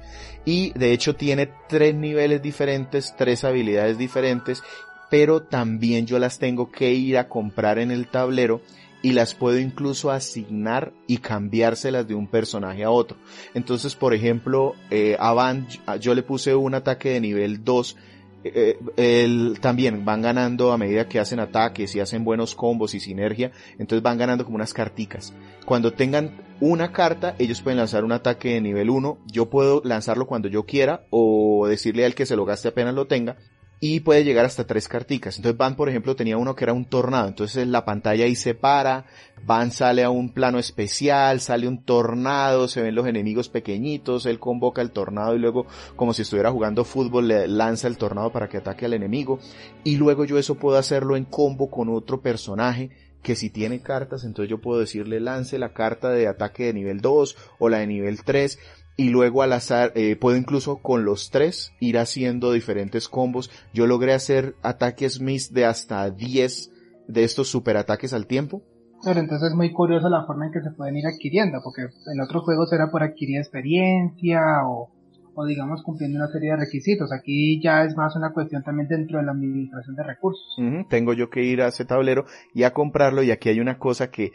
Y 0.46 0.72
de 0.78 0.92
hecho 0.92 1.16
tiene 1.16 1.50
tres 1.68 1.96
niveles 1.96 2.42
diferentes, 2.42 3.16
tres 3.18 3.44
habilidades 3.44 3.98
diferentes, 3.98 4.62
pero 5.10 5.42
también 5.42 6.06
yo 6.06 6.20
las 6.20 6.38
tengo 6.38 6.72
que 6.72 6.92
ir 6.92 7.18
a 7.18 7.28
comprar 7.28 7.80
en 7.80 7.92
el 7.92 8.08
tablero 8.08 8.62
y 9.04 9.12
las 9.12 9.36
puedo 9.36 9.60
incluso 9.60 10.10
asignar 10.10 10.94
y 11.06 11.18
cambiárselas 11.18 12.08
de 12.08 12.16
un 12.16 12.26
personaje 12.26 12.84
a 12.84 12.90
otro. 12.90 13.18
Entonces, 13.54 13.96
por 13.96 14.16
ejemplo, 14.16 14.74
eh, 14.90 15.16
a 15.20 15.34
Van 15.34 15.68
yo 16.00 16.16
le 16.16 16.24
puse 16.24 16.56
un 16.56 16.74
ataque 16.74 17.10
de 17.10 17.22
nivel 17.22 17.64
2 17.64 17.98
eh, 18.46 18.78
el, 18.98 19.60
también 19.62 20.04
van 20.04 20.22
ganando 20.22 20.74
a 20.74 20.78
medida 20.78 21.08
que 21.08 21.20
hacen 21.20 21.40
ataques 21.40 21.96
y 21.96 22.02
hacen 22.02 22.26
buenos 22.26 22.56
combos 22.56 22.94
y 22.94 23.00
sinergia, 23.00 23.52
entonces 23.80 24.04
van 24.04 24.18
ganando 24.18 24.44
como 24.44 24.56
unas 24.56 24.74
carticas. 24.74 25.34
Cuando 25.66 25.94
tengan 25.94 26.42
una 26.60 26.92
carta, 26.92 27.36
ellos 27.40 27.62
pueden 27.62 27.78
lanzar 27.78 28.04
un 28.04 28.12
ataque 28.12 28.56
de 28.56 28.62
nivel 28.62 28.90
1, 28.90 29.18
yo 29.28 29.50
puedo 29.50 29.82
lanzarlo 29.86 30.28
cuando 30.28 30.50
yo 30.50 30.66
quiera 30.66 31.06
o 31.10 31.68
decirle 31.68 32.06
al 32.06 32.16
que 32.16 32.26
se 32.26 32.36
lo 32.36 32.44
gaste 32.44 32.68
apenas 32.68 32.94
lo 32.94 33.08
tenga, 33.08 33.38
y 33.86 34.00
puede 34.00 34.24
llegar 34.24 34.46
hasta 34.46 34.66
tres 34.66 34.88
carticas. 34.88 35.36
Entonces 35.36 35.58
Van, 35.58 35.76
por 35.76 35.90
ejemplo, 35.90 36.16
tenía 36.16 36.38
uno 36.38 36.56
que 36.56 36.64
era 36.64 36.72
un 36.72 36.86
tornado. 36.86 37.28
Entonces 37.28 37.68
la 37.68 37.84
pantalla 37.84 38.24
ahí 38.24 38.34
se 38.34 38.56
para, 38.56 39.08
Van 39.46 39.72
sale 39.72 40.06
a 40.06 40.10
un 40.10 40.32
plano 40.32 40.58
especial, 40.58 41.42
sale 41.42 41.68
un 41.68 41.84
tornado, 41.84 42.70
se 42.70 42.82
ven 42.82 42.96
los 42.96 43.06
enemigos 43.08 43.50
pequeñitos, 43.50 44.26
él 44.26 44.40
convoca 44.40 44.82
el 44.82 44.92
tornado 44.92 45.36
y 45.36 45.40
luego, 45.40 45.66
como 45.98 46.14
si 46.14 46.22
estuviera 46.22 46.50
jugando 46.50 46.86
fútbol, 46.86 47.28
le 47.28 47.46
lanza 47.50 47.90
el 47.90 47.98
tornado 47.98 48.32
para 48.32 48.48
que 48.48 48.56
ataque 48.56 48.86
al 48.86 48.94
enemigo. 48.94 49.40
Y 49.84 49.98
luego 49.98 50.24
yo 50.24 50.38
eso 50.38 50.56
puedo 50.56 50.78
hacerlo 50.78 51.18
en 51.18 51.26
combo 51.26 51.70
con 51.70 51.90
otro 51.90 52.22
personaje 52.22 52.90
que 53.22 53.36
si 53.36 53.50
tiene 53.50 53.82
cartas, 53.82 54.24
entonces 54.24 54.50
yo 54.50 54.62
puedo 54.62 54.80
decirle 54.80 55.20
lance 55.20 55.58
la 55.58 55.74
carta 55.74 56.10
de 56.10 56.28
ataque 56.28 56.66
de 56.66 56.74
nivel 56.74 57.02
2 57.02 57.38
o 57.60 57.70
la 57.70 57.80
de 57.80 57.88
nivel 57.88 58.24
3 58.24 58.60
y 58.96 59.10
luego 59.10 59.42
al 59.42 59.54
azar 59.54 59.92
eh, 59.96 60.16
puedo 60.16 60.38
incluso 60.38 60.78
con 60.78 61.06
los 61.06 61.32
tres 61.32 61.74
ir 61.80 61.98
haciendo 61.98 62.52
diferentes 62.52 63.10
combos. 63.10 63.50
Yo 63.74 63.88
logré 63.88 64.14
hacer 64.14 64.56
ataques 64.62 65.20
mis 65.20 65.54
de 65.54 65.66
hasta 65.66 66.10
10 66.10 66.72
de 67.08 67.24
estos 67.24 67.48
super 67.48 67.78
ataques 67.78 68.14
al 68.14 68.28
tiempo. 68.28 68.62
Pero 69.04 69.20
entonces 69.20 69.50
es 69.50 69.56
muy 69.56 69.74
curioso 69.74 70.08
la 70.10 70.26
forma 70.26 70.46
en 70.46 70.54
que 70.54 70.62
se 70.62 70.72
pueden 70.72 70.96
ir 70.96 71.06
adquiriendo, 71.06 71.60
porque 71.62 71.82
en 71.82 72.22
otros 72.22 72.44
juegos 72.44 72.72
era 72.72 72.90
por 72.90 73.04
adquirir 73.04 73.38
experiencia 73.38 74.40
o, 74.66 74.92
o 75.36 75.46
digamos 75.46 75.84
cumpliendo 75.84 76.20
una 76.20 76.30
serie 76.30 76.52
de 76.52 76.58
requisitos. 76.58 77.12
Aquí 77.12 77.62
ya 77.62 77.84
es 77.84 77.98
más 77.98 78.16
una 78.16 78.32
cuestión 78.32 78.64
también 78.64 78.88
dentro 78.88 79.20
de 79.20 79.26
la 79.26 79.34
administración 79.34 79.96
de 79.96 80.04
recursos. 80.04 80.56
Tengo 80.88 81.14
yo 81.14 81.30
que 81.30 81.44
ir 81.44 81.62
a 81.62 81.68
ese 81.68 81.84
tablero 81.84 82.26
y 82.54 82.64
a 82.64 82.72
comprarlo 82.72 83.24
y 83.24 83.32
aquí 83.32 83.50
hay 83.50 83.60
una 83.60 83.78
cosa 83.78 84.10
que 84.10 84.32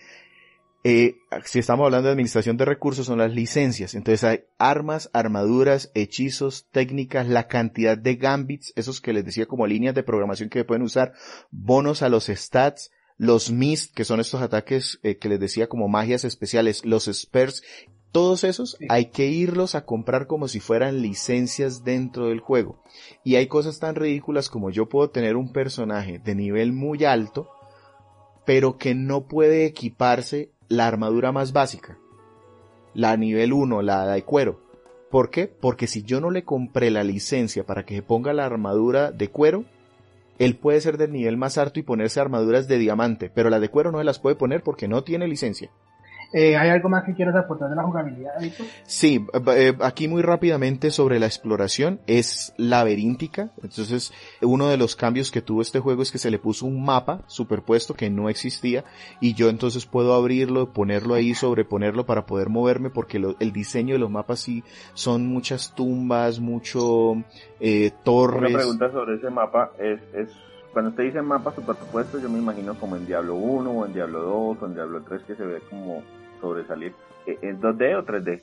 eh, 0.84 1.16
si 1.44 1.58
estamos 1.58 1.84
hablando 1.84 2.06
de 2.06 2.12
administración 2.12 2.56
de 2.56 2.64
recursos 2.64 3.06
son 3.06 3.18
las 3.18 3.32
licencias. 3.32 3.94
Entonces 3.94 4.24
hay 4.24 4.44
armas, 4.58 5.10
armaduras, 5.12 5.90
hechizos, 5.94 6.66
técnicas, 6.70 7.28
la 7.28 7.48
cantidad 7.48 7.98
de 7.98 8.16
gambits, 8.16 8.72
esos 8.76 9.00
que 9.00 9.12
les 9.12 9.24
decía 9.24 9.46
como 9.46 9.66
líneas 9.66 9.94
de 9.94 10.02
programación 10.02 10.48
que 10.48 10.64
pueden 10.64 10.82
usar, 10.82 11.12
bonos 11.50 12.02
a 12.02 12.08
los 12.08 12.26
stats, 12.26 12.90
los 13.16 13.50
mist, 13.50 13.94
que 13.94 14.04
son 14.04 14.20
estos 14.20 14.40
ataques 14.40 15.00
eh, 15.02 15.16
que 15.16 15.28
les 15.28 15.40
decía 15.40 15.68
como 15.68 15.88
magias 15.88 16.24
especiales, 16.24 16.84
los 16.84 17.08
spurs 17.08 17.62
todos 18.12 18.44
esos 18.44 18.78
hay 18.88 19.06
que 19.06 19.26
irlos 19.26 19.74
a 19.74 19.84
comprar 19.84 20.26
como 20.26 20.48
si 20.48 20.60
fueran 20.60 21.02
licencias 21.02 21.84
dentro 21.84 22.28
del 22.28 22.40
juego. 22.40 22.82
Y 23.22 23.36
hay 23.36 23.48
cosas 23.48 23.78
tan 23.78 23.94
ridículas 23.94 24.48
como 24.48 24.70
yo 24.70 24.88
puedo 24.88 25.10
tener 25.10 25.36
un 25.36 25.52
personaje 25.52 26.18
de 26.18 26.34
nivel 26.34 26.72
muy 26.72 27.04
alto, 27.04 27.50
pero 28.46 28.78
que 28.78 28.94
no 28.94 29.26
puede 29.28 29.66
equiparse 29.66 30.52
la 30.68 30.86
armadura 30.86 31.32
más 31.32 31.52
básica. 31.52 31.98
La 32.94 33.16
nivel 33.16 33.52
1, 33.52 33.82
la 33.82 34.06
de 34.06 34.22
cuero. 34.24 34.60
¿Por 35.10 35.30
qué? 35.30 35.46
Porque 35.46 35.86
si 35.86 36.02
yo 36.02 36.20
no 36.20 36.30
le 36.30 36.44
compré 36.44 36.90
la 36.90 37.04
licencia 37.04 37.64
para 37.64 37.84
que 37.84 37.96
se 37.96 38.02
ponga 38.02 38.32
la 38.32 38.44
armadura 38.44 39.10
de 39.10 39.30
cuero, 39.30 39.64
él 40.38 40.56
puede 40.56 40.80
ser 40.80 40.98
del 40.98 41.12
nivel 41.12 41.36
más 41.36 41.58
alto 41.58 41.80
y 41.80 41.82
ponerse 41.82 42.20
armaduras 42.20 42.68
de 42.68 42.78
diamante, 42.78 43.30
pero 43.30 43.50
la 43.50 43.60
de 43.60 43.70
cuero 43.70 43.90
no 43.90 43.98
se 43.98 44.04
las 44.04 44.18
puede 44.18 44.36
poner 44.36 44.62
porque 44.62 44.86
no 44.86 45.02
tiene 45.04 45.26
licencia. 45.26 45.70
Eh, 46.32 46.58
¿Hay 46.58 46.68
algo 46.68 46.90
más 46.90 47.04
que 47.04 47.14
quieras 47.14 47.34
aportar 47.34 47.70
de 47.70 47.76
la 47.76 47.82
jugabilidad, 47.84 48.32
Sí, 48.84 49.24
eh, 49.54 49.74
aquí 49.80 50.08
muy 50.08 50.20
rápidamente 50.20 50.90
sobre 50.90 51.18
la 51.18 51.26
exploración, 51.26 52.00
es 52.06 52.52
laberíntica, 52.58 53.50
entonces 53.62 54.12
uno 54.42 54.68
de 54.68 54.76
los 54.76 54.94
cambios 54.94 55.30
que 55.30 55.40
tuvo 55.40 55.62
este 55.62 55.80
juego 55.80 56.02
es 56.02 56.12
que 56.12 56.18
se 56.18 56.30
le 56.30 56.38
puso 56.38 56.66
un 56.66 56.84
mapa 56.84 57.22
superpuesto 57.28 57.94
que 57.94 58.10
no 58.10 58.28
existía 58.28 58.84
y 59.20 59.32
yo 59.34 59.48
entonces 59.48 59.86
puedo 59.86 60.12
abrirlo, 60.12 60.72
ponerlo 60.72 61.14
ahí, 61.14 61.34
sobreponerlo 61.34 62.04
para 62.04 62.26
poder 62.26 62.50
moverme 62.50 62.90
porque 62.90 63.16
el 63.38 63.52
diseño 63.52 63.94
de 63.94 64.00
los 64.00 64.10
mapas 64.10 64.40
sí 64.40 64.62
son 64.92 65.26
muchas 65.26 65.74
tumbas, 65.74 66.40
mucho 66.40 67.14
eh, 67.58 67.90
torres. 68.04 68.50
Una 68.50 68.58
pregunta 68.58 68.92
sobre 68.92 69.16
ese 69.16 69.30
mapa 69.30 69.72
es, 69.78 70.00
es 70.12 70.28
cuando 70.72 70.90
usted 70.90 71.04
dice 71.04 71.22
mapa 71.22 71.54
superpuesto, 71.54 72.18
yo 72.20 72.28
me 72.28 72.38
imagino 72.38 72.74
como 72.74 72.96
en 72.96 73.06
Diablo 73.06 73.34
1 73.34 73.70
o 73.70 73.86
en 73.86 73.94
Diablo 73.94 74.20
2 74.20 74.58
o 74.60 74.66
en 74.66 74.74
Diablo 74.74 75.02
3 75.08 75.22
que 75.22 75.34
se 75.34 75.44
ve 75.44 75.60
como 75.70 76.02
sobresalir. 76.40 76.94
¿E-, 77.26 77.38
¿Es 77.42 77.56
2D 77.58 77.98
o 77.98 78.04
3D? 78.04 78.42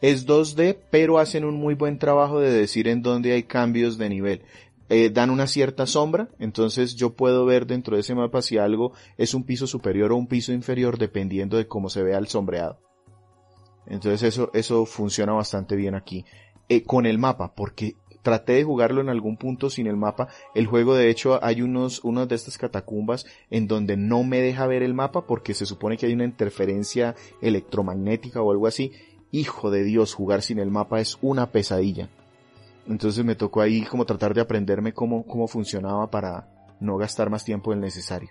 Es 0.00 0.26
2D, 0.26 0.78
pero 0.90 1.18
hacen 1.18 1.44
un 1.44 1.54
muy 1.54 1.74
buen 1.74 1.98
trabajo 1.98 2.40
de 2.40 2.50
decir 2.50 2.88
en 2.88 3.02
dónde 3.02 3.32
hay 3.32 3.44
cambios 3.44 3.98
de 3.98 4.08
nivel. 4.08 4.42
Eh, 4.88 5.10
dan 5.10 5.30
una 5.30 5.46
cierta 5.46 5.86
sombra, 5.86 6.28
entonces 6.38 6.96
yo 6.96 7.14
puedo 7.14 7.46
ver 7.46 7.66
dentro 7.66 7.94
de 7.94 8.00
ese 8.00 8.14
mapa 8.14 8.42
si 8.42 8.58
algo 8.58 8.92
es 9.16 9.32
un 9.32 9.44
piso 9.44 9.66
superior 9.66 10.12
o 10.12 10.16
un 10.16 10.26
piso 10.26 10.52
inferior 10.52 10.98
dependiendo 10.98 11.56
de 11.56 11.66
cómo 11.66 11.88
se 11.88 12.02
vea 12.02 12.18
el 12.18 12.26
sombreado. 12.26 12.78
Entonces 13.86 14.22
eso, 14.22 14.50
eso 14.52 14.84
funciona 14.84 15.32
bastante 15.32 15.76
bien 15.76 15.94
aquí. 15.94 16.24
Eh, 16.68 16.84
con 16.84 17.06
el 17.06 17.18
mapa, 17.18 17.54
porque 17.54 17.96
traté 18.22 18.54
de 18.54 18.64
jugarlo 18.64 19.00
en 19.00 19.08
algún 19.08 19.36
punto 19.36 19.68
sin 19.68 19.86
el 19.86 19.96
mapa. 19.96 20.28
El 20.54 20.66
juego 20.66 20.94
de 20.94 21.10
hecho 21.10 21.42
hay 21.44 21.62
unos, 21.62 22.02
unos 22.04 22.28
de 22.28 22.36
estas 22.36 22.56
catacumbas 22.56 23.26
en 23.50 23.66
donde 23.66 23.96
no 23.96 24.22
me 24.22 24.40
deja 24.40 24.66
ver 24.66 24.82
el 24.82 24.94
mapa 24.94 25.26
porque 25.26 25.54
se 25.54 25.66
supone 25.66 25.96
que 25.96 26.06
hay 26.06 26.14
una 26.14 26.24
interferencia 26.24 27.14
electromagnética 27.40 28.40
o 28.40 28.52
algo 28.52 28.66
así. 28.66 28.92
Hijo 29.30 29.70
de 29.70 29.84
Dios, 29.84 30.14
jugar 30.14 30.42
sin 30.42 30.58
el 30.58 30.70
mapa 30.70 31.00
es 31.00 31.18
una 31.20 31.50
pesadilla. 31.50 32.08
Entonces 32.88 33.24
me 33.24 33.34
tocó 33.34 33.60
ahí 33.60 33.82
como 33.82 34.06
tratar 34.06 34.34
de 34.34 34.40
aprenderme 34.40 34.92
cómo, 34.92 35.26
cómo 35.26 35.46
funcionaba 35.48 36.10
para 36.10 36.48
no 36.80 36.96
gastar 36.96 37.30
más 37.30 37.44
tiempo 37.44 37.70
del 37.70 37.80
necesario. 37.80 38.30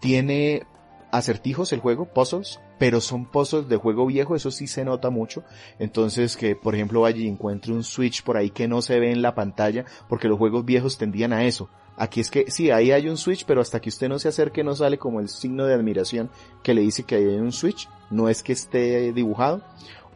Tiene 0.00 0.66
acertijos 1.10 1.72
el 1.72 1.80
juego, 1.80 2.06
puzzles, 2.06 2.60
pero 2.78 3.00
son 3.00 3.24
puzzles 3.24 3.68
de 3.68 3.76
juego 3.76 4.06
viejo, 4.06 4.36
eso 4.36 4.50
sí 4.50 4.66
se 4.66 4.84
nota 4.84 5.10
mucho. 5.10 5.44
Entonces 5.78 6.36
que, 6.36 6.56
por 6.56 6.74
ejemplo, 6.74 7.08
y 7.10 7.28
encuentre 7.28 7.72
un 7.72 7.84
switch 7.84 8.22
por 8.22 8.36
ahí 8.36 8.50
que 8.50 8.68
no 8.68 8.82
se 8.82 8.98
ve 8.98 9.12
en 9.12 9.22
la 9.22 9.34
pantalla, 9.34 9.84
porque 10.08 10.28
los 10.28 10.38
juegos 10.38 10.64
viejos 10.64 10.98
tendían 10.98 11.32
a 11.32 11.44
eso. 11.44 11.68
Aquí 11.96 12.20
es 12.20 12.30
que 12.30 12.50
sí, 12.50 12.70
ahí 12.70 12.92
hay 12.92 13.08
un 13.08 13.16
switch, 13.16 13.46
pero 13.46 13.60
hasta 13.60 13.80
que 13.80 13.88
usted 13.88 14.08
no 14.08 14.18
se 14.18 14.28
acerque 14.28 14.62
no 14.62 14.74
sale 14.76 14.98
como 14.98 15.20
el 15.20 15.30
signo 15.30 15.64
de 15.64 15.74
admiración 15.74 16.30
que 16.62 16.74
le 16.74 16.82
dice 16.82 17.04
que 17.04 17.14
hay 17.14 17.24
un 17.24 17.52
switch, 17.52 17.88
no 18.10 18.28
es 18.28 18.42
que 18.42 18.52
esté 18.52 19.12
dibujado. 19.12 19.62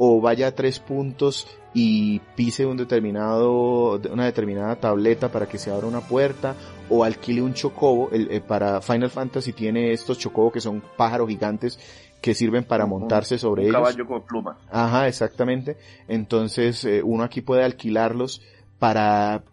O 0.02 0.20
vaya 0.20 0.46
a 0.46 0.54
tres 0.54 0.78
puntos 0.78 1.46
y 1.74 2.20
pise 2.34 2.64
un 2.64 2.76
determinado, 2.76 4.00
una 4.10 4.24
determinada 4.24 4.76
tableta 4.76 5.30
para 5.30 5.46
que 5.46 5.58
se 5.58 5.70
abra 5.70 5.86
una 5.86 6.00
puerta, 6.00 6.54
o 6.88 7.04
alquile 7.04 7.42
un 7.42 7.54
chocobo, 7.54 8.08
el, 8.10 8.30
eh, 8.30 8.40
para 8.40 8.80
Final 8.80 9.10
Fantasy 9.10 9.52
tiene 9.52 9.92
estos 9.92 10.18
chocobos 10.18 10.52
que 10.52 10.60
son 10.60 10.82
pájaros 10.96 11.28
gigantes 11.28 11.78
que 12.20 12.34
sirven 12.34 12.64
para 12.64 12.86
montarse 12.86 13.38
sobre 13.38 13.66
un 13.66 13.72
Caballo 13.72 14.06
con 14.06 14.22
plumas. 14.22 14.56
Ajá, 14.70 15.08
exactamente. 15.08 15.76
Entonces, 16.08 16.84
eh, 16.84 17.02
uno 17.02 17.24
aquí 17.24 17.40
puede 17.40 17.64
alquilarlos 17.64 18.42
para 18.78 19.44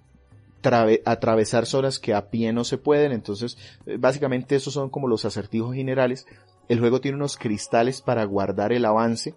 atravesar 1.06 1.66
zonas 1.66 2.00
que 2.00 2.14
a 2.14 2.30
pie 2.30 2.52
no 2.52 2.64
se 2.64 2.78
pueden. 2.78 3.12
Entonces, 3.12 3.58
eh, 3.86 3.98
básicamente 3.98 4.56
esos 4.56 4.74
son 4.74 4.90
como 4.90 5.08
los 5.08 5.26
acertijos 5.26 5.74
generales. 5.74 6.26
El 6.68 6.80
juego 6.80 7.00
tiene 7.00 7.18
unos 7.18 7.38
cristales 7.38 8.02
para 8.02 8.26
guardar 8.26 8.74
el 8.74 8.86
avance. 8.86 9.36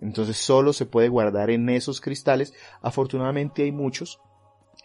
Entonces 0.00 0.36
solo 0.36 0.72
se 0.72 0.86
puede 0.86 1.08
guardar 1.08 1.50
en 1.50 1.68
esos 1.68 2.00
cristales. 2.00 2.54
Afortunadamente 2.80 3.62
hay 3.62 3.72
muchos. 3.72 4.20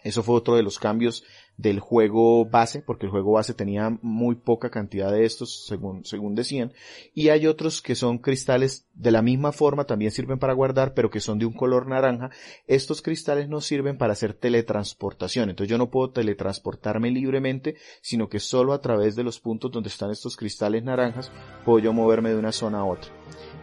Eso 0.04 0.22
fue 0.22 0.36
otro 0.36 0.54
de 0.54 0.62
los 0.62 0.78
cambios 0.78 1.24
del 1.58 1.80
juego 1.80 2.46
base, 2.46 2.82
porque 2.82 3.06
el 3.06 3.10
juego 3.10 3.32
base 3.32 3.52
tenía 3.52 3.98
muy 4.00 4.36
poca 4.36 4.70
cantidad 4.70 5.10
de 5.10 5.24
estos, 5.24 5.66
según, 5.66 6.04
según 6.04 6.36
decían, 6.36 6.72
y 7.14 7.28
hay 7.28 7.48
otros 7.48 7.82
que 7.82 7.96
son 7.96 8.18
cristales 8.18 8.86
de 8.94 9.10
la 9.10 9.22
misma 9.22 9.50
forma, 9.50 9.84
también 9.84 10.12
sirven 10.12 10.38
para 10.38 10.52
guardar, 10.52 10.94
pero 10.94 11.10
que 11.10 11.20
son 11.20 11.38
de 11.40 11.46
un 11.46 11.52
color 11.52 11.88
naranja. 11.88 12.30
Estos 12.68 13.02
cristales 13.02 13.48
no 13.48 13.60
sirven 13.60 13.98
para 13.98 14.12
hacer 14.12 14.34
teletransportación, 14.34 15.50
entonces 15.50 15.70
yo 15.70 15.78
no 15.78 15.90
puedo 15.90 16.10
teletransportarme 16.10 17.10
libremente, 17.10 17.74
sino 18.00 18.28
que 18.28 18.38
solo 18.38 18.72
a 18.72 18.80
través 18.80 19.16
de 19.16 19.24
los 19.24 19.40
puntos 19.40 19.72
donde 19.72 19.88
están 19.88 20.12
estos 20.12 20.36
cristales 20.36 20.84
naranjas 20.84 21.32
puedo 21.64 21.80
yo 21.80 21.92
moverme 21.92 22.30
de 22.30 22.36
una 22.36 22.52
zona 22.52 22.78
a 22.78 22.84
otra 22.84 23.10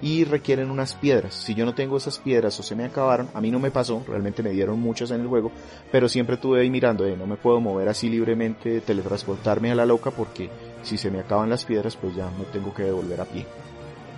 y 0.05 0.23
requieren 0.23 0.69
unas 0.69 0.93
piedras. 0.93 1.33
Si 1.33 1.55
yo 1.55 1.65
no 1.65 1.73
tengo 1.73 1.97
esas 1.97 2.19
piedras 2.19 2.59
o 2.59 2.63
se 2.63 2.75
me 2.75 2.85
acabaron, 2.85 3.27
a 3.33 3.41
mí 3.41 3.49
no 3.49 3.57
me 3.57 3.71
pasó, 3.71 4.03
realmente 4.07 4.43
me 4.43 4.51
dieron 4.51 4.79
muchas 4.79 5.09
en 5.09 5.21
el 5.21 5.27
juego, 5.27 5.51
pero 5.91 6.07
siempre 6.07 6.37
tuve 6.37 6.61
ahí 6.61 6.69
mirando, 6.69 7.07
eh, 7.07 7.17
no 7.17 7.25
me 7.25 7.37
puedo 7.37 7.59
mover 7.59 7.89
así 7.89 8.07
libremente, 8.07 8.81
teletransportarme 8.81 9.71
a 9.71 9.75
la 9.75 9.87
loca 9.87 10.11
porque 10.11 10.51
si 10.83 10.99
se 10.99 11.09
me 11.09 11.21
acaban 11.21 11.49
las 11.49 11.65
piedras 11.65 11.95
pues 11.95 12.15
ya 12.15 12.25
no 12.25 12.43
tengo 12.53 12.71
que 12.71 12.83
devolver 12.83 13.19
a 13.19 13.25
pie. 13.25 13.47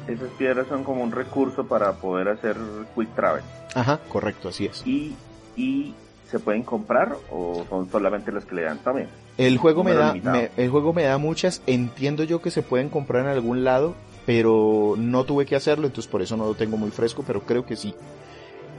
Esas 0.09 0.27
piedras 0.31 0.67
son 0.67 0.83
como 0.83 1.01
un 1.01 1.11
recurso 1.13 1.65
para 1.65 1.93
poder 1.93 2.27
hacer 2.27 2.57
quick 2.93 3.15
travel. 3.15 3.43
Ajá, 3.73 4.01
correcto, 4.09 4.49
así 4.49 4.65
es. 4.65 4.85
Y, 4.85 5.15
y 5.55 5.93
se 6.29 6.39
pueden 6.39 6.63
comprar 6.63 7.15
o 7.31 7.65
son 7.69 7.89
solamente 7.89 8.33
las 8.33 8.43
que 8.43 8.55
le 8.55 8.63
dan 8.63 8.79
también. 8.79 9.07
El 9.38 9.57
juego 9.57 9.85
me 9.85 9.93
da, 9.93 10.13
el 10.57 10.69
juego 10.69 10.91
me 10.91 11.03
da 11.03 11.17
muchas, 11.17 11.61
entiendo 11.65 12.25
yo 12.25 12.41
que 12.41 12.51
se 12.51 12.61
pueden 12.61 12.89
comprar 12.89 13.23
en 13.23 13.29
algún 13.29 13.63
lado, 13.63 13.95
pero 14.28 14.95
no 14.97 15.23
tuve 15.23 15.45
que 15.45 15.55
hacerlo, 15.55 15.88
entonces 15.88 16.11
por 16.11 16.21
eso 16.21 16.36
no 16.36 16.45
lo 16.45 16.53
tengo 16.53 16.75
muy 16.75 16.91
fresco, 16.91 17.23
pero 17.25 17.43
creo 17.43 17.65
que 17.65 17.78
sí. 17.78 17.95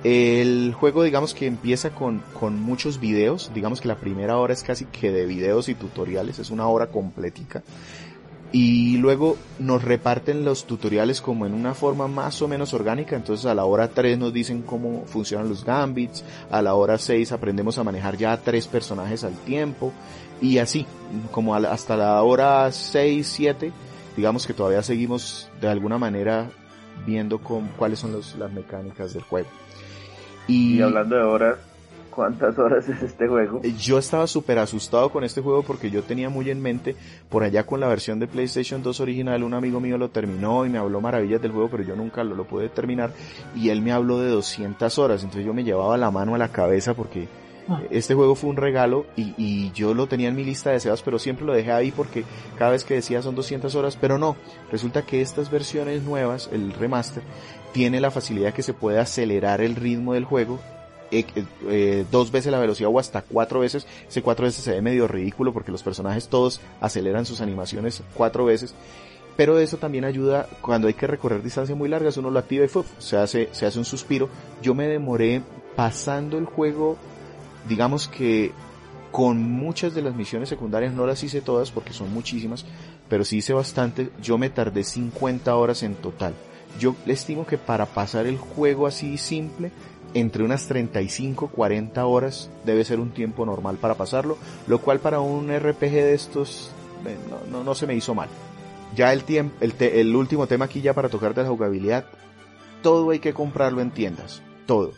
El 0.04 0.74
juego 0.74 1.02
digamos 1.02 1.32
que 1.32 1.46
empieza 1.46 1.88
con, 1.88 2.22
con 2.38 2.60
muchos 2.60 3.00
videos, 3.00 3.50
digamos 3.54 3.80
que 3.80 3.88
la 3.88 3.96
primera 3.96 4.36
hora 4.36 4.52
es 4.52 4.62
casi 4.62 4.84
que 4.84 5.10
de 5.10 5.24
videos 5.24 5.70
y 5.70 5.74
tutoriales, 5.74 6.38
es 6.38 6.50
una 6.50 6.68
hora 6.68 6.88
completica. 6.88 7.62
Y 8.52 8.98
luego 8.98 9.38
nos 9.58 9.82
reparten 9.82 10.44
los 10.44 10.66
tutoriales 10.66 11.22
como 11.22 11.46
en 11.46 11.54
una 11.54 11.72
forma 11.72 12.08
más 12.08 12.42
o 12.42 12.48
menos 12.48 12.74
orgánica, 12.74 13.16
entonces 13.16 13.46
a 13.46 13.54
la 13.54 13.64
hora 13.64 13.88
3 13.88 14.18
nos 14.18 14.34
dicen 14.34 14.60
cómo 14.60 15.04
funcionan 15.06 15.48
los 15.48 15.64
gambits, 15.64 16.24
a 16.50 16.60
la 16.60 16.74
hora 16.74 16.98
6 16.98 17.32
aprendemos 17.32 17.78
a 17.78 17.84
manejar 17.84 18.18
ya 18.18 18.36
tres 18.36 18.66
personajes 18.66 19.24
al 19.24 19.34
tiempo, 19.34 19.94
y 20.42 20.58
así, 20.58 20.84
como 21.30 21.54
hasta 21.54 21.96
la 21.96 22.22
hora 22.22 22.70
6, 22.70 23.26
7 23.26 23.72
digamos 24.18 24.48
que 24.48 24.52
todavía 24.52 24.82
seguimos 24.82 25.48
de 25.60 25.68
alguna 25.68 25.96
manera 25.96 26.50
viendo 27.06 27.38
con, 27.38 27.68
cuáles 27.76 28.00
son 28.00 28.20
las 28.36 28.52
mecánicas 28.52 29.14
del 29.14 29.22
juego. 29.22 29.48
Y, 30.48 30.82
hablando 30.82 31.14
de 31.14 31.22
horas, 31.22 31.58
¿cuántas 32.10 32.58
horas 32.58 32.88
es 32.88 33.00
este 33.00 33.28
juego? 33.28 33.60
Eh, 33.62 33.74
yo 33.78 33.96
estaba 33.96 34.26
súper 34.26 34.58
asustado 34.58 35.10
con 35.10 35.22
este 35.22 35.40
juego 35.40 35.62
porque 35.62 35.88
yo 35.88 36.02
tenía 36.02 36.28
muy 36.30 36.50
en 36.50 36.60
mente, 36.60 36.96
por 37.28 37.44
allá 37.44 37.64
con 37.64 37.78
la 37.78 37.86
versión 37.86 38.18
de 38.18 38.26
PlayStation 38.26 38.82
2 38.82 38.98
original, 38.98 39.44
un 39.44 39.54
amigo 39.54 39.78
mío 39.78 39.96
lo 39.96 40.10
terminó 40.10 40.66
y 40.66 40.68
me 40.68 40.78
habló 40.78 41.00
maravillas 41.00 41.40
del 41.40 41.52
juego, 41.52 41.68
pero 41.70 41.84
yo 41.84 41.94
nunca 41.94 42.24
lo, 42.24 42.34
lo 42.34 42.44
pude 42.44 42.68
terminar 42.70 43.12
y 43.54 43.68
él 43.68 43.82
me 43.82 43.92
habló 43.92 44.18
de 44.18 44.30
200 44.30 44.98
horas, 44.98 45.22
entonces 45.22 45.46
yo 45.46 45.54
me 45.54 45.62
llevaba 45.62 45.96
la 45.96 46.10
mano 46.10 46.34
a 46.34 46.38
la 46.38 46.48
cabeza 46.48 46.94
porque. 46.94 47.28
Este 47.90 48.14
juego 48.14 48.34
fue 48.34 48.50
un 48.50 48.56
regalo 48.56 49.06
y, 49.16 49.70
yo 49.72 49.94
lo 49.94 50.06
tenía 50.06 50.28
en 50.28 50.36
mi 50.36 50.44
lista 50.44 50.70
de 50.70 50.74
deseados, 50.74 51.02
pero 51.02 51.18
siempre 51.18 51.44
lo 51.44 51.52
dejé 51.52 51.72
ahí 51.72 51.90
porque 51.90 52.24
cada 52.56 52.70
vez 52.70 52.84
que 52.84 52.94
decía 52.94 53.22
son 53.22 53.34
200 53.34 53.74
horas, 53.74 53.96
pero 54.00 54.18
no. 54.18 54.36
Resulta 54.72 55.02
que 55.02 55.20
estas 55.20 55.50
versiones 55.50 56.02
nuevas, 56.02 56.48
el 56.52 56.72
remaster, 56.72 57.22
tiene 57.72 58.00
la 58.00 58.10
facilidad 58.10 58.54
que 58.54 58.62
se 58.62 58.74
puede 58.74 58.98
acelerar 58.98 59.60
el 59.60 59.76
ritmo 59.76 60.14
del 60.14 60.24
juego 60.24 60.58
eh, 61.10 61.24
eh, 61.68 62.04
dos 62.10 62.30
veces 62.30 62.52
la 62.52 62.58
velocidad 62.58 62.90
o 62.92 62.98
hasta 62.98 63.22
cuatro 63.22 63.60
veces. 63.60 63.86
Ese 64.08 64.22
cuatro 64.22 64.44
veces 64.44 64.62
se 64.64 64.72
ve 64.72 64.82
medio 64.82 65.08
ridículo 65.08 65.52
porque 65.52 65.72
los 65.72 65.82
personajes 65.82 66.28
todos 66.28 66.60
aceleran 66.80 67.24
sus 67.24 67.40
animaciones 67.40 68.02
cuatro 68.14 68.44
veces. 68.44 68.74
Pero 69.36 69.58
eso 69.58 69.76
también 69.76 70.04
ayuda 70.04 70.48
cuando 70.60 70.88
hay 70.88 70.94
que 70.94 71.06
recorrer 71.06 71.42
distancias 71.42 71.78
muy 71.78 71.88
largas, 71.88 72.16
uno 72.16 72.30
lo 72.30 72.40
activa 72.40 72.64
y 72.64 72.68
se 72.98 73.16
hace, 73.16 73.48
se 73.52 73.66
hace 73.66 73.78
un 73.78 73.84
suspiro. 73.84 74.28
Yo 74.62 74.74
me 74.74 74.88
demoré 74.88 75.42
pasando 75.76 76.38
el 76.38 76.44
juego, 76.44 76.96
digamos 77.66 78.08
que 78.08 78.52
con 79.10 79.42
muchas 79.42 79.94
de 79.94 80.02
las 80.02 80.14
misiones 80.14 80.48
secundarias, 80.48 80.92
no 80.92 81.06
las 81.06 81.22
hice 81.22 81.40
todas 81.40 81.70
porque 81.70 81.92
son 81.92 82.12
muchísimas, 82.12 82.64
pero 83.08 83.24
sí 83.24 83.38
hice 83.38 83.52
bastante. 83.52 84.10
Yo 84.22 84.38
me 84.38 84.50
tardé 84.50 84.84
50 84.84 85.54
horas 85.56 85.82
en 85.82 85.94
total. 85.94 86.34
Yo 86.78 86.94
estimo 87.06 87.46
que 87.46 87.58
para 87.58 87.86
pasar 87.86 88.26
el 88.26 88.36
juego 88.36 88.86
así 88.86 89.16
simple, 89.16 89.72
entre 90.14 90.42
unas 90.42 90.66
35, 90.66 91.48
40 91.48 92.04
horas 92.06 92.50
debe 92.64 92.84
ser 92.84 93.00
un 93.00 93.10
tiempo 93.10 93.44
normal 93.44 93.76
para 93.76 93.94
pasarlo, 93.94 94.38
lo 94.66 94.80
cual 94.80 95.00
para 95.00 95.20
un 95.20 95.48
RPG 95.48 95.90
de 95.90 96.14
estos 96.14 96.70
eh, 97.06 97.16
no, 97.50 97.64
no, 97.64 97.74
se 97.74 97.86
me 97.86 97.94
hizo 97.94 98.14
mal. 98.14 98.28
Ya 98.94 99.12
el, 99.12 99.24
tiempo, 99.24 99.56
el, 99.60 99.74
el 99.80 100.16
último 100.16 100.46
tema 100.46 100.64
aquí 100.66 100.80
ya 100.80 100.94
para 100.94 101.08
tocar 101.08 101.34
de 101.34 101.42
la 101.42 101.48
jugabilidad, 101.48 102.06
todo 102.82 103.10
hay 103.10 103.18
que 103.18 103.34
comprarlo 103.34 103.80
en 103.80 103.90
tiendas, 103.90 104.42
todo. 104.66 104.92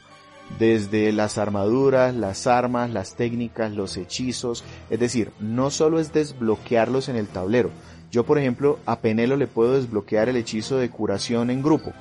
Desde 0.58 1.12
las 1.12 1.38
armaduras, 1.38 2.14
las 2.14 2.46
armas, 2.46 2.90
las 2.90 3.16
técnicas, 3.16 3.72
los 3.72 3.96
hechizos, 3.96 4.64
es 4.90 5.00
decir, 5.00 5.30
no 5.40 5.70
solo 5.70 5.98
es 5.98 6.12
desbloquearlos 6.12 7.08
en 7.08 7.16
el 7.16 7.28
tablero. 7.28 7.70
Yo 8.10 8.24
por 8.24 8.38
ejemplo 8.38 8.78
a 8.86 8.98
Penelo 9.00 9.36
le 9.36 9.46
puedo 9.46 9.74
desbloquear 9.74 10.28
el 10.28 10.36
hechizo 10.36 10.78
de 10.78 10.90
curación 10.90 11.48
en 11.50 11.62
grupo, 11.62 11.92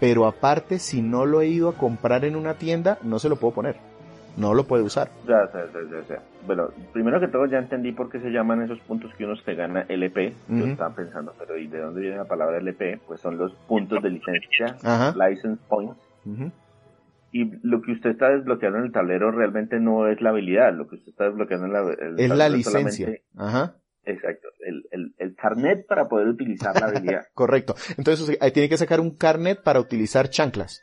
pero 0.00 0.26
aparte 0.26 0.78
si 0.78 1.02
no 1.02 1.26
lo 1.26 1.42
he 1.42 1.48
ido 1.48 1.68
a 1.68 1.74
comprar 1.74 2.24
en 2.24 2.36
una 2.36 2.54
tienda, 2.54 2.98
no 3.02 3.18
se 3.18 3.28
lo 3.28 3.36
puedo 3.36 3.54
poner. 3.54 3.76
No 4.36 4.54
lo 4.54 4.64
puede 4.64 4.82
usar. 4.82 5.10
Ya, 5.28 5.48
ya, 5.52 5.66
ya, 5.74 6.08
ya. 6.08 6.22
Bueno, 6.46 6.68
primero 6.92 7.20
que 7.20 7.28
todo 7.28 7.44
ya 7.46 7.58
entendí 7.58 7.92
por 7.92 8.08
qué 8.08 8.18
se 8.18 8.30
llaman 8.30 8.62
esos 8.62 8.80
puntos 8.80 9.12
que 9.14 9.24
uno 9.24 9.36
se 9.36 9.54
gana 9.54 9.84
LP. 9.88 10.34
Yo 10.48 10.66
estaba 10.66 10.94
pensando, 10.94 11.34
pero 11.38 11.58
¿y 11.58 11.66
de 11.66 11.80
dónde 11.80 12.00
viene 12.00 12.16
la 12.16 12.24
palabra 12.24 12.56
LP? 12.58 13.00
Pues 13.06 13.20
son 13.20 13.36
los 13.36 13.52
puntos 13.68 14.02
de 14.02 14.10
licencia, 14.10 14.76
license 15.14 15.62
points. 15.68 15.96
Y 17.34 17.50
lo 17.62 17.80
que 17.80 17.92
usted 17.92 18.10
está 18.10 18.28
desbloqueando 18.28 18.78
en 18.78 18.84
el 18.84 18.92
tablero 18.92 19.30
realmente 19.30 19.80
no 19.80 20.06
es 20.06 20.20
la 20.20 20.28
habilidad, 20.30 20.74
lo 20.74 20.86
que 20.86 20.96
usted 20.96 21.12
está 21.12 21.24
desbloqueando 21.24 21.66
en 21.66 21.72
la, 21.72 21.80
el 21.80 22.20
es 22.20 22.30
la 22.30 22.50
licencia. 22.50 23.08
Ajá. 23.36 23.76
Exacto, 24.04 24.48
el, 24.66 24.82
el, 24.90 25.14
el, 25.16 25.36
carnet 25.36 25.86
para 25.86 26.08
poder 26.08 26.26
utilizar 26.26 26.74
la 26.78 26.88
habilidad. 26.88 27.22
Correcto. 27.34 27.76
Entonces 27.96 28.36
ahí 28.40 28.50
tiene 28.50 28.68
que 28.68 28.76
sacar 28.76 29.00
un 29.00 29.16
carnet 29.16 29.62
para 29.62 29.80
utilizar 29.80 30.28
chanclas. 30.28 30.82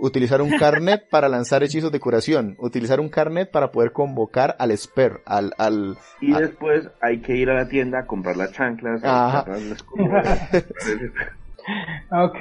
Utilizar 0.00 0.42
un 0.42 0.50
carnet 0.58 1.02
para 1.10 1.28
lanzar 1.28 1.62
hechizos 1.62 1.92
de 1.92 2.00
curación. 2.00 2.56
Utilizar 2.58 2.98
un 3.00 3.10
carnet 3.10 3.48
para 3.50 3.70
poder 3.70 3.92
convocar 3.92 4.56
al 4.58 4.72
esper, 4.72 5.20
al, 5.24 5.52
al... 5.56 5.96
Y 6.20 6.32
después 6.32 6.90
hay 7.00 7.20
que 7.20 7.36
ir 7.36 7.48
a 7.48 7.54
la 7.54 7.68
tienda 7.68 8.00
a 8.00 8.06
comprar 8.06 8.36
las 8.36 8.50
chanclas. 8.52 9.02
Ajá. 9.04 9.44
ok. 12.10 12.36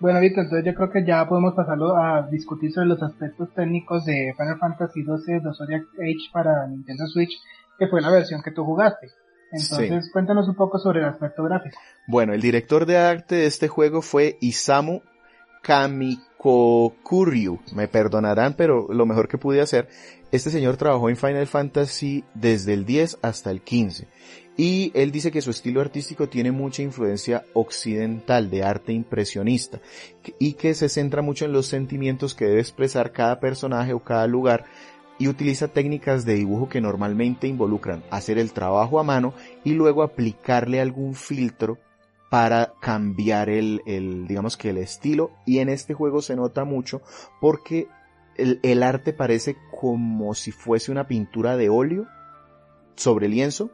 Bueno, 0.00 0.20
Víctor, 0.20 0.44
entonces 0.44 0.66
yo 0.66 0.74
creo 0.74 0.90
que 0.90 1.04
ya 1.04 1.28
podemos 1.28 1.54
pasarlo 1.54 1.96
a 1.96 2.28
discutir 2.30 2.72
sobre 2.72 2.88
los 2.88 3.02
aspectos 3.02 3.52
técnicos 3.54 4.04
de 4.04 4.34
Final 4.36 4.58
Fantasy 4.58 5.04
XII 5.04 5.40
de 5.40 5.54
Zodiac 5.54 5.82
Age 6.00 6.30
para 6.32 6.66
Nintendo 6.66 7.06
Switch 7.06 7.32
que 7.78 7.86
fue 7.86 8.00
la 8.00 8.10
versión 8.10 8.42
que 8.42 8.50
tú 8.50 8.64
jugaste. 8.64 9.08
Entonces, 9.50 10.10
cuéntanos 10.12 10.46
un 10.48 10.56
poco 10.56 10.78
sobre 10.78 11.00
el 11.00 11.06
aspecto 11.06 11.42
gráfico. 11.44 11.78
Bueno, 12.06 12.34
el 12.34 12.42
director 12.42 12.84
de 12.84 12.98
arte 12.98 13.36
de 13.36 13.46
este 13.46 13.68
juego 13.68 14.02
fue 14.02 14.36
Isamu 14.40 15.00
Kamikokuryu. 15.62 17.58
Me 17.74 17.88
perdonarán, 17.88 18.54
pero 18.54 18.88
lo 18.92 19.06
mejor 19.06 19.28
que 19.28 19.38
pude 19.38 19.62
hacer. 19.62 19.88
Este 20.32 20.50
señor 20.50 20.76
trabajó 20.76 21.08
en 21.08 21.16
Final 21.16 21.46
Fantasy 21.46 22.24
desde 22.34 22.74
el 22.74 22.84
10 22.84 23.20
hasta 23.22 23.50
el 23.50 23.62
15. 23.62 24.06
Y 24.60 24.90
él 24.94 25.12
dice 25.12 25.30
que 25.30 25.40
su 25.40 25.50
estilo 25.50 25.80
artístico 25.80 26.28
tiene 26.28 26.50
mucha 26.50 26.82
influencia 26.82 27.44
occidental 27.54 28.50
de 28.50 28.64
arte 28.64 28.92
impresionista 28.92 29.80
y 30.40 30.54
que 30.54 30.74
se 30.74 30.88
centra 30.88 31.22
mucho 31.22 31.44
en 31.44 31.52
los 31.52 31.66
sentimientos 31.66 32.34
que 32.34 32.46
debe 32.46 32.60
expresar 32.60 33.12
cada 33.12 33.38
personaje 33.38 33.92
o 33.92 34.02
cada 34.02 34.26
lugar 34.26 34.64
y 35.16 35.28
utiliza 35.28 35.68
técnicas 35.68 36.24
de 36.24 36.34
dibujo 36.34 36.68
que 36.68 36.80
normalmente 36.80 37.46
involucran 37.46 38.02
hacer 38.10 38.36
el 38.36 38.52
trabajo 38.52 38.98
a 38.98 39.04
mano 39.04 39.32
y 39.62 39.74
luego 39.74 40.02
aplicarle 40.02 40.80
algún 40.80 41.14
filtro 41.14 41.78
para 42.28 42.74
cambiar 42.80 43.50
el, 43.50 43.80
el 43.86 44.26
digamos 44.26 44.56
que 44.56 44.70
el 44.70 44.78
estilo. 44.78 45.30
Y 45.46 45.60
en 45.60 45.68
este 45.68 45.94
juego 45.94 46.20
se 46.20 46.34
nota 46.34 46.64
mucho 46.64 47.00
porque 47.40 47.86
el, 48.36 48.58
el 48.64 48.82
arte 48.82 49.12
parece 49.12 49.56
como 49.70 50.34
si 50.34 50.50
fuese 50.50 50.90
una 50.90 51.06
pintura 51.06 51.56
de 51.56 51.68
óleo 51.68 52.08
sobre 52.96 53.28
lienzo 53.28 53.70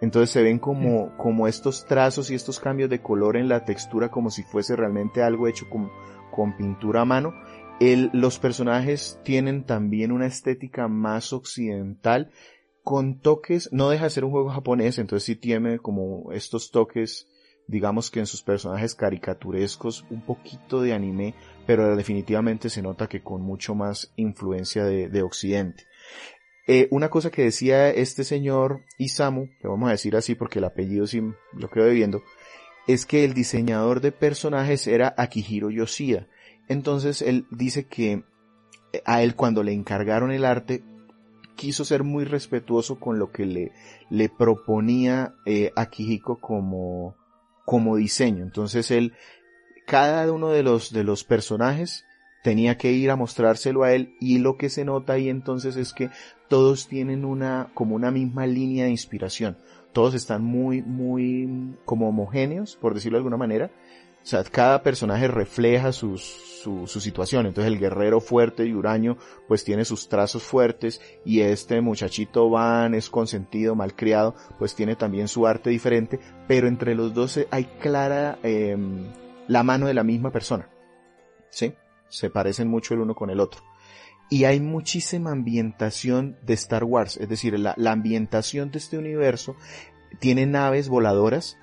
entonces 0.00 0.30
se 0.30 0.42
ven 0.42 0.58
como, 0.58 1.16
como 1.16 1.46
estos 1.48 1.86
trazos 1.86 2.30
y 2.30 2.34
estos 2.34 2.60
cambios 2.60 2.90
de 2.90 3.02
color 3.02 3.36
en 3.36 3.48
la 3.48 3.64
textura 3.64 4.10
como 4.10 4.30
si 4.30 4.42
fuese 4.42 4.76
realmente 4.76 5.22
algo 5.22 5.48
hecho 5.48 5.68
con, 5.68 5.90
con 6.30 6.56
pintura 6.56 7.02
a 7.02 7.04
mano 7.04 7.34
los 8.12 8.38
personajes 8.38 9.18
tienen 9.24 9.64
también 9.64 10.12
una 10.12 10.26
estética 10.26 10.86
más 10.86 11.32
occidental 11.32 12.30
con 12.82 13.20
toques, 13.20 13.70
no 13.72 13.88
deja 13.88 14.04
de 14.04 14.10
ser 14.10 14.24
un 14.24 14.30
juego 14.32 14.50
japonés, 14.50 14.98
entonces 14.98 15.24
sí 15.24 15.36
tiene 15.36 15.78
como 15.78 16.32
estos 16.32 16.70
toques, 16.70 17.26
digamos 17.66 18.10
que 18.10 18.20
en 18.20 18.26
sus 18.26 18.42
personajes 18.42 18.94
caricaturescos, 18.94 20.04
un 20.10 20.22
poquito 20.22 20.82
de 20.82 20.92
anime, 20.92 21.34
pero 21.66 21.96
definitivamente 21.96 22.68
se 22.68 22.82
nota 22.82 23.08
que 23.08 23.22
con 23.22 23.42
mucho 23.42 23.74
más 23.74 24.12
influencia 24.16 24.84
de, 24.84 25.22
occidente. 25.22 25.84
Eh, 26.72 26.86
una 26.92 27.10
cosa 27.10 27.32
que 27.32 27.42
decía 27.42 27.90
este 27.90 28.22
señor 28.22 28.82
Isamu, 28.96 29.48
que 29.60 29.66
vamos 29.66 29.88
a 29.88 29.90
decir 29.90 30.14
así 30.14 30.36
porque 30.36 30.60
el 30.60 30.66
apellido 30.66 31.04
sí 31.08 31.20
lo 31.52 31.68
quedo 31.68 31.90
viendo, 31.90 32.22
es 32.86 33.06
que 33.06 33.24
el 33.24 33.34
diseñador 33.34 34.00
de 34.00 34.12
personajes 34.12 34.86
era 34.86 35.12
Akihiro 35.18 35.70
Yoshida. 35.70 36.28
Entonces 36.68 37.22
él 37.22 37.44
dice 37.50 37.88
que 37.88 38.22
eh, 38.92 39.02
a 39.04 39.20
él 39.24 39.34
cuando 39.34 39.64
le 39.64 39.72
encargaron 39.72 40.30
el 40.30 40.44
arte 40.44 40.84
quiso 41.56 41.84
ser 41.84 42.04
muy 42.04 42.22
respetuoso 42.22 43.00
con 43.00 43.18
lo 43.18 43.32
que 43.32 43.46
le, 43.46 43.72
le 44.08 44.28
proponía 44.28 45.34
eh, 45.46 45.72
a 45.74 45.86
Kijiko 45.86 46.38
como, 46.38 47.16
como 47.64 47.96
diseño. 47.96 48.44
Entonces 48.44 48.92
él, 48.92 49.14
cada 49.88 50.30
uno 50.30 50.50
de 50.50 50.62
los, 50.62 50.92
de 50.92 51.02
los 51.02 51.24
personajes 51.24 52.04
tenía 52.44 52.78
que 52.78 52.92
ir 52.92 53.10
a 53.10 53.16
mostrárselo 53.16 53.82
a 53.82 53.92
él 53.92 54.14
y 54.20 54.38
lo 54.38 54.56
que 54.56 54.70
se 54.70 54.84
nota 54.84 55.14
ahí 55.14 55.28
entonces 55.28 55.74
es 55.74 55.92
que 55.92 56.10
todos 56.50 56.88
tienen 56.88 57.24
una, 57.24 57.70
como 57.74 57.94
una 57.94 58.10
misma 58.10 58.44
línea 58.44 58.86
de 58.86 58.90
inspiración. 58.90 59.56
Todos 59.92 60.14
están 60.14 60.42
muy, 60.42 60.82
muy 60.82 61.76
como 61.84 62.08
homogéneos, 62.08 62.74
por 62.74 62.92
decirlo 62.92 63.16
de 63.16 63.20
alguna 63.20 63.36
manera. 63.36 63.70
O 64.20 64.26
sea, 64.26 64.42
cada 64.42 64.82
personaje 64.82 65.28
refleja 65.28 65.92
sus, 65.92 66.20
su, 66.22 66.88
situación. 66.88 67.46
Entonces 67.46 67.72
el 67.72 67.78
guerrero 67.78 68.20
fuerte 68.20 68.66
y 68.66 68.74
huraño 68.74 69.16
pues 69.46 69.62
tiene 69.62 69.84
sus 69.84 70.08
trazos 70.08 70.42
fuertes 70.42 71.00
y 71.24 71.40
este 71.40 71.80
muchachito 71.80 72.50
van 72.50 72.94
es 72.94 73.10
consentido, 73.10 73.76
malcriado, 73.76 74.34
pues 74.58 74.74
tiene 74.74 74.96
también 74.96 75.28
su 75.28 75.46
arte 75.46 75.70
diferente, 75.70 76.18
pero 76.48 76.66
entre 76.66 76.96
los 76.96 77.14
dos 77.14 77.38
hay 77.52 77.64
clara 77.80 78.40
em, 78.42 79.06
la 79.46 79.62
mano 79.62 79.86
de 79.86 79.94
la 79.94 80.02
misma 80.02 80.32
persona. 80.32 80.68
¿Sí? 81.48 81.74
Se 82.08 82.28
parecen 82.28 82.66
mucho 82.66 82.94
el 82.94 83.00
uno 83.00 83.14
con 83.14 83.30
el 83.30 83.38
otro. 83.38 83.69
Y 84.30 84.44
hay 84.44 84.60
muchísima 84.60 85.32
ambientación 85.32 86.36
de 86.46 86.54
Star 86.54 86.84
Wars, 86.84 87.16
es 87.16 87.28
decir, 87.28 87.58
la, 87.58 87.74
la 87.76 87.92
ambientación 87.92 88.70
de 88.70 88.78
este 88.78 88.96
universo 88.96 89.56
tiene 90.20 90.46
naves 90.46 90.88
voladoras, 90.88 91.58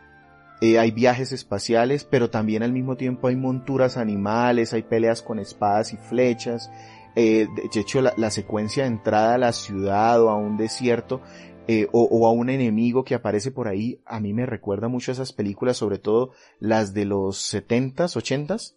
eh, 0.60 0.80
hay 0.80 0.92
viajes 0.92 1.32
espaciales, 1.34 2.04
pero 2.04 2.30
también 2.30 2.64
al 2.64 2.74
mismo 2.74 2.98
tiempo 2.98 3.28
hay 3.28 3.36
monturas 3.36 3.96
animales, 3.96 4.74
hay 4.74 4.84
peleas 4.84 5.22
con 5.22 5.40
espadas 5.40 5.94
y 5.94 5.98
flechas. 5.98 6.72
Eh, 7.16 7.48
de 7.74 7.80
hecho, 7.80 8.02
la, 8.02 8.32
secuencia 8.32 8.84
de 8.84 8.90
entrada 8.90 9.36
a 9.36 9.38
la 9.40 9.54
ciudad 9.54 10.22
o 10.22 10.30
a 10.30 10.36
un 10.36 10.58
desierto 10.58 11.22
eh, 11.68 11.88
o, 11.92 12.28
a 12.28 12.32
un 12.32 12.50
enemigo 12.50 13.04
que 13.04 13.16
aparece 13.16 13.52
por 13.52 13.68
ahí, 13.68 14.00
a 14.06 14.20
mí 14.20 14.34
me 14.34 14.46
recuerda 14.46 14.88
mucho 14.88 15.12
a 15.12 15.14
esas 15.14 15.34
películas, 15.34 15.78
sobre 15.78 16.00
todo 16.00 16.32
las 16.60 16.94
de 16.94 17.06
los 17.06 17.54
70s, 17.54 18.16
80s, 18.16 18.76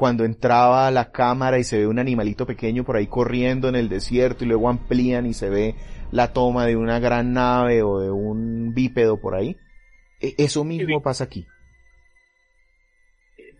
cuando 0.00 0.24
entraba 0.24 0.90
la 0.90 1.12
cámara 1.12 1.58
y 1.58 1.62
se 1.62 1.76
ve 1.76 1.86
un 1.86 1.98
animalito 1.98 2.46
pequeño 2.46 2.84
por 2.84 2.96
ahí 2.96 3.06
corriendo 3.06 3.68
en 3.68 3.76
el 3.76 3.90
desierto 3.90 4.44
y 4.44 4.48
luego 4.48 4.70
amplían 4.70 5.26
y 5.26 5.34
se 5.34 5.50
ve 5.50 5.74
la 6.10 6.32
toma 6.32 6.64
de 6.64 6.74
una 6.74 6.98
gran 7.00 7.34
nave 7.34 7.82
o 7.82 8.00
de 8.00 8.10
un 8.10 8.72
bípedo 8.72 9.20
por 9.20 9.34
ahí. 9.34 9.58
E, 10.18 10.36
eso 10.38 10.64
mismo 10.64 11.02
pasa 11.02 11.24
aquí. 11.24 11.46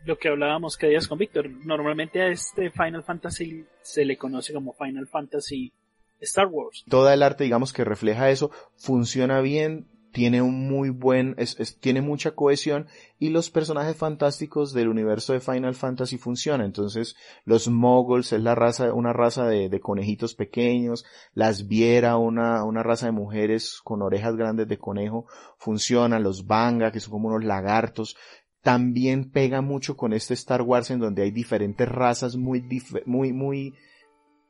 Lo 0.07 0.17
que 0.17 0.31
hablábamos 0.31 0.79
que 0.79 0.87
días 0.87 1.07
con 1.09 1.19
Víctor, 1.19 1.51
normalmente 1.51 2.23
a 2.23 2.29
este 2.29 2.71
Final 2.71 3.05
Fantasy 3.05 3.67
se 3.83 4.07
le 4.07 4.17
conoce 4.17 4.55
como 4.55 4.73
Final 4.73 5.09
Fantasy 5.09 5.75
Star 6.21 6.47
Wars. 6.47 6.87
Toda 6.89 7.13
el 7.13 7.23
arte, 7.23 7.45
digamos, 7.45 7.75
que 7.75 7.85
refleja 7.85 8.31
eso, 8.31 8.51
funciona 8.77 9.43
bien 9.43 9.89
tiene 10.13 10.43
un 10.43 10.69
muy 10.69 10.91
buen, 10.91 11.37
tiene 11.81 12.01
mucha 12.01 12.33
cohesión 12.33 12.87
y 13.19 13.29
los 13.29 13.51
personajes 13.51 13.97
fantásticos 13.97 14.73
del 14.73 14.89
universo 14.89 15.33
de 15.33 15.41
Final 15.41 15.75
Fantasy 15.75 16.19
funcionan. 16.19 16.67
Entonces, 16.67 17.17
los 17.45 17.69
moguls 17.69 18.33
es 18.33 18.41
la 18.41 18.55
raza, 18.55 18.93
una 18.93 19.13
raza 19.13 19.47
de, 19.47 19.81
conejitos 19.81 20.35
pequeños, 20.35 21.05
las 21.33 21.69
viera, 21.69 22.17
una, 22.17 22.65
una 22.65 22.83
raza 22.83 23.07
de 23.07 23.13
mujeres 23.13 23.81
con 23.85 24.03
orejas 24.03 24.37
grandes 24.37 24.69
de 24.69 24.79
conejo, 24.79 25.27
funcionan, 25.59 26.23
los 26.23 26.47
banga, 26.47 26.93
que 26.93 27.01
son 27.01 27.13
como 27.13 27.29
unos 27.29 27.45
lagartos, 27.45 28.17
también 28.63 29.31
pega 29.31 29.63
mucho 29.63 29.97
con 29.97 30.13
este 30.13 30.35
Star 30.35 30.63
Wars 30.63 30.91
en 30.91 31.01
donde 31.01 31.23
hay 31.23 31.31
diferentes 31.31 31.89
razas 31.89 32.37
muy, 32.37 32.63
muy, 33.07 33.33
muy, 33.33 33.75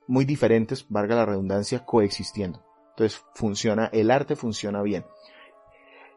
muy 0.08 0.24
diferentes, 0.24 0.86
valga 0.88 1.16
la 1.16 1.26
redundancia, 1.26 1.84
coexistiendo. 1.84 2.64
Entonces 2.90 3.22
funciona, 3.34 3.88
el 3.92 4.10
arte 4.10 4.36
funciona 4.36 4.82
bien. 4.82 5.04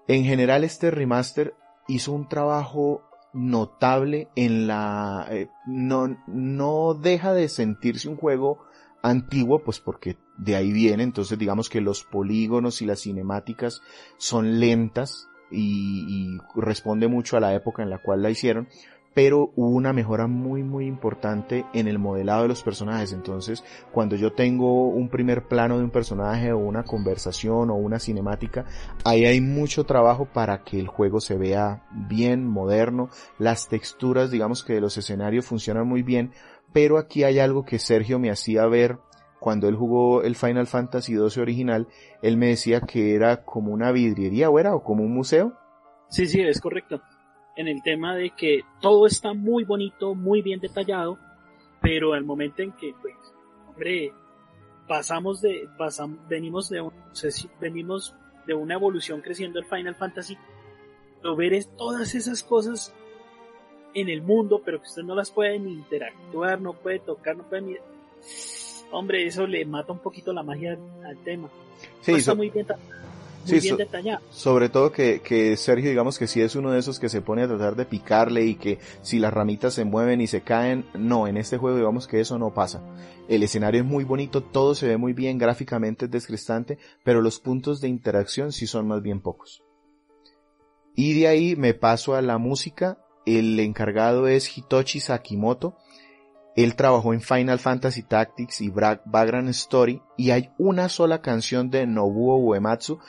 En 0.08 0.24
general 0.24 0.64
este 0.64 0.92
remaster 0.92 1.56
hizo 1.88 2.12
un 2.12 2.28
trabajo 2.28 3.04
notable 3.34 4.30
en 4.36 4.68
la... 4.68 5.28
Eh, 5.32 5.50
no, 5.66 6.18
no 6.28 6.94
deja 6.94 7.34
de 7.34 7.50
sentirse 7.50 8.10
un 8.10 8.18
juego 8.18 8.60
antiguo, 9.02 9.64
pues 9.64 9.80
porque 9.80 10.18
de 10.38 10.56
ahí 10.56 10.72
viene, 10.72 11.04
entonces 11.04 11.38
digamos 11.38 11.70
que 11.70 11.82
los 11.82 12.04
polígonos 12.04 12.82
y 12.82 12.86
las 12.86 13.02
cinemáticas 13.02 13.82
son 14.18 14.60
lentas 14.60 15.28
y, 15.52 16.06
y 16.08 16.38
responde 16.56 17.08
mucho 17.08 17.38
a 17.38 17.40
la 17.40 17.54
época 17.54 17.84
en 17.84 17.90
la 17.90 18.02
cual 18.02 18.22
la 18.22 18.30
hicieron, 18.30 18.68
pero 19.14 19.52
hubo 19.56 19.70
una 19.70 19.94
mejora 19.94 20.28
muy 20.28 20.64
muy 20.64 20.86
importante 20.86 21.66
en 21.74 21.88
el 21.88 22.00
modelado 22.00 22.44
de 22.44 22.48
los 22.48 22.64
personajes. 22.64 23.14
Entonces, 23.14 23.64
cuando 23.92 24.16
yo 24.16 24.34
tengo 24.34 24.88
un 24.88 25.10
primer 25.10 25.48
plano 25.48 25.78
de 25.78 25.84
un 25.84 25.92
personaje 25.92 26.52
o 26.52 26.58
una 26.58 26.84
conversación 26.84 27.70
o 27.70 27.76
una 27.76 28.00
cinemática, 28.00 28.66
ahí 29.06 29.26
hay 29.26 29.42
mucho 29.42 29.86
trabajo 29.86 30.26
para 30.26 30.64
que 30.64 30.80
el 30.80 30.88
juego 30.88 31.20
se 31.20 31.38
vea 31.38 31.84
bien, 31.92 32.46
moderno. 32.46 33.10
Las 33.38 33.70
texturas, 33.70 34.32
digamos 34.32 34.64
que 34.64 34.74
de 34.74 34.82
los 34.82 34.98
escenarios 34.98 35.46
funcionan 35.46 35.88
muy 35.88 36.02
bien, 36.02 36.32
pero 36.72 36.98
aquí 36.98 37.24
hay 37.24 37.40
algo 37.40 37.66
que 37.66 37.80
Sergio 37.80 38.20
me 38.20 38.32
hacía 38.32 38.66
ver 38.66 38.98
cuando 39.40 39.68
él 39.68 39.76
jugó 39.76 40.24
el 40.24 40.36
Final 40.36 40.68
Fantasy 40.68 41.18
XII 41.18 41.42
original, 41.42 41.90
él 42.22 42.38
me 42.38 42.48
decía 42.48 42.80
que 42.80 43.14
era 43.14 43.44
como 43.44 43.74
una 43.74 43.92
vidriería 43.92 44.50
o 44.50 44.58
era 44.58 44.74
o 44.74 44.84
como 44.84 45.04
un 45.04 45.14
museo. 45.14 45.52
Sí, 46.08 46.28
sí, 46.28 46.40
es 46.42 46.62
correcto 46.62 47.02
en 47.56 47.68
el 47.68 47.84
tema 47.84 48.16
de 48.16 48.32
que 48.32 48.62
todo 48.82 49.06
está 49.06 49.34
muy 49.34 49.64
bonito, 49.64 50.16
muy 50.16 50.42
bien 50.42 50.60
detallado, 50.60 51.20
pero 51.82 52.14
al 52.14 52.24
momento 52.24 52.62
en 52.62 52.72
que, 52.74 52.94
pues, 53.02 53.16
hombre, 53.68 54.14
pasamos 54.88 55.42
de, 55.42 55.70
pasamos, 55.78 56.18
venimos 56.28 56.70
de 56.70 56.82
un, 56.82 56.94
venimos 57.60 58.16
de 58.46 58.54
una 58.54 58.74
evolución 58.74 59.22
creciendo 59.22 59.60
el 59.60 59.66
Final 59.66 59.96
Fantasy, 59.96 60.38
pero 61.22 61.36
ver 61.36 61.54
es 61.54 61.70
todas 61.78 62.16
esas 62.16 62.44
cosas 62.44 62.94
en 63.94 64.10
el 64.10 64.22
mundo, 64.22 64.62
pero 64.64 64.80
que 64.80 64.88
usted 64.88 65.04
no 65.04 65.16
las 65.16 65.32
puede 65.32 65.60
ni 65.60 65.74
interactuar, 65.74 66.60
no 66.60 66.74
puede 66.74 67.00
tocar, 67.00 67.38
no 67.38 67.44
puede 67.44 67.62
ni... 67.62 67.76
Hombre, 68.92 69.26
eso 69.26 69.48
le 69.48 69.66
mata 69.66 69.92
un 69.92 70.00
poquito 70.00 70.34
la 70.34 70.44
magia 70.44 70.78
al 71.06 71.18
tema. 71.24 71.50
Sí, 72.02 72.14
está 72.14 72.36
muy 72.36 72.50
bien 72.50 72.68
muy 73.46 73.60
bien 73.60 73.78
detallado. 73.78 74.24
Sobre 74.32 74.70
todo 74.70 74.92
que, 74.92 75.22
que 75.22 75.56
Sergio, 75.58 75.90
digamos 75.90 76.18
que 76.18 76.28
si 76.28 76.42
es 76.42 76.56
uno 76.56 76.72
de 76.72 76.80
esos 76.80 77.00
que 77.00 77.10
se 77.10 77.22
pone 77.22 77.44
a 77.44 77.48
tratar 77.48 77.76
de 77.76 77.86
picarle 77.86 78.46
y 78.46 78.56
que 78.56 78.80
si 79.02 79.20
las 79.20 79.34
ramitas 79.34 79.74
se 79.74 79.86
mueven 79.86 80.22
y 80.22 80.28
se 80.28 80.42
caen, 80.42 80.86
no, 80.94 81.28
en 81.28 81.38
este 81.38 81.58
juego 81.58 81.78
digamos 81.78 82.08
que 82.08 82.20
eso 82.20 82.38
no 82.38 82.54
pasa. 82.54 82.82
El 83.28 83.44
escenario 83.44 83.82
es 83.82 83.88
muy 83.88 84.04
bonito, 84.04 84.42
todo 84.42 84.76
se 84.76 84.88
ve 84.88 84.98
muy 84.98 85.14
bien, 85.14 85.38
gráficamente 85.38 86.06
es 86.06 86.12
descristante, 86.12 86.78
pero 87.04 87.22
los 87.22 87.40
puntos 87.40 87.80
de 87.82 87.88
interacción 87.88 88.52
sí 88.52 88.68
son 88.68 88.88
más 88.88 89.02
bien 89.02 89.22
pocos. 89.22 89.64
Y 90.96 91.20
de 91.20 91.28
ahí 91.28 91.56
me 91.56 91.74
paso 91.74 92.16
a 92.16 92.22
la 92.22 92.38
música, 92.38 93.00
el 93.26 93.60
encargado 93.60 94.28
es 94.28 94.58
Hitoshi 94.58 95.00
Sakimoto, 95.00 95.76
él 96.56 96.76
trabajó 96.76 97.14
en 97.14 97.22
Final 97.22 97.58
Fantasy 97.58 98.04
Tactics 98.04 98.62
y 98.62 98.70
Background 98.70 99.50
Story 99.50 100.02
y 100.18 100.32
hay 100.32 100.52
una 100.60 100.88
sola 100.88 101.22
canción 101.22 101.72
de 101.72 101.88
Nobuo 101.88 102.38
Uematsu 102.38 103.00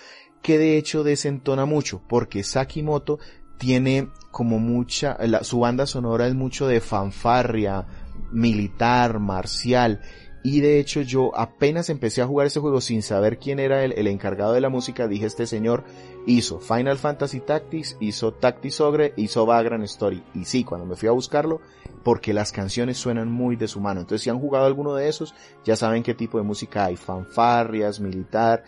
que 0.45 0.59
de 0.59 0.77
hecho 0.77 1.05
desentona 1.05 1.65
mucho, 1.65 2.03
porque 2.07 2.45
Sakimoto 2.45 3.19
tiene 3.57 4.11
como 4.31 4.59
mucha, 4.59 5.17
su 5.43 5.61
banda 5.61 5.87
sonora 5.87 6.27
es 6.27 6.35
mucho 6.35 6.67
de 6.67 6.83
fanfarria, 6.83 7.87
militar, 8.31 9.21
marcial, 9.21 10.03
y 10.43 10.61
de 10.61 10.79
hecho 10.79 11.01
yo 11.01 11.35
apenas 11.35 11.89
empecé 11.89 12.21
a 12.21 12.27
jugar 12.27 12.49
ese 12.49 12.61
juego 12.61 12.83
sin 12.83 13.03
saber 13.03 13.39
quién 13.39 13.59
era 13.59 13.85
el, 13.85 14.07
encargado 14.07 14.53
de 14.53 14.61
la 14.61 14.69
música, 14.69 15.09
dije 15.09 15.25
este 15.25 15.47
señor 15.47 15.83
hizo 16.27 16.61
Final 16.61 16.99
Fantasy 16.99 17.41
Tactics, 17.41 17.97
hizo 18.01 18.35
Tactics 18.35 18.83
Ogre, 18.83 19.15
hizo 19.17 19.47
Vagrant 19.47 19.85
Story. 19.85 20.23
Y 20.35 20.45
sí, 20.45 20.63
cuando 20.63 20.87
me 20.87 20.97
fui 20.97 21.09
a 21.09 21.13
buscarlo, 21.13 21.63
porque 22.03 22.35
las 22.35 22.53
canciones 22.53 22.99
suenan 22.99 23.31
muy 23.31 23.57
de 23.57 23.69
su 23.69 23.81
mano. 23.81 24.01
Entonces 24.01 24.23
si 24.23 24.31
han 24.31 24.39
jugado 24.39 24.67
alguno 24.67 24.95
de 24.95 25.09
esos, 25.09 25.35
ya 25.65 25.77
saben 25.77 26.03
qué 26.03 26.13
tipo 26.13 26.37
de 26.37 26.45
música 26.45 26.85
hay, 26.85 26.97
fanfarrias, 26.97 28.01
militar, 28.01 28.65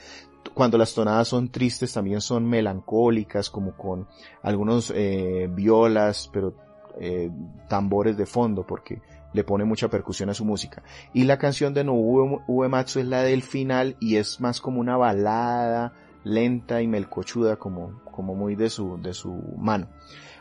cuando 0.54 0.78
las 0.78 0.94
tonadas 0.94 1.28
son 1.28 1.48
tristes 1.50 1.92
también 1.92 2.20
son 2.20 2.46
melancólicas, 2.48 3.50
como 3.50 3.76
con 3.76 4.06
algunos 4.42 4.92
eh, 4.94 5.48
violas, 5.50 6.30
pero 6.32 6.54
eh, 6.98 7.30
tambores 7.68 8.16
de 8.16 8.26
fondo, 8.26 8.66
porque 8.66 9.02
le 9.32 9.44
pone 9.44 9.64
mucha 9.64 9.88
percusión 9.88 10.30
a 10.30 10.34
su 10.34 10.44
música. 10.44 10.82
Y 11.12 11.24
la 11.24 11.38
canción 11.38 11.74
de 11.74 11.84
Nobuo 11.84 12.42
Uematsu 12.46 13.00
es 13.00 13.06
la 13.06 13.22
del 13.22 13.42
final 13.42 13.96
y 14.00 14.16
es 14.16 14.40
más 14.40 14.60
como 14.60 14.80
una 14.80 14.96
balada 14.96 15.92
lenta 16.24 16.82
y 16.82 16.88
melcochuda, 16.88 17.56
como, 17.56 18.02
como 18.10 18.34
muy 18.34 18.56
de 18.56 18.70
su, 18.70 19.00
de 19.00 19.14
su 19.14 19.32
mano. 19.58 19.88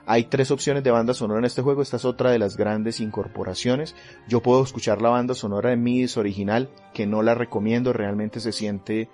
Hay 0.08 0.26
tres 0.26 0.52
opciones 0.52 0.84
de 0.84 0.92
banda 0.92 1.14
sonora 1.14 1.40
en 1.40 1.46
este 1.46 1.62
juego. 1.62 1.82
Esta 1.82 1.98
es 1.98 2.06
otra 2.06 2.32
de 2.32 2.40
las 2.40 2.58
grandes 2.58 3.00
incorporaciones. 3.00 3.96
Yo 4.28 4.42
puedo 4.42 4.64
escuchar 4.64 5.02
la 5.02 5.10
banda 5.10 5.34
sonora 5.34 5.72
de 5.72 5.78
MIDIS 5.78 6.18
original, 6.18 6.70
que 6.94 7.08
no 7.08 7.24
la 7.24 7.34
recomiendo. 7.34 7.92
Realmente 7.92 8.40
se 8.40 8.52
siente 8.52 9.10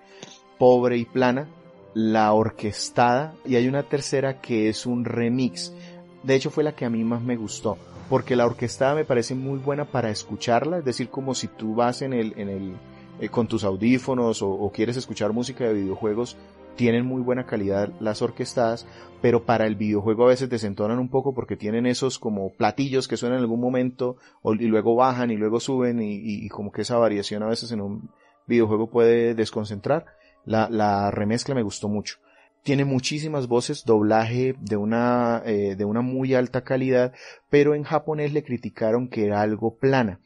pobre 0.62 0.98
y 0.98 1.06
plana. 1.06 1.50
La 1.96 2.32
orquestada. 2.34 3.34
Y 3.46 3.56
hay 3.56 3.68
una 3.68 3.82
tercera 3.82 4.40
que 4.42 4.70
es 4.70 4.86
un 4.86 5.06
remix. 5.06 5.74
De 6.22 6.36
hecho 6.36 6.52
fue 6.52 6.64
la 6.64 6.76
que 6.76 6.86
a 6.86 6.90
mí 6.92 7.04
más 7.04 7.24
me 7.24 7.36
gustó 7.36 7.80
porque 8.12 8.36
la 8.36 8.46
orquestada 8.46 8.94
me 8.94 9.06
parece 9.06 9.36
muy 9.36 9.58
buena 9.58 9.86
para 9.86 10.10
escucharla, 10.10 10.80
es 10.80 10.84
decir, 10.84 11.08
como 11.08 11.34
si 11.34 11.48
tú 11.48 11.76
vas 11.76 12.02
en 12.02 12.12
el, 12.12 12.34
en 12.36 12.50
el, 12.50 12.74
eh, 13.22 13.30
con 13.30 13.48
tus 13.48 13.64
audífonos 13.64 14.42
o, 14.42 14.70
quieres 14.74 14.98
escuchar 14.98 15.32
música 15.32 15.64
de 15.64 15.76
videojuegos, 15.76 16.36
tienen 16.76 17.06
muy 17.06 17.22
buena 17.22 17.46
calidad 17.46 17.94
las 18.02 18.22
orquestadas, 18.22 18.86
pero 19.22 19.46
para 19.46 19.66
el 19.66 19.78
videojuego 19.78 20.26
a 20.26 20.28
veces 20.28 20.50
desentonan 20.50 21.00
un 21.00 21.08
poco 21.08 21.34
porque 21.34 21.56
tienen 21.56 21.86
esos 21.86 22.20
como 22.20 22.52
platillos 22.52 23.08
que 23.08 23.16
suenan 23.16 23.38
en 23.38 23.44
algún 23.44 23.62
momento 23.62 24.18
y 24.60 24.66
luego 24.66 24.94
bajan 24.94 25.32
y 25.32 25.38
luego 25.38 25.62
suben 25.62 26.02
y, 26.02 26.18
y, 26.22 26.50
como 26.50 26.74
que 26.74 26.82
esa 26.82 26.98
variación 26.98 27.44
a 27.44 27.48
veces 27.48 27.72
en 27.72 27.80
un 27.80 28.10
videojuego 28.46 28.90
puede 28.90 29.36
desconcentrar. 29.36 30.06
La, 30.46 30.70
la 30.70 31.12
remezcla 31.12 31.56
me 31.56 31.64
gustó 31.64 31.88
mucho 31.88 32.18
tiene 32.64 32.86
muchísimas 32.86 33.48
voces, 33.48 33.86
doblaje 33.86 34.56
de 34.60 34.78
una, 34.78 35.42
eh, 35.46 35.76
de 35.76 35.86
una 35.86 36.02
muy 36.02 36.36
alta 36.36 36.64
calidad, 36.64 37.14
pero 37.50 37.74
en 37.74 37.84
japonés 37.84 38.34
le 38.34 38.44
criticaron 38.44 39.10
que 39.10 39.26
era 39.26 39.42
algo 39.42 39.78
plana. 39.78 40.20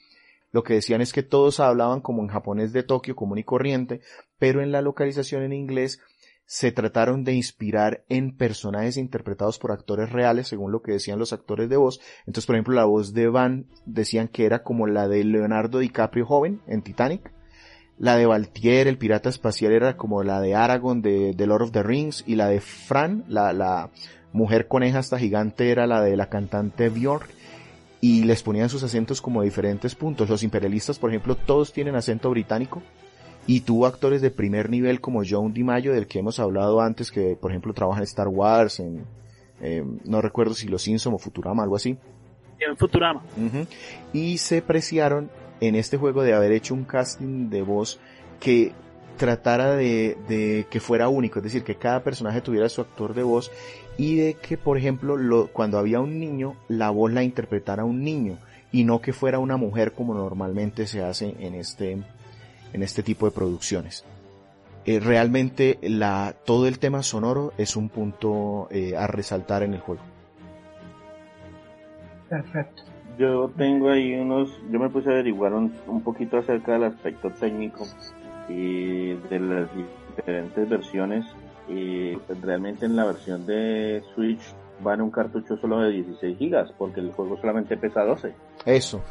Lo 0.52 0.64
que 0.64 0.76
decían 0.76 1.02
es 1.02 1.14
que 1.14 1.24
todos 1.24 1.60
hablaban 1.60 2.02
como 2.02 2.22
en 2.22 2.30
japonés 2.30 2.72
de 2.74 2.84
Tokio, 2.84 3.16
común 3.16 3.38
y 3.38 3.44
corriente, 3.44 4.02
pero 4.38 4.62
en 4.62 4.72
la 4.72 4.82
localización 4.82 5.44
en 5.44 5.54
inglés 5.54 6.02
se 6.46 6.72
trataron 6.72 7.24
de 7.24 7.34
inspirar 7.34 8.06
en 8.08 8.38
personajes 8.38 8.98
interpretados 8.98 9.58
por 9.58 9.72
actores 9.72 10.12
reales, 10.12 10.48
según 10.48 10.72
lo 10.72 10.82
que 10.82 10.92
decían 10.92 11.20
los 11.20 11.34
actores 11.34 11.70
de 11.70 11.78
voz. 11.78 12.00
Entonces, 12.20 12.46
por 12.46 12.56
ejemplo, 12.56 12.76
la 12.76 12.86
voz 12.86 13.14
de 13.14 13.28
Van 13.28 13.66
decían 13.86 14.28
que 14.28 14.46
era 14.46 14.62
como 14.62 14.88
la 14.88 15.08
de 15.08 15.24
Leonardo 15.24 15.80
DiCaprio 15.80 16.26
joven 16.26 16.62
en 16.68 16.84
Titanic. 16.84 17.35
La 17.98 18.18
de 18.18 18.26
Valtier, 18.26 18.88
el 18.88 18.98
pirata 18.98 19.30
espacial, 19.30 19.72
era 19.72 19.96
como 19.96 20.24
la 20.24 20.42
de 20.42 20.56
Aragorn 20.56 21.02
de, 21.02 21.34
Lord 21.46 21.64
of 21.64 21.72
the 21.72 21.84
Rings. 21.84 22.24
Y 22.28 22.36
la 22.36 22.48
de 22.48 22.60
Fran, 22.62 23.24
la, 23.28 23.54
la 23.54 23.90
mujer 24.34 24.68
coneja 24.68 25.00
hasta 25.00 25.18
gigante, 25.18 25.72
era 25.72 25.88
la 25.88 26.02
de 26.02 26.18
la 26.18 26.30
cantante 26.30 26.90
Björk. 26.90 27.30
Y 28.02 28.24
les 28.24 28.44
ponían 28.44 28.70
sus 28.70 28.84
acentos 28.84 29.22
como 29.22 29.42
diferentes 29.42 29.96
puntos. 29.96 30.30
Los 30.30 30.44
imperialistas, 30.44 31.00
por 31.00 31.10
ejemplo, 31.10 31.36
todos 31.36 31.74
tienen 31.74 31.96
acento 31.96 32.30
británico. 32.30 32.84
Y 33.48 33.62
tuvo 33.62 33.86
actores 33.86 34.22
de 34.22 34.32
primer 34.32 34.70
nivel 34.70 35.00
como 35.02 35.22
John 35.28 35.54
DiMaggio, 35.54 35.94
del 35.94 36.08
que 36.08 36.20
hemos 36.20 36.40
hablado 36.40 36.82
antes, 36.82 37.12
que 37.12 37.38
por 37.40 37.52
ejemplo 37.52 37.74
trabaja 37.74 38.00
en 38.00 38.06
Star 38.06 38.28
Wars, 38.28 38.80
en, 38.80 39.06
eh, 39.62 39.84
no 40.04 40.22
recuerdo 40.22 40.54
si 40.54 40.68
Los 40.68 40.82
Simpson 40.82 41.14
o 41.14 41.18
Futurama, 41.18 41.64
algo 41.64 41.76
así. 41.76 41.98
En 42.60 42.76
Futurama. 42.78 43.22
Y 44.14 44.38
se 44.38 44.62
preciaron 44.62 45.30
en 45.62 45.76
este 45.76 45.98
juego 45.98 46.24
de 46.24 46.34
haber 46.34 46.52
hecho 46.52 46.74
un 46.74 46.84
casting 46.86 47.50
de 47.50 47.62
voz 47.62 48.00
que 48.40 48.74
tratara 49.18 49.76
de, 49.76 50.18
de, 50.28 50.68
que 50.70 50.80
fuera 50.80 51.08
único, 51.08 51.40
es 51.40 51.44
decir, 51.44 51.64
que 51.64 51.76
cada 51.76 52.04
personaje 52.04 52.42
tuviera 52.42 52.68
su 52.68 52.82
actor 52.82 53.14
de 53.14 53.24
voz 53.24 53.52
y 53.98 54.18
de 54.18 54.34
que, 54.34 54.58
por 54.58 54.78
ejemplo, 54.78 55.16
lo, 55.16 55.48
cuando 55.48 55.78
había 55.80 56.02
un 56.02 56.20
niño, 56.20 56.58
la 56.68 56.90
voz 56.90 57.14
la 57.14 57.24
interpretara 57.24 57.86
un 57.86 58.04
niño 58.04 58.38
y 58.74 58.84
no 58.84 59.00
que 59.00 59.14
fuera 59.14 59.40
una 59.40 59.56
mujer 59.56 59.94
como 59.94 60.14
normalmente 60.14 60.86
se 60.86 61.02
hace 61.02 61.34
en 61.40 61.56
este, 61.56 61.92
en 62.74 62.84
este 62.84 63.04
tipo 63.04 63.26
de 63.26 63.32
producciones. 63.32 64.04
eh, 64.86 65.00
realmente 65.00 65.80
la, 65.82 66.36
todo 66.46 66.68
el 66.68 66.78
tema 66.80 67.02
sonoro 67.04 67.54
es 67.58 67.76
un 67.76 67.90
punto 67.90 68.68
eh, 68.72 68.96
a 68.96 69.08
resaltar 69.08 69.64
en 69.64 69.74
el 69.74 69.80
juego. 69.82 70.04
Perfecto. 72.30 72.84
Yo 73.18 73.50
tengo 73.56 73.90
ahí 73.90 74.14
unos, 74.16 74.50
yo 74.70 74.80
me 74.80 74.90
puse 74.90 75.10
a 75.10 75.14
averiguar 75.14 75.54
un, 75.54 75.74
un 75.88 76.02
poquito 76.02 76.38
acerca 76.38 76.74
del 76.74 76.86
aspecto 76.86 77.30
técnico 77.32 77.86
y 78.50 79.14
de 79.14 79.40
las 79.40 79.70
diferentes 79.76 80.70
versiones 80.70 81.26
y 81.68 82.16
pues, 82.18 82.42
realmente 82.42 82.86
en 82.86 82.96
la 82.96 83.06
versión 83.06 83.46
de 83.46 84.04
Switch 84.14 84.42
va 84.86 84.94
en 84.94 85.02
un 85.02 85.12
cartucho 85.12 85.58
solo 85.58 85.80
de 85.80 85.92
16 85.92 86.38
gigas 86.38 86.72
porque 86.78 87.00
el 87.00 87.12
juego 87.12 87.38
solamente 87.38 87.78
pesa 87.78 88.04
12. 88.04 88.34
Eso, 88.66 89.02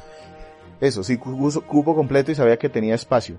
eso, 0.81 1.03
sí, 1.03 1.17
cubo 1.19 1.95
completo 1.95 2.31
y 2.31 2.35
sabía 2.35 2.59
que 2.59 2.69
tenía 2.69 2.95
espacio. 2.95 3.37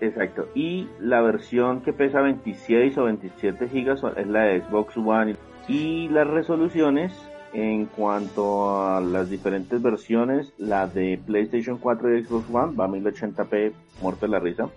Exacto, 0.00 0.48
y 0.54 0.88
la 0.98 1.22
versión 1.22 1.82
que 1.82 1.92
pesa 1.92 2.20
26 2.20 2.98
o 2.98 3.04
27 3.04 3.68
gigas 3.68 4.02
es 4.16 4.26
la 4.26 4.42
de 4.42 4.60
Xbox 4.62 4.96
One 4.96 5.36
y 5.68 6.08
las 6.08 6.26
resoluciones 6.26 7.12
en 7.52 7.86
cuanto 7.86 8.78
a 8.78 9.00
las 9.00 9.28
diferentes 9.28 9.80
versiones, 9.82 10.52
la 10.58 10.86
de 10.86 11.20
PlayStation 11.24 11.78
4 11.78 12.16
y 12.16 12.24
Xbox 12.24 12.46
One 12.52 12.76
va 12.76 12.84
a 12.86 12.88
1080p, 12.88 13.72
muerto 14.00 14.26
de 14.26 14.32
la 14.32 14.38
risa 14.38 14.68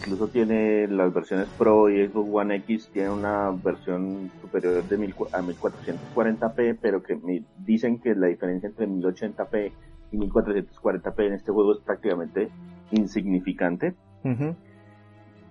incluso 0.00 0.28
tiene 0.28 0.86
las 0.88 1.12
versiones 1.12 1.48
Pro 1.58 1.90
y 1.90 2.06
Xbox 2.06 2.28
One 2.32 2.56
X 2.56 2.88
tiene 2.92 3.10
una 3.10 3.50
versión 3.50 4.30
superior 4.40 4.82
de 4.84 4.96
mil, 4.96 5.14
a 5.32 5.40
1440p, 5.42 6.78
pero 6.80 7.02
que 7.02 7.16
me 7.16 7.42
dicen 7.58 8.00
que 8.00 8.14
la 8.14 8.28
diferencia 8.28 8.68
entre 8.68 8.88
1080p 8.88 9.72
y 10.12 10.16
1440p 10.16 11.26
en 11.26 11.32
este 11.34 11.52
juego 11.52 11.74
es 11.74 11.80
prácticamente 11.80 12.48
insignificante. 12.90 13.94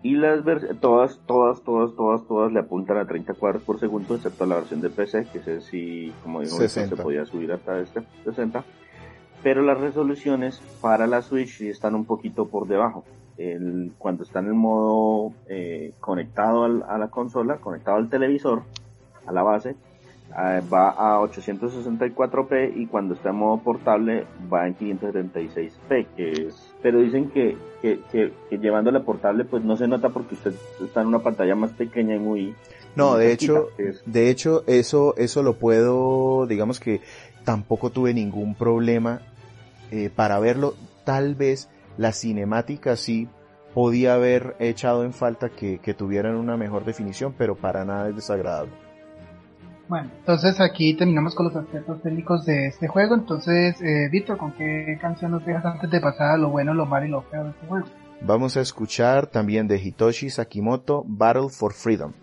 Y 0.02 0.16
las 0.16 0.44
todas, 0.80 1.20
todas, 1.26 1.62
todas, 1.64 1.94
todas, 1.96 2.26
todas 2.26 2.54
le 2.54 2.60
apuntan 2.60 2.98
a 2.98 3.06
30 3.06 3.34
cuadros 3.34 3.64
por 3.64 3.80
segundo, 3.80 4.16
excepto 4.16 4.46
la 4.46 4.56
versión 4.56 4.80
de 4.80 4.90
PC, 4.90 5.28
que 5.32 5.58
es 5.58 5.66
si, 5.66 6.14
como 6.24 6.40
dijo, 6.40 6.56
se 6.56 6.96
podía 6.96 7.26
subir 7.26 7.52
hasta 7.52 7.80
este 7.80 8.02
60. 8.24 8.64
Pero 9.44 9.62
las 9.62 9.80
resoluciones 9.80 10.60
para 10.82 11.06
la 11.06 11.22
Switch 11.22 11.62
están 11.62 11.96
un 11.96 12.06
poquito 12.06 12.48
por 12.48 12.68
debajo 12.68 13.04
el, 13.40 13.94
cuando 13.98 14.24
está 14.24 14.40
en 14.40 14.48
el 14.48 14.54
modo 14.54 15.34
eh, 15.48 15.94
conectado 16.00 16.66
a 16.66 16.98
la 16.98 17.08
consola, 17.08 17.58
conectado 17.58 17.98
al 17.98 18.10
televisor, 18.10 18.64
a 19.26 19.32
la 19.32 19.44
base, 19.44 19.76
va 20.38 20.90
a 20.90 21.20
864p 21.20 22.74
y 22.76 22.88
cuando 22.88 23.16
está 23.16 23.30
en 23.30 23.36
modo 23.36 23.62
portable 23.62 24.26
va 24.52 24.68
en 24.68 24.76
576p, 24.76 26.08
que 26.16 26.32
es, 26.32 26.74
pero 26.82 27.00
dicen 27.00 27.30
que, 27.32 27.58
que, 27.82 28.00
que, 28.12 28.58
llevándole 28.58 29.00
portable 29.00 29.46
pues 29.46 29.64
no 29.64 29.76
se 29.76 29.88
nota 29.88 30.10
porque 30.10 30.36
usted 30.36 30.54
está 30.84 31.02
en 31.02 31.08
una 31.08 31.20
pantalla 31.20 31.56
más 31.56 31.72
pequeña 31.74 32.16
y 32.16 32.20
muy... 32.20 32.56
No, 32.96 33.18
de 33.18 33.32
hecho, 33.32 33.68
de 34.06 34.30
hecho 34.30 34.64
eso, 34.68 35.16
eso 35.18 35.44
lo 35.44 35.54
puedo, 35.54 36.46
digamos 36.48 36.80
que 36.80 37.02
tampoco 37.44 37.90
tuve 37.92 38.14
ningún 38.14 38.56
problema 38.56 39.22
eh, 39.92 40.10
para 40.16 40.40
verlo, 40.40 40.76
tal 41.04 41.36
vez 41.36 41.70
la 41.98 42.12
cinemática 42.12 42.96
sí 42.96 43.28
podía 43.74 44.16
haber 44.16 44.56
echado 44.60 45.04
en 45.04 45.14
falta 45.14 45.50
que, 45.50 45.80
tuvieran 45.98 46.36
una 46.36 46.58
mejor 46.58 46.86
definición, 46.86 47.34
pero 47.38 47.56
para 47.56 47.86
nada 47.86 48.10
es 48.10 48.16
desagradable. 48.16 48.72
Bueno, 49.90 50.12
entonces 50.20 50.62
aquí 50.62 50.94
terminamos 50.94 51.34
con 51.34 51.48
los 51.48 51.56
aspectos 51.56 52.00
técnicos 52.04 52.46
de 52.46 52.68
este 52.68 52.88
juego. 52.88 53.16
Entonces, 53.16 53.82
eh, 53.82 54.08
Víctor, 54.12 54.38
¿con 54.38 54.52
qué 54.52 55.00
canción 55.02 55.32
nos 55.32 55.44
dejas 55.44 55.66
antes 55.66 55.90
de 55.90 56.00
pasar 56.00 56.32
a 56.32 56.38
lo 56.38 56.50
bueno, 56.52 56.76
lo 56.76 56.86
malo 56.86 57.08
y 57.08 57.10
lo 57.10 57.24
feo 57.24 57.46
de 57.46 57.50
este 57.50 57.66
juego? 57.66 57.88
Vamos 58.22 58.56
a 58.56 58.62
escuchar 58.62 59.26
también 59.26 59.68
de 59.68 59.82
Hitoshi 59.82 60.30
Sakimoto, 60.30 61.04
Battle 61.08 61.50
for 61.50 61.74
Freedom. 61.74 62.14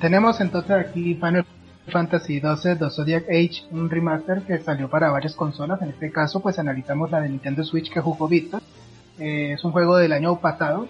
Tenemos 0.00 0.40
entonces 0.40 0.70
aquí 0.70 1.14
Final 1.14 1.44
Fantasy 1.90 2.40
XII 2.40 2.76
The 2.76 2.90
Zodiac 2.90 3.24
Age, 3.28 3.64
un 3.70 3.90
remaster 3.90 4.42
que 4.42 4.58
salió 4.58 4.88
para 4.88 5.10
varias 5.10 5.34
consolas. 5.34 5.82
En 5.82 5.90
este 5.90 6.10
caso, 6.10 6.40
pues 6.40 6.58
analizamos 6.58 7.10
la 7.10 7.20
de 7.20 7.28
Nintendo 7.28 7.62
Switch 7.64 7.92
que 7.92 8.00
jugó 8.00 8.26
Víctor. 8.26 8.62
Eh, 9.18 9.52
es 9.52 9.64
un 9.64 9.72
juego 9.72 9.96
del 9.96 10.12
año 10.12 10.40
pasado. 10.40 10.88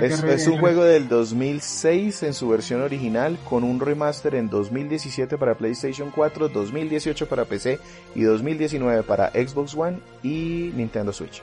es, 0.00 0.46
un 0.46 0.58
juego 0.58 0.84
del 0.84 1.08
2006 1.08 2.22
en 2.24 2.34
su 2.34 2.48
versión 2.48 2.82
original, 2.82 3.38
con 3.48 3.64
un 3.64 3.80
remaster 3.80 4.34
en 4.34 4.50
2017 4.50 5.38
para 5.38 5.54
PlayStation 5.54 6.10
4, 6.14 6.50
2018 6.50 7.28
para 7.28 7.46
PC 7.46 7.78
y 8.14 8.22
2019 8.22 9.04
para 9.04 9.30
Xbox 9.30 9.74
One 9.74 10.00
y 10.22 10.70
Nintendo 10.74 11.14
Switch. 11.14 11.42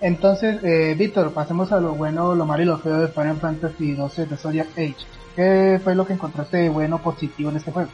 Entonces, 0.00 0.62
eh, 0.62 0.94
Víctor, 0.96 1.32
pasemos 1.32 1.72
a 1.72 1.80
lo 1.80 1.94
bueno, 1.94 2.36
lo 2.36 2.46
malo 2.46 2.62
y 2.62 2.66
lo 2.66 2.78
feo 2.78 3.00
de 3.00 3.08
Final 3.08 3.38
Fantasy 3.38 3.96
XII 3.96 4.26
The 4.26 4.36
Zodiac 4.36 4.68
Age. 4.78 5.17
¿Qué 5.38 5.80
fue 5.84 5.94
lo 5.94 6.04
que 6.04 6.14
encontraste 6.14 6.56
de 6.56 6.68
bueno, 6.68 7.00
positivo 7.00 7.50
en 7.50 7.58
este 7.58 7.70
juego? 7.70 7.88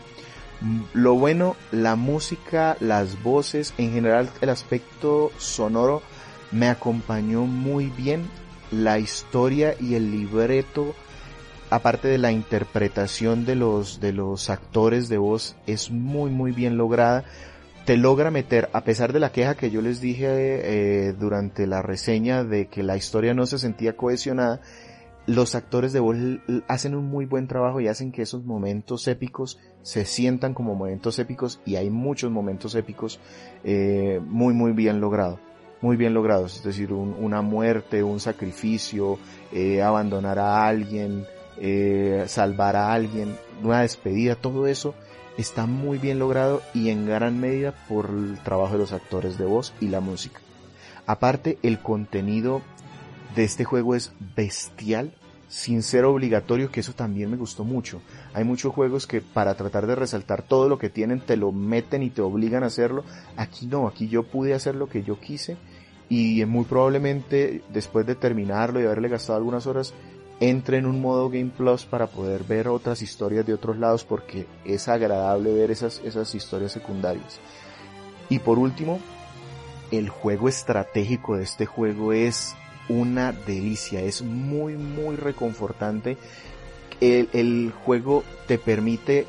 Mm, 0.63 0.81
lo 0.95 1.13
bueno, 1.13 1.57
la 1.73 1.95
música, 1.95 2.75
las 2.81 3.23
voces, 3.23 3.75
en 3.77 3.93
general 3.93 4.31
el 4.41 4.49
aspecto 4.49 5.31
sonoro 5.37 6.01
me 6.53 6.71
acompañó 6.71 7.43
muy 7.45 7.91
bien. 7.91 8.31
La 8.71 8.99
historia 8.99 9.75
y 9.79 9.95
el 9.95 10.11
libreto, 10.11 10.95
aparte 11.69 12.09
de 12.09 12.17
la 12.17 12.33
interpretación 12.33 13.45
de 13.45 13.57
los, 13.57 14.01
de 14.01 14.15
los 14.15 14.49
actores 14.49 15.11
de 15.11 15.19
voz, 15.19 15.55
es 15.67 15.91
muy 15.91 16.31
muy 16.31 16.53
bien 16.53 16.79
lograda. 16.79 17.25
Te 17.85 17.99
logra 17.99 18.31
meter, 18.31 18.71
a 18.73 18.85
pesar 18.85 19.13
de 19.13 19.21
la 19.21 19.33
queja 19.33 19.55
que 19.55 19.71
yo 19.71 19.83
les 19.83 20.01
dije 20.01 20.29
eh, 20.31 21.13
durante 21.13 21.67
la 21.67 21.83
reseña 21.83 22.43
de 22.43 22.69
que 22.69 22.83
la 22.83 22.97
historia 22.97 23.35
no 23.35 23.45
se 23.45 23.59
sentía 23.59 23.99
cohesionada, 23.99 24.63
los 25.27 25.55
actores 25.55 25.93
de 25.93 26.01
voz 26.01 26.17
hacen 26.69 26.95
un 26.95 27.07
muy 27.07 27.25
buen 27.25 27.49
trabajo 27.49 27.81
y 27.81 27.89
hacen 27.89 28.13
que 28.13 28.23
esos 28.23 28.45
momentos 28.45 29.09
épicos 29.09 29.59
se 29.83 30.05
sientan 30.05 30.55
como 30.55 30.75
momentos 30.75 31.19
épicos 31.19 31.61
y 31.65 31.77
hay 31.77 31.91
muchos 31.91 32.31
momentos 32.31 32.75
épicos 32.75 33.21
eh, 33.65 34.21
muy 34.27 34.55
muy 34.55 34.73
bien 34.73 35.01
logrados 35.01 35.39
muy 35.81 35.99
bien 35.99 36.15
logrados. 36.15 36.57
Es 36.57 36.65
decir 36.65 36.93
una 36.95 37.43
muerte 37.43 38.03
un 38.03 38.19
sacrificio 38.19 39.19
eh, 39.53 39.83
abandonar 39.83 40.39
a 40.39 40.67
alguien 40.67 41.27
eh, 41.59 42.25
salvar 42.27 42.75
a 42.77 42.93
alguien 42.93 43.37
una 43.63 43.83
despedida 43.83 44.35
todo 44.35 44.67
eso 44.67 44.95
está 45.37 45.67
muy 45.67 45.99
bien 45.99 46.19
logrado 46.19 46.63
y 46.73 46.91
en 46.91 47.07
gran 47.07 47.39
medida 47.41 47.75
por 47.89 48.11
el 48.11 48.39
trabajo 48.43 48.73
de 48.73 48.79
los 48.79 48.93
actores 48.93 49.37
de 49.37 49.45
voz 49.45 49.75
y 49.81 49.89
la 49.89 50.01
música. 50.01 50.41
Aparte 51.07 51.59
el 51.63 51.81
contenido 51.81 52.63
de 53.35 53.45
este 53.45 53.65
juego 53.65 53.95
es 53.95 54.13
bestial 54.37 55.13
sin 55.49 55.83
ser 55.83 56.05
obligatorio, 56.05 56.71
que 56.71 56.81
eso 56.81 56.95
también 56.95 57.31
me 57.31 57.37
gustó 57.37 57.65
mucho. 57.65 58.01
Hay 58.33 58.45
muchos 58.45 58.75
juegos 58.75 59.07
que 59.07 59.21
para 59.21 59.55
tratar 59.55 59.87
de 59.87 59.95
resaltar 59.95 60.43
todo 60.43 60.69
lo 60.69 60.79
que 60.79 60.91
tienen 60.91 61.21
te 61.21 61.37
lo 61.37 61.53
meten 61.53 62.03
y 62.03 62.11
te 62.11 62.23
obligan 62.23 62.65
a 62.65 62.67
hacerlo. 62.67 63.05
Aquí 63.37 63.67
no, 63.67 63.87
aquí 63.87 64.09
yo 64.09 64.25
pude 64.25 64.55
hacer 64.55 64.75
lo 64.75 64.89
que 64.89 65.03
yo 65.03 65.21
quise 65.21 65.57
y 66.09 66.45
muy 66.45 66.65
probablemente 66.65 67.63
después 67.73 68.07
de 68.07 68.15
terminarlo 68.15 68.81
y 68.81 68.85
haberle 68.85 69.09
gastado 69.09 69.39
algunas 69.39 69.67
horas 69.67 69.95
entre 70.41 70.79
en 70.79 70.87
un 70.87 71.01
modo 71.01 71.31
Game 71.31 71.53
Plus 71.57 71.85
para 71.85 72.09
poder 72.09 72.43
ver 72.45 72.69
otras 72.69 73.01
historias 73.03 73.47
de 73.47 73.55
otros 73.55 73.79
lados 73.79 74.05
porque 74.05 74.47
es 74.65 74.89
agradable 74.89 75.55
ver 75.55 75.71
esas, 75.71 76.01
esas 76.05 76.35
historias 76.35 76.73
secundarias. 76.73 77.39
Y 78.29 78.41
por 78.41 78.59
último, 78.59 78.99
el 79.91 80.09
juego 80.09 80.49
estratégico 80.49 81.37
de 81.37 81.45
este 81.45 81.67
juego 81.67 82.13
es 82.13 82.57
una 82.89 83.33
delicia, 83.33 84.01
es 84.01 84.23
muy 84.23 84.77
muy 84.77 85.17
reconfortante. 85.17 86.17
El, 87.01 87.29
el, 87.33 87.73
juego 87.85 88.25
te 88.47 88.59
permite 88.59 89.27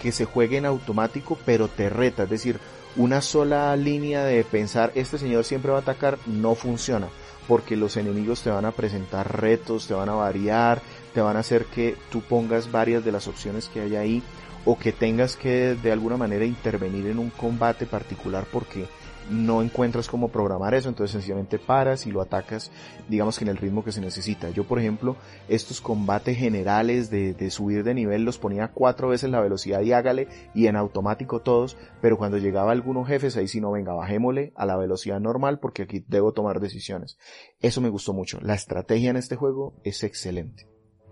que 0.00 0.12
se 0.12 0.24
juegue 0.24 0.58
en 0.58 0.66
automático, 0.66 1.36
pero 1.44 1.68
te 1.68 1.90
reta, 1.90 2.24
es 2.24 2.30
decir, 2.30 2.60
una 2.96 3.20
sola 3.20 3.74
línea 3.76 4.24
de 4.24 4.44
pensar 4.44 4.92
este 4.94 5.18
señor 5.18 5.44
siempre 5.44 5.72
va 5.72 5.78
a 5.78 5.82
atacar 5.82 6.18
no 6.26 6.54
funciona, 6.54 7.08
porque 7.46 7.76
los 7.76 7.96
enemigos 7.96 8.42
te 8.42 8.50
van 8.50 8.64
a 8.64 8.72
presentar 8.72 9.40
retos, 9.40 9.86
te 9.86 9.94
van 9.94 10.08
a 10.08 10.14
variar, 10.14 10.80
te 11.12 11.20
van 11.20 11.36
a 11.36 11.40
hacer 11.40 11.64
que 11.66 11.96
tú 12.10 12.20
pongas 12.20 12.70
varias 12.70 13.04
de 13.04 13.12
las 13.12 13.26
opciones 13.26 13.68
que 13.68 13.80
hay 13.80 13.96
ahí, 13.96 14.22
o 14.64 14.78
que 14.78 14.92
tengas 14.92 15.36
que 15.36 15.74
de 15.74 15.92
alguna 15.92 16.16
manera 16.16 16.44
intervenir 16.44 17.06
en 17.06 17.18
un 17.18 17.30
combate 17.30 17.86
particular 17.86 18.46
porque 18.52 18.86
no 19.30 19.62
encuentras 19.62 20.08
cómo 20.08 20.28
programar 20.28 20.74
eso, 20.74 20.88
entonces 20.88 21.12
sencillamente 21.12 21.58
paras 21.58 22.06
y 22.06 22.10
lo 22.10 22.20
atacas, 22.20 22.70
digamos 23.08 23.38
que 23.38 23.44
en 23.44 23.50
el 23.50 23.56
ritmo 23.56 23.84
que 23.84 23.92
se 23.92 24.00
necesita. 24.00 24.50
Yo, 24.50 24.64
por 24.64 24.78
ejemplo, 24.78 25.16
estos 25.48 25.80
combates 25.80 26.36
generales 26.36 27.10
de, 27.10 27.34
de, 27.34 27.50
subir 27.50 27.84
de 27.84 27.94
nivel 27.94 28.24
los 28.24 28.38
ponía 28.38 28.68
cuatro 28.68 29.08
veces 29.08 29.30
la 29.30 29.40
velocidad 29.40 29.80
y 29.82 29.92
hágale 29.92 30.28
y 30.54 30.66
en 30.66 30.76
automático 30.76 31.40
todos, 31.40 31.76
pero 32.00 32.18
cuando 32.18 32.38
llegaba 32.38 32.72
algunos 32.72 33.06
jefes 33.08 33.36
ahí 33.36 33.48
sí 33.48 33.60
no, 33.60 33.70
venga, 33.70 33.92
bajémosle 33.94 34.52
a 34.56 34.66
la 34.66 34.76
velocidad 34.76 35.20
normal 35.20 35.58
porque 35.58 35.82
aquí 35.82 36.04
debo 36.08 36.32
tomar 36.32 36.60
decisiones. 36.60 37.18
Eso 37.60 37.80
me 37.80 37.88
gustó 37.88 38.12
mucho. 38.12 38.38
La 38.40 38.54
estrategia 38.54 39.10
en 39.10 39.16
este 39.16 39.36
juego 39.36 39.74
es 39.84 40.02
excelente. 40.04 40.66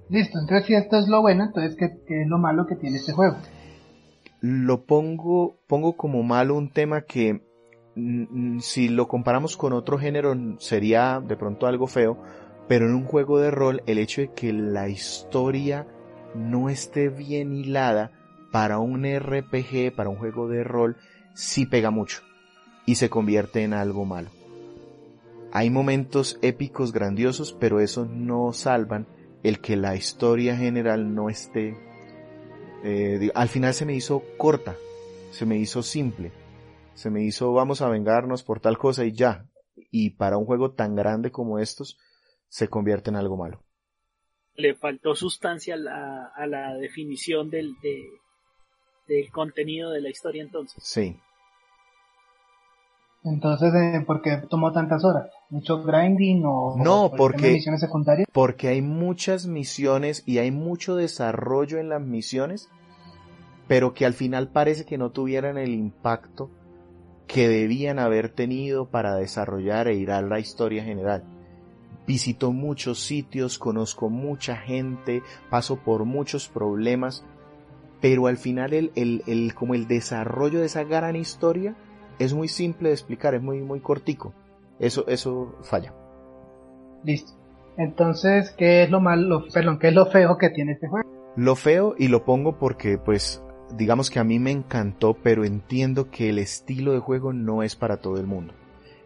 Listo, 0.08 0.38
entonces 0.38 0.66
si 0.66 0.74
esto 0.74 0.98
es 0.98 1.08
lo 1.08 1.20
bueno, 1.20 1.44
entonces 1.44 1.76
¿qué, 1.76 1.98
qué 2.06 2.22
es 2.22 2.28
lo 2.28 2.38
malo 2.38 2.66
que 2.66 2.76
tiene 2.76 2.96
este 2.96 3.12
juego? 3.12 3.36
Lo 4.40 4.84
pongo, 4.84 5.58
pongo 5.66 5.96
como 5.96 6.22
malo 6.22 6.54
un 6.54 6.70
tema 6.70 7.02
que 7.02 7.45
si 8.61 8.88
lo 8.88 9.09
comparamos 9.09 9.57
con 9.57 9.72
otro 9.72 9.99
género 9.99 10.36
sería 10.59 11.22
de 11.26 11.36
pronto 11.36 11.66
algo 11.66 11.86
feo, 11.86 12.18
pero 12.68 12.86
en 12.86 12.94
un 12.94 13.05
juego 13.05 13.38
de 13.38 13.51
rol 13.51 13.82
el 13.86 13.99
hecho 13.99 14.20
de 14.20 14.32
que 14.32 14.53
la 14.53 14.88
historia 14.88 15.86
no 16.34 16.68
esté 16.68 17.09
bien 17.09 17.55
hilada 17.55 18.12
para 18.53 18.78
un 18.78 19.05
RPG, 19.05 19.94
para 19.97 20.11
un 20.11 20.16
juego 20.16 20.49
de 20.49 20.62
rol, 20.62 20.97
sí 21.34 21.64
pega 21.64 21.90
mucho 21.90 22.20
y 22.84 22.97
se 22.97 23.09
convierte 23.09 23.62
en 23.62 23.72
algo 23.72 24.05
malo. 24.05 24.30
Hay 25.53 25.70
momentos 25.70 26.38
épicos 26.42 26.92
grandiosos, 26.92 27.55
pero 27.59 27.80
esos 27.80 28.11
no 28.11 28.53
salvan 28.53 29.07
el 29.42 29.61
que 29.61 29.76
la 29.76 29.97
historia 29.97 30.57
general 30.57 31.14
no 31.14 31.30
esté... 31.30 31.78
Eh, 32.84 33.30
al 33.34 33.49
final 33.49 33.72
se 33.72 33.86
me 33.86 33.94
hizo 33.94 34.22
corta, 34.36 34.76
se 35.30 35.47
me 35.47 35.57
hizo 35.57 35.82
simple 35.82 36.30
se 36.97 37.11
me 37.11 37.22
hizo 37.22 37.53
vamos 37.53 37.82
a 37.82 37.88
vengarnos 37.88 38.42
por 38.42 38.59
tal 38.59 38.78
cosa 38.78 39.05
y 39.05 39.12
ya. 39.12 39.47
Y 39.90 40.11
para 40.11 40.38
un 40.38 40.47
juego 40.47 40.72
tan 40.72 40.97
grande 40.97 41.30
como 41.30 41.59
estos, 41.59 41.99
se 42.49 42.68
convierte 42.68 43.11
en 43.11 43.16
algo 43.16 43.36
malo. 43.36 43.62
Le 44.55 44.74
faltó 44.74 45.14
sustancia 45.14 45.74
a 45.74 45.76
la, 45.76 46.32
a 46.34 46.47
la 46.47 46.74
definición 46.74 47.51
del, 47.51 47.74
del 49.07 49.30
contenido 49.30 49.90
de 49.90 50.01
la 50.01 50.09
historia 50.09 50.42
entonces. 50.42 50.82
Sí. 50.82 51.20
Entonces, 53.24 53.74
eh, 53.74 54.03
¿por 54.07 54.22
qué 54.22 54.38
tomó 54.49 54.72
tantas 54.72 55.05
horas? 55.05 55.28
¿Mucho 55.51 55.82
grinding 55.82 56.44
o 56.47 56.76
no? 56.78 57.12
porque 57.14 57.53
misiones 57.53 57.80
secundarias? 57.80 58.26
Porque 58.32 58.68
hay 58.68 58.80
muchas 58.80 59.47
misiones 59.47 60.22
y 60.26 60.38
hay 60.38 60.51
mucho 60.51 60.97
desarrollo 60.97 61.78
en 61.78 61.90
las 61.90 62.01
misiones, 62.01 62.70
pero 63.68 63.92
que 63.92 64.07
al 64.07 64.14
final 64.14 64.49
parece 64.49 64.86
que 64.86 64.97
no 64.97 65.11
tuvieran 65.11 65.59
el 65.59 65.74
impacto 65.74 66.51
que 67.27 67.49
debían 67.49 67.99
haber 67.99 68.29
tenido 68.29 68.87
para 68.87 69.16
desarrollar 69.16 69.89
e 69.89 69.95
ir 69.95 70.11
a 70.11 70.22
la 70.22 70.39
historia 70.39 70.85
general. 70.85 71.24
Visito 72.07 72.53
muchos 72.53 73.01
sitios, 73.01 73.59
conozco 73.59 74.09
mucha 74.09 74.57
gente, 74.57 75.22
paso 75.51 75.77
por 75.77 76.05
muchos 76.05 76.49
problemas, 76.49 77.24
pero 78.01 78.29
al 78.29 78.37
final 78.37 78.72
el, 78.72 78.93
el, 78.95 79.22
el, 79.27 79.55
como 79.55 79.74
el 79.74 79.89
desarrollo 79.89 80.61
de 80.61 80.66
esa 80.66 80.85
gran 80.85 81.16
historia 81.16 81.74
es 82.18 82.33
muy 82.33 82.49
simple 82.49 82.91
de 82.91 82.95
explicar, 82.95 83.35
es 83.35 83.43
muy, 83.43 83.61
muy 83.61 83.81
cortico. 83.81 84.33
Eso, 84.79 85.07
eso 85.09 85.57
falla. 85.62 85.93
Listo. 87.03 87.33
Entonces, 87.77 88.53
¿qué 88.57 88.85
es 88.85 88.91
lo 88.91 89.01
malo, 89.01 89.45
perdón, 89.53 89.79
qué 89.79 89.89
es 89.89 89.95
lo 89.95 90.07
feo 90.07 90.39
que 90.39 90.51
tiene 90.51 90.72
este 90.72 90.89
juego? 90.89 91.09
Lo 91.37 91.57
feo, 91.57 91.95
y 91.99 92.09
lo 92.09 92.24
pongo 92.24 92.59
porque 92.59 92.97
pues 92.97 93.43
digamos 93.76 94.10
que 94.10 94.18
a 94.18 94.24
mí 94.24 94.38
me 94.38 94.50
encantó, 94.50 95.14
pero 95.14 95.44
entiendo 95.44 96.10
que 96.10 96.30
el 96.30 96.38
estilo 96.38 96.92
de 96.92 97.00
juego 97.00 97.32
no 97.32 97.62
es 97.62 97.76
para 97.76 97.98
todo 97.98 98.18
el 98.18 98.26
mundo. 98.26 98.54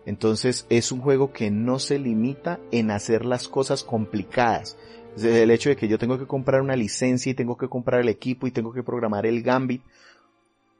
Entonces 0.06 0.66
es 0.70 0.92
un 0.92 1.00
juego 1.00 1.32
que 1.32 1.50
no 1.50 1.78
se 1.78 1.98
limita 1.98 2.58
en 2.70 2.90
hacer 2.90 3.24
las 3.24 3.48
cosas 3.48 3.84
complicadas. 3.84 4.76
El 5.16 5.50
hecho 5.50 5.68
de 5.68 5.76
que 5.76 5.88
yo 5.88 5.98
tengo 5.98 6.18
que 6.18 6.26
comprar 6.26 6.62
una 6.62 6.76
licencia 6.76 7.30
y 7.30 7.34
tengo 7.34 7.56
que 7.56 7.68
comprar 7.68 8.00
el 8.00 8.08
equipo 8.08 8.46
y 8.46 8.50
tengo 8.50 8.72
que 8.72 8.82
programar 8.82 9.26
el 9.26 9.42
gambit, 9.42 9.82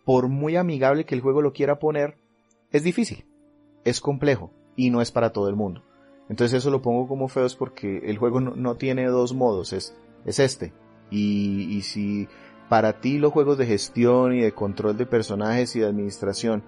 por 0.05 0.29
muy 0.29 0.57
amigable 0.57 1.05
que 1.05 1.15
el 1.15 1.21
juego 1.21 1.43
lo 1.43 1.53
quiera 1.53 1.79
poner, 1.79 2.17
es 2.73 2.83
difícil, 2.83 3.25
es 3.85 4.01
complejo 4.01 4.51
y 4.77 4.91
no 4.91 5.03
es 5.03 5.11
para 5.11 5.33
todo 5.33 5.49
el 5.49 5.57
mundo. 5.57 5.83
Entonces 6.29 6.59
eso 6.59 6.71
lo 6.71 6.81
pongo 6.81 7.09
como 7.09 7.29
feo 7.29 7.45
es 7.45 7.57
porque 7.57 7.99
el 8.05 8.17
juego 8.17 8.41
no, 8.41 8.77
tiene 8.77 9.07
dos 9.07 9.35
modos, 9.35 9.73
es, 9.73 9.95
es 10.25 10.39
este. 10.39 10.73
Y, 11.11 11.77
y 11.77 11.83
si 11.83 12.29
para 12.71 13.01
ti 13.01 13.19
los 13.19 13.33
juegos 13.33 13.59
de 13.59 13.67
gestión 13.67 14.33
y 14.33 14.43
de 14.43 14.53
control 14.53 14.97
de 14.97 15.05
personajes 15.05 15.75
y 15.75 15.81
de 15.81 15.87
administración 15.87 16.63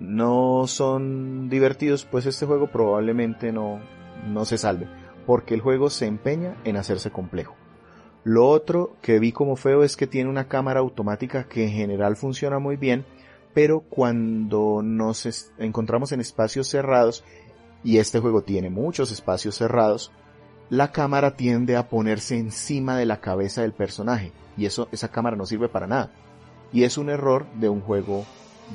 no 0.00 0.66
son 0.66 1.50
divertidos, 1.50 2.06
pues 2.06 2.24
este 2.24 2.46
juego 2.46 2.68
probablemente 2.68 3.52
no, 3.52 3.78
no 4.26 4.46
se 4.46 4.56
salve, 4.56 4.88
porque 5.26 5.52
el 5.52 5.60
juego 5.60 5.90
se 5.90 6.06
empeña 6.06 6.56
en 6.64 6.78
hacerse 6.78 7.10
complejo. 7.10 7.54
Lo 8.24 8.48
otro 8.48 8.96
que 9.02 9.18
vi 9.18 9.30
como 9.32 9.56
feo 9.56 9.84
es 9.84 9.98
que 9.98 10.06
tiene 10.06 10.30
una 10.30 10.48
cámara 10.48 10.80
automática 10.80 11.44
que 11.44 11.64
en 11.64 11.72
general 11.72 12.16
funciona 12.16 12.58
muy 12.58 12.76
bien, 12.76 13.04
pero 13.52 13.80
cuando 13.80 14.80
nos 14.82 15.52
encontramos 15.58 16.12
en 16.12 16.20
espacios 16.20 16.66
cerrados, 16.66 17.24
y 17.84 17.98
este 17.98 18.20
juego 18.20 18.40
tiene 18.40 18.70
muchos 18.70 19.12
espacios 19.12 19.56
cerrados, 19.56 20.12
la 20.70 20.92
cámara 20.92 21.36
tiende 21.36 21.76
a 21.76 21.90
ponerse 21.90 22.38
encima 22.38 22.96
de 22.96 23.04
la 23.04 23.20
cabeza 23.20 23.60
del 23.60 23.74
personaje 23.74 24.32
y 24.56 24.66
eso, 24.66 24.88
esa 24.92 25.08
cámara 25.08 25.36
no 25.36 25.46
sirve 25.46 25.68
para 25.68 25.86
nada. 25.86 26.12
Y 26.72 26.84
es 26.84 26.98
un 26.98 27.10
error 27.10 27.46
de 27.54 27.68
un 27.68 27.80
juego 27.80 28.24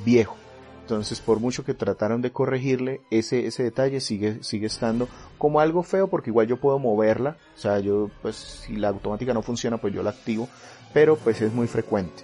viejo. 0.05 0.35
Entonces, 0.81 1.21
por 1.21 1.39
mucho 1.39 1.63
que 1.63 1.73
trataron 1.73 2.21
de 2.21 2.31
corregirle, 2.31 3.01
ese, 3.11 3.45
ese 3.47 3.63
detalle 3.63 4.01
sigue, 4.01 4.43
sigue 4.43 4.67
estando 4.67 5.07
como 5.37 5.59
algo 5.59 5.83
feo 5.83 6.07
porque 6.07 6.31
igual 6.31 6.47
yo 6.47 6.57
puedo 6.57 6.79
moverla. 6.79 7.37
O 7.55 7.59
sea, 7.59 7.79
yo, 7.79 8.09
pues, 8.21 8.35
si 8.35 8.75
la 8.75 8.89
automática 8.89 9.33
no 9.33 9.41
funciona, 9.41 9.77
pues 9.77 9.93
yo 9.93 10.03
la 10.03 10.09
activo. 10.09 10.49
Pero 10.93 11.15
pues 11.15 11.41
es 11.41 11.53
muy 11.53 11.67
frecuente. 11.67 12.23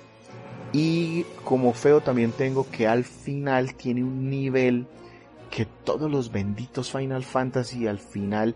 Y 0.73 1.23
como 1.45 1.73
feo 1.73 2.01
también 2.01 2.31
tengo 2.31 2.69
que 2.69 2.87
al 2.87 3.05
final 3.05 3.75
tiene 3.75 4.03
un 4.03 4.29
nivel 4.29 4.87
que 5.49 5.65
todos 5.65 6.11
los 6.11 6.31
benditos 6.31 6.91
Final 6.91 7.23
Fantasy 7.23 7.87
al 7.87 7.99
final 7.99 8.55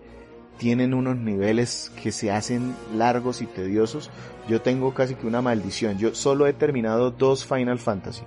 tienen 0.61 0.93
unos 0.93 1.17
niveles 1.17 1.91
que 2.03 2.11
se 2.11 2.29
hacen 2.29 2.75
largos 2.95 3.41
y 3.41 3.47
tediosos. 3.47 4.11
Yo 4.47 4.61
tengo 4.61 4.93
casi 4.93 5.15
que 5.15 5.25
una 5.25 5.41
maldición. 5.41 5.97
Yo 5.97 6.13
solo 6.13 6.45
he 6.45 6.53
terminado 6.53 7.09
dos 7.09 7.47
Final 7.47 7.79
Fantasy. 7.79 8.21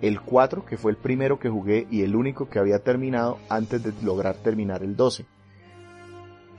El 0.00 0.20
4, 0.20 0.64
que 0.64 0.76
fue 0.76 0.92
el 0.92 0.96
primero 0.96 1.40
que 1.40 1.48
jugué 1.48 1.88
y 1.90 2.02
el 2.02 2.14
único 2.14 2.48
que 2.48 2.60
había 2.60 2.78
terminado 2.78 3.38
antes 3.48 3.82
de 3.82 3.92
lograr 4.04 4.36
terminar 4.36 4.84
el 4.84 4.94
12. 4.94 5.24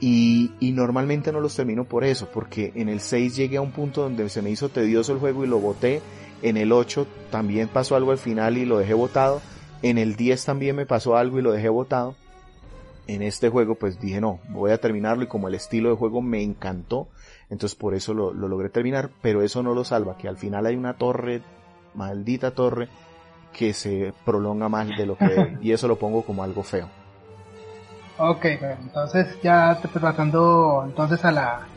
Y, 0.02 0.52
normalmente 0.60 1.32
no 1.32 1.40
los 1.40 1.56
termino 1.56 1.86
por 1.86 2.04
eso, 2.04 2.28
porque 2.34 2.74
en 2.76 2.90
el 2.90 3.00
6 3.00 3.34
llegué 3.34 3.56
a 3.56 3.62
un 3.62 3.72
punto 3.72 4.02
donde 4.02 4.28
se 4.28 4.42
me 4.42 4.50
hizo 4.50 4.68
tedioso 4.68 5.14
el 5.14 5.20
juego 5.20 5.46
y 5.46 5.48
lo 5.48 5.60
boté. 5.60 6.02
En 6.42 6.58
el 6.58 6.74
8 6.74 7.08
también 7.30 7.70
pasó 7.70 7.96
algo 7.96 8.12
al 8.12 8.18
final 8.18 8.58
y 8.58 8.66
lo 8.66 8.80
dejé 8.80 8.96
botado. 8.96 9.42
En 9.82 9.98
el 9.98 10.18
10 10.18 10.44
también 10.44 10.76
me 10.76 10.86
pasó 10.86 11.16
algo 11.16 11.40
y 11.40 11.42
lo 11.42 11.54
dejé 11.54 11.70
botado 11.70 12.16
en 13.08 13.22
este 13.22 13.49
juego 13.49 13.76
pues 13.76 13.99
dije 13.99 14.22
no, 14.22 14.39
voy 14.49 14.72
a 14.72 14.80
terminarlo 14.80 15.24
y 15.24 15.28
como 15.28 15.47
el 15.47 15.56
estilo 15.56 15.89
de 15.89 15.95
juego 15.95 16.22
me 16.22 16.43
encantó, 16.43 17.08
entonces 17.49 17.78
por 17.78 17.93
eso 17.93 18.14
lo, 18.14 18.34
logré 18.34 18.70
terminar, 18.70 19.10
pero 19.22 19.41
eso 19.41 19.64
no 19.64 19.74
lo 19.74 19.84
salva, 19.84 20.18
que 20.18 20.28
al 20.28 20.38
final 20.38 20.66
hay 20.66 20.76
una 20.76 20.95
torre, 20.95 21.41
maldita 21.93 22.52
torre, 22.52 22.88
que 23.54 23.74
se 23.74 24.14
prolonga 24.26 24.70
más 24.70 24.88
de 24.89 25.06
lo 25.06 25.18
que 25.18 25.58
y 25.62 25.72
eso 25.72 25.88
lo 25.88 25.97
pongo 25.97 26.24
como 26.24 26.43
algo 26.43 26.64
feo. 26.64 26.88
Ok, 28.18 28.45
entonces 28.45 29.41
ya 29.41 29.80
te 29.82 29.88
pasando 29.99 30.84
entonces 30.86 31.24
a 31.26 31.32
la 31.32 31.68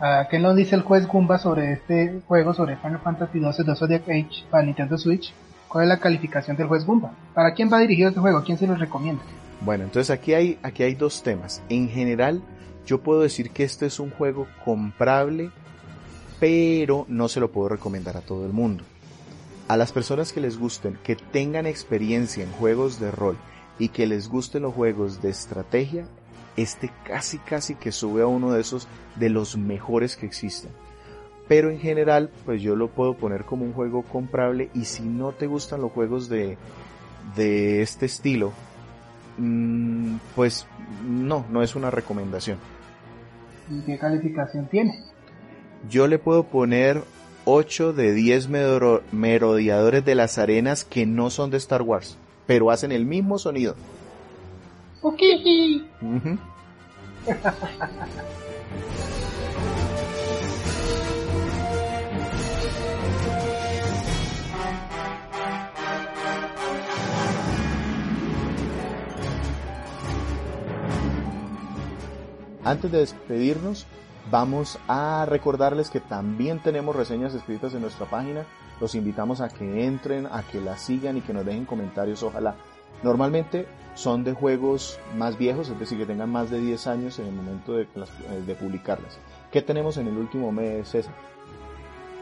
a 0.00 0.28
qué 0.30 0.38
nos 0.38 0.54
dice 0.54 0.76
el 0.76 0.82
juez 0.82 1.08
Gumba 1.08 1.38
sobre 1.38 1.72
este 1.72 2.20
juego 2.28 2.54
sobre 2.54 2.76
Final 2.76 3.00
Fantasy 3.00 3.40
XII 3.40 3.64
The 3.64 3.74
Zodiac 3.74 4.02
Age 4.08 4.44
para 4.50 4.62
Nintendo 4.62 4.96
Switch. 4.96 5.32
¿Cuál 5.66 5.84
es 5.84 5.88
la 5.88 5.98
calificación 5.98 6.56
del 6.56 6.68
juez 6.68 6.86
Gumba? 6.86 7.10
¿Para 7.34 7.52
quién 7.52 7.70
va 7.70 7.80
dirigido 7.80 8.08
este 8.08 8.20
juego? 8.20 8.42
¿Quién 8.44 8.56
se 8.56 8.66
lo 8.66 8.76
recomienda? 8.76 9.22
Bueno, 9.60 9.84
entonces 9.84 10.10
aquí 10.10 10.34
hay, 10.34 10.58
aquí 10.62 10.82
hay 10.82 10.94
dos 10.94 11.22
temas. 11.22 11.62
En 11.68 11.88
general, 11.88 12.42
yo 12.86 13.02
puedo 13.02 13.20
decir 13.20 13.50
que 13.50 13.64
este 13.64 13.86
es 13.86 13.98
un 13.98 14.10
juego 14.10 14.46
comprable, 14.64 15.50
pero 16.40 17.04
no 17.08 17.28
se 17.28 17.40
lo 17.40 17.50
puedo 17.50 17.68
recomendar 17.68 18.16
a 18.16 18.20
todo 18.20 18.46
el 18.46 18.52
mundo. 18.52 18.84
A 19.66 19.76
las 19.76 19.92
personas 19.92 20.32
que 20.32 20.40
les 20.40 20.58
gusten, 20.58 20.98
que 21.02 21.16
tengan 21.16 21.66
experiencia 21.66 22.44
en 22.44 22.52
juegos 22.52 23.00
de 23.00 23.10
rol 23.10 23.36
y 23.78 23.88
que 23.88 24.06
les 24.06 24.28
gusten 24.28 24.62
los 24.62 24.74
juegos 24.74 25.20
de 25.20 25.30
estrategia, 25.30 26.06
este 26.56 26.90
casi 27.04 27.38
casi 27.38 27.74
que 27.74 27.92
sube 27.92 28.22
a 28.22 28.26
uno 28.26 28.52
de 28.52 28.60
esos 28.60 28.88
de 29.16 29.28
los 29.28 29.56
mejores 29.56 30.16
que 30.16 30.26
existen. 30.26 30.70
Pero 31.48 31.70
en 31.70 31.78
general, 31.80 32.30
pues 32.44 32.62
yo 32.62 32.76
lo 32.76 32.88
puedo 32.88 33.14
poner 33.14 33.44
como 33.44 33.64
un 33.64 33.72
juego 33.72 34.02
comprable 34.02 34.70
y 34.74 34.84
si 34.84 35.02
no 35.02 35.32
te 35.32 35.46
gustan 35.46 35.80
los 35.80 35.92
juegos 35.92 36.28
de, 36.28 36.58
de 37.36 37.82
este 37.82 38.06
estilo, 38.06 38.52
pues 40.34 40.66
no, 41.06 41.44
no 41.50 41.62
es 41.62 41.76
una 41.76 41.90
recomendación. 41.90 42.58
¿Y 43.70 43.80
qué 43.82 43.98
calificación 43.98 44.66
tiene? 44.66 45.04
Yo 45.88 46.06
le 46.06 46.18
puedo 46.18 46.44
poner 46.44 47.02
8 47.44 47.92
de 47.92 48.12
10 48.12 48.48
merodeadores 49.12 50.04
de 50.04 50.14
las 50.14 50.38
arenas 50.38 50.84
que 50.84 51.06
no 51.06 51.30
son 51.30 51.50
de 51.50 51.58
Star 51.58 51.82
Wars, 51.82 52.16
pero 52.46 52.70
hacen 52.70 52.92
el 52.92 53.04
mismo 53.04 53.38
sonido. 53.38 53.74
Ok. 55.02 55.20
Antes 72.68 72.92
de 72.92 72.98
despedirnos, 72.98 73.86
vamos 74.30 74.78
a 74.88 75.24
recordarles 75.24 75.88
que 75.88 76.00
también 76.00 76.58
tenemos 76.58 76.94
reseñas 76.94 77.32
escritas 77.32 77.72
en 77.72 77.80
nuestra 77.80 78.04
página. 78.04 78.44
Los 78.78 78.94
invitamos 78.94 79.40
a 79.40 79.48
que 79.48 79.86
entren, 79.86 80.26
a 80.26 80.42
que 80.42 80.60
la 80.60 80.76
sigan 80.76 81.16
y 81.16 81.22
que 81.22 81.32
nos 81.32 81.46
dejen 81.46 81.64
comentarios, 81.64 82.22
ojalá. 82.22 82.56
Normalmente 83.02 83.66
son 83.94 84.22
de 84.22 84.34
juegos 84.34 85.00
más 85.16 85.38
viejos, 85.38 85.70
es 85.70 85.78
decir, 85.78 85.96
que 85.96 86.04
tengan 86.04 86.28
más 86.28 86.50
de 86.50 86.60
10 86.60 86.86
años 86.88 87.18
en 87.18 87.28
el 87.28 87.32
momento 87.32 87.72
de, 87.72 87.84
eh, 87.84 87.86
de 88.46 88.54
publicarlas. 88.54 89.18
¿Qué 89.50 89.62
tenemos 89.62 89.96
en 89.96 90.08
el 90.08 90.18
último 90.18 90.52
mes, 90.52 90.88
César? 90.88 91.14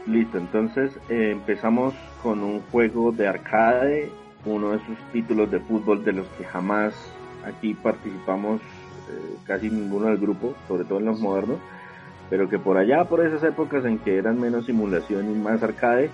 Listo, 0.05 0.37
entonces 0.37 0.93
eh, 1.09 1.31
empezamos 1.31 1.93
con 2.23 2.41
un 2.41 2.61
juego 2.71 3.11
de 3.11 3.27
arcade, 3.27 4.09
uno 4.45 4.69
de 4.69 4.77
esos 4.77 4.97
títulos 5.11 5.51
de 5.51 5.59
fútbol 5.59 6.05
de 6.05 6.13
los 6.13 6.27
que 6.37 6.45
jamás 6.45 6.93
aquí 7.45 7.73
participamos 7.73 8.61
eh, 9.09 9.37
casi 9.45 9.69
ninguno 9.69 10.07
del 10.07 10.17
grupo, 10.17 10.55
sobre 10.67 10.83
todo 10.85 10.99
en 10.99 11.05
los 11.05 11.19
modernos, 11.19 11.59
pero 12.29 12.49
que 12.49 12.59
por 12.59 12.77
allá, 12.77 13.05
por 13.05 13.25
esas 13.25 13.43
épocas 13.43 13.85
en 13.85 13.99
que 13.99 14.17
eran 14.17 14.39
menos 14.39 14.65
simulación 14.65 15.31
y 15.31 15.35
más 15.35 15.63
arcade, 15.63 16.09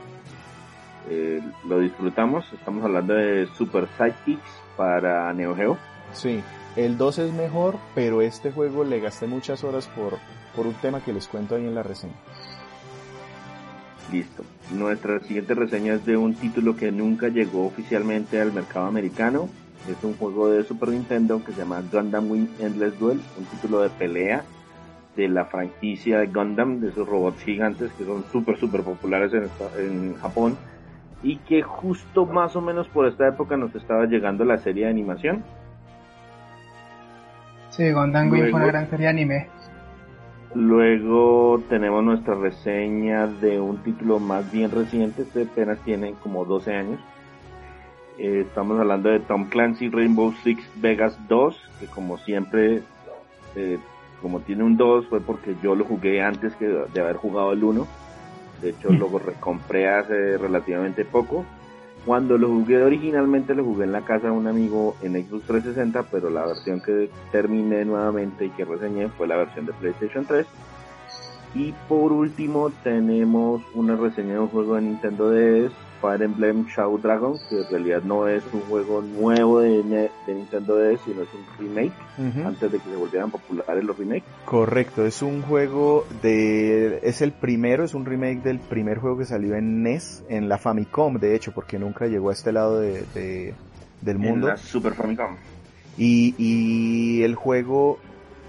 eh, 1.10 1.42
lo 1.68 1.80
disfrutamos. 1.80 2.46
Estamos 2.54 2.84
hablando 2.84 3.14
de 3.14 3.48
Super 3.58 3.88
Sidekicks 3.98 4.62
para 4.78 5.34
Neo 5.34 5.56
Geo. 5.56 5.78
Sí, 6.14 6.42
el 6.76 6.98
2 6.98 7.20
es 7.20 7.34
mejor, 7.34 7.78
pero 7.96 8.22
este 8.22 8.52
juego 8.52 8.84
le 8.84 9.00
gasté 9.00 9.28
muchas 9.28 9.64
horas 9.64 9.88
por, 9.88 10.18
por 10.56 10.68
un 10.68 10.76
tema 10.76 11.02
que 11.02 11.14
les 11.14 11.28
cuento 11.28 11.56
ahí 11.56 11.66
en 11.66 11.76
la 11.76 11.84
reseña. 11.84 12.14
Listo. 14.12 14.44
Nuestra 14.72 15.20
siguiente 15.22 15.56
reseña 15.56 15.94
es 15.94 16.06
de 16.06 16.18
un 16.18 16.36
título 16.36 16.76
que 16.76 16.92
nunca 16.92 17.30
llegó 17.30 17.66
oficialmente 17.66 18.40
al 18.40 18.54
mercado 18.54 18.86
americano, 18.86 19.50
es 19.90 20.04
un 20.04 20.16
juego 20.16 20.50
de 20.50 20.64
Super 20.64 20.90
Nintendo 20.90 21.44
que 21.44 21.52
se 21.52 21.60
llama 21.60 21.82
Gundam 21.92 22.30
Wing 22.30 22.48
Endless 22.60 22.98
Duel, 23.00 23.20
un 23.38 23.46
título 23.46 23.82
de 23.82 23.90
pelea 23.90 24.44
de 25.16 25.28
la 25.28 25.46
franquicia 25.46 26.20
de 26.20 26.28
Gundam, 26.28 26.80
de 26.80 26.90
esos 26.90 27.08
robots 27.08 27.44
gigantes 27.44 27.92
que 27.94 28.06
son 28.06 28.24
súper, 28.32 28.58
súper 28.58 28.82
populares 28.82 29.32
en, 29.34 29.50
en 29.78 30.16
Japón 30.16 30.58
y 31.22 31.38
que 31.38 31.62
justo 31.62 32.26
más 32.26 32.56
o 32.56 32.62
menos 32.62 32.88
por 32.90 33.08
esta 33.08 33.28
época 33.28 33.56
nos 33.58 33.74
estaba 33.76 34.06
llegando 34.06 34.44
la 34.44 34.58
serie 34.58 34.86
de 34.86 34.92
animación. 34.92 35.44
Sí, 37.70 37.92
Gundam 37.92 38.32
Wing 38.32 38.52
fue 38.52 38.60
una 38.60 38.68
gran 38.68 38.90
serie 38.90 39.06
de 39.06 39.10
anime. 39.10 39.48
Luego 40.54 41.64
tenemos 41.68 42.04
nuestra 42.04 42.36
reseña 42.36 43.26
de 43.26 43.60
un 43.60 43.78
título 43.78 44.20
más 44.20 44.52
bien 44.52 44.70
reciente, 44.70 45.24
este 45.24 45.44
apenas 45.44 45.80
tiene 45.80 46.14
como 46.22 46.46
12 46.46 46.76
años, 46.76 47.00
eh, 48.18 48.45
estamos 48.47 48.80
hablando 48.80 49.09
de 49.09 49.20
Tom 49.20 49.49
Clancy 49.49 49.89
Rainbow 49.89 50.34
Six 50.43 50.64
Vegas 50.76 51.18
2, 51.28 51.55
que 51.80 51.88
como 51.88 52.18
siempre, 52.20 52.84
eh, 53.55 53.80
como 54.22 54.41
tiene 54.41 54.64
un 54.64 54.78
2, 54.78 55.07
fue 55.07 55.22
porque 55.22 55.55
yo 55.64 55.76
lo 55.76 55.86
jugué 55.86 56.22
antes 56.22 56.55
que 56.55 56.68
de 56.68 57.01
haber 57.01 57.16
jugado 57.16 57.53
el 57.53 57.64
1. 57.64 57.88
De 58.61 58.70
hecho, 58.70 58.91
mm. 58.91 58.97
lo 58.97 59.20
recompré 59.20 59.89
hace 59.89 60.38
relativamente 60.38 61.05
poco. 61.05 61.45
Cuando 62.05 62.38
lo 62.38 62.49
jugué 62.49 62.84
originalmente, 62.84 63.55
lo 63.55 63.64
jugué 63.64 63.86
en 63.86 63.93
la 63.93 64.01
casa 64.01 64.28
de 64.28 64.34
un 64.34 64.47
amigo 64.47 64.95
en 65.01 65.14
Xbox 65.14 65.45
360, 65.47 66.03
pero 66.11 66.30
la 66.30 66.45
versión 66.45 66.82
que 66.82 67.09
terminé 67.32 67.86
nuevamente 67.86 68.45
y 68.45 68.49
que 68.49 68.66
reseñé 68.66 69.07
fue 69.09 69.28
la 69.28 69.38
versión 69.38 69.66
de 69.66 69.74
PlayStation 69.74 70.26
3. 70.26 70.45
Y 71.55 71.74
por 71.88 72.11
último, 72.11 72.72
tenemos 72.84 73.61
una 73.74 73.95
reseña 73.95 74.34
de 74.34 74.39
un 74.39 74.47
juego 74.49 74.76
de 74.76 74.82
Nintendo 74.82 75.30
DS 75.30 75.72
Fire 76.04 76.22
Emblem 76.22 76.66
Shadow 76.68 76.97
Dragon, 76.97 77.39
que 77.47 77.62
en 77.62 77.70
realidad 77.70 78.01
no 78.04 78.28
es 78.28 78.43
un 78.51 78.60
juego 78.64 79.01
nuevo 79.01 79.62
de, 79.62 80.10
Nintendo 80.28 80.76
DS, 80.76 80.99
sino 81.06 81.22
es 81.22 81.30
un 81.34 81.45
remake, 81.58 81.93
antes 82.45 82.74
de 82.74 82.78
que 82.80 82.89
se 82.89 82.95
volvieran 82.97 83.32
populares 83.32 83.86
los 83.86 83.97
remakes. 83.97 84.26
Correcto, 84.43 85.06
es 85.06 85.22
un 85.22 85.41
juego 85.41 86.06
de... 86.22 86.99
es 87.04 87.22
el 87.22 87.32
primero, 87.32 87.86
es 87.86 87.93
un 87.93 88.06
remake 88.06 88.43
del 88.43 88.60
primer 88.60 88.97
juego 88.97 89.18
que 89.18 89.24
salió 89.24 89.56
en 89.56 89.82
NES, 89.82 90.26
en 90.28 90.49
la 90.49 90.58
Famicom, 90.58 91.20
de 91.20 91.36
hecho, 91.36 91.54
porque 91.54 91.80
nunca 91.80 92.08
llegó 92.08 92.32
a 92.32 92.34
este 92.34 92.51
lado 92.51 92.82
de, 92.82 93.54
del 94.01 94.18
mundo. 94.20 94.47
En 94.47 94.56
la 94.56 94.58
Super 94.58 94.95
Famicom. 94.95 95.38
Y, 95.97 96.36
y 96.38 97.24
el 97.24 97.36
juego, 97.36 97.97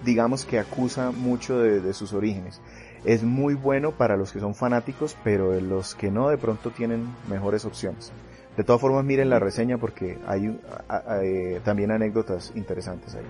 digamos 0.05 0.44
que 0.44 0.59
acusa 0.59 1.12
mucho 1.12 1.61
de 1.61 1.94
sus 1.94 2.14
orígenes 2.14 2.61
es 3.05 3.22
muy 3.22 3.55
bueno 3.55 3.92
para 3.92 4.16
los 4.16 4.32
que 4.32 4.40
son 4.40 4.55
fanáticos, 4.55 5.16
pero 5.22 5.61
los 5.61 5.94
que 5.94 6.11
no 6.11 6.28
de 6.28 6.38
pronto 6.38 6.70
tienen 6.70 7.07
mejores 7.28 7.64
opciones. 7.64 8.12
De 8.57 8.64
todas 8.64 8.80
formas 8.80 9.05
miren 9.05 9.30
la 9.30 9.38
reseña 9.38 9.78
porque 9.78 10.18
hay, 10.26 10.59
eh, 11.22 11.61
también 11.64 11.90
anécdotas 11.90 12.52
interesantes 12.55 13.14
ahí. 13.14 13.24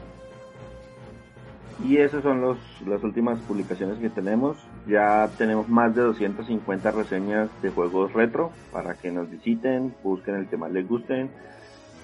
Y 1.84 1.96
esas 1.96 2.22
son 2.22 2.40
los, 2.40 2.58
las 2.86 3.02
últimas 3.02 3.40
publicaciones 3.40 3.98
que 3.98 4.08
tenemos. 4.08 4.56
Ya 4.86 5.28
tenemos 5.36 5.68
más 5.68 5.94
de 5.94 6.02
250 6.02 6.90
reseñas 6.92 7.50
de 7.62 7.70
juegos 7.70 8.12
retro 8.12 8.52
para 8.70 8.94
que 8.94 9.10
nos 9.10 9.28
visiten, 9.28 9.94
busquen 10.04 10.36
el 10.36 10.46
que 10.46 10.56
más 10.56 10.70
les 10.70 10.86
gusten, 10.86 11.30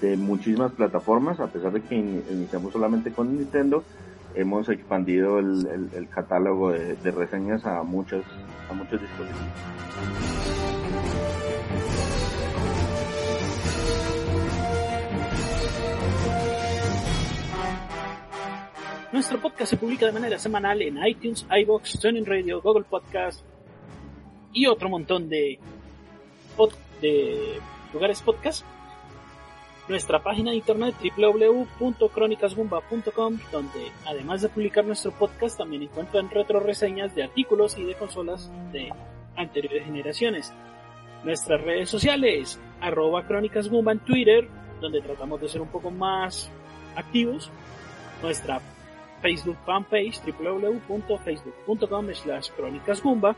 de 0.00 0.16
muchísimas 0.16 0.72
plataformas, 0.72 1.38
a 1.40 1.46
pesar 1.46 1.72
de 1.72 1.82
que 1.82 1.94
iniciamos 1.94 2.72
solamente 2.72 3.12
con 3.12 3.36
Nintendo 3.36 3.84
hemos 4.34 4.68
expandido 4.68 5.38
el, 5.38 6.08
catálogo 6.14 6.70
de, 6.72 7.10
reseñas 7.10 7.64
a 7.66 7.82
muchos, 7.82 8.24
a 8.68 8.74
muchos 8.74 9.00
dispositivos. 9.00 9.48
Nuestro 19.12 19.40
podcast 19.40 19.70
se 19.70 19.76
publica 19.76 20.06
de 20.06 20.12
manera 20.12 20.38
semanal 20.38 20.80
en 20.82 21.04
iTunes, 21.04 21.46
iBox, 21.50 21.98
Tuning 21.98 22.24
Radio, 22.24 22.62
Google 22.62 22.84
Podcast 22.84 23.44
y 24.52 24.66
otro 24.66 24.88
montón 24.88 25.28
de, 25.28 25.58
de 27.00 27.58
lugares 27.92 28.22
podcast 28.22 28.64
nuestra 29.90 30.22
página 30.22 30.52
de 30.52 30.58
internet 30.58 30.94
www.cronicasgumba.com, 31.18 33.38
donde 33.50 33.90
además 34.06 34.40
de 34.40 34.48
publicar 34.48 34.84
nuestro 34.84 35.10
podcast 35.10 35.58
también 35.58 35.82
encuentran 35.82 36.30
retro 36.30 36.60
reseñas 36.60 37.12
de 37.16 37.24
artículos 37.24 37.76
y 37.76 37.82
de 37.82 37.96
consolas 37.96 38.48
de 38.72 38.92
anteriores 39.36 39.84
generaciones. 39.84 40.52
Nuestras 41.24 41.60
redes 41.60 41.90
sociales, 41.90 42.60
arroba 42.80 43.26
crónicasgumba 43.26 43.90
en 43.90 43.98
Twitter, 43.98 44.48
donde 44.80 45.00
tratamos 45.00 45.40
de 45.40 45.48
ser 45.48 45.60
un 45.60 45.68
poco 45.68 45.90
más 45.90 46.48
activos. 46.94 47.50
Nuestra 48.22 48.60
Facebook 49.20 49.58
fanpage 49.66 50.20
www.facebook.com 50.24 52.14
slash 52.14 52.50
crónicasgumba 52.56 53.34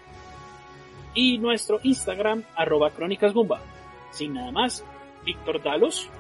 y 1.15 1.39
nuestro 1.39 1.81
Instagram 1.83 2.43
arroba 2.55 2.91
crónicasgumba. 2.91 3.63
Sin 4.11 4.35
nada 4.35 4.53
más, 4.53 4.85
Víctor 5.25 5.63
Dalos. 5.63 6.11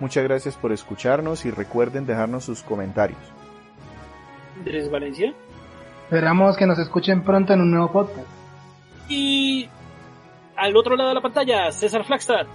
Muchas 0.00 0.24
gracias 0.24 0.56
por 0.56 0.72
escucharnos 0.72 1.44
y 1.44 1.50
recuerden 1.50 2.06
dejarnos 2.06 2.44
sus 2.44 2.62
comentarios. 2.62 3.20
Andrés 4.56 4.90
Valencia. 4.90 5.34
Esperamos 6.04 6.56
que 6.56 6.66
nos 6.66 6.78
escuchen 6.78 7.22
pronto 7.22 7.52
en 7.52 7.60
un 7.60 7.70
nuevo 7.70 7.90
podcast. 7.92 8.26
Y 9.08 9.68
al 10.56 10.76
otro 10.76 10.96
lado 10.96 11.10
de 11.10 11.14
la 11.14 11.20
pantalla, 11.20 11.70
César 11.72 12.04
Flagstad. 12.04 12.46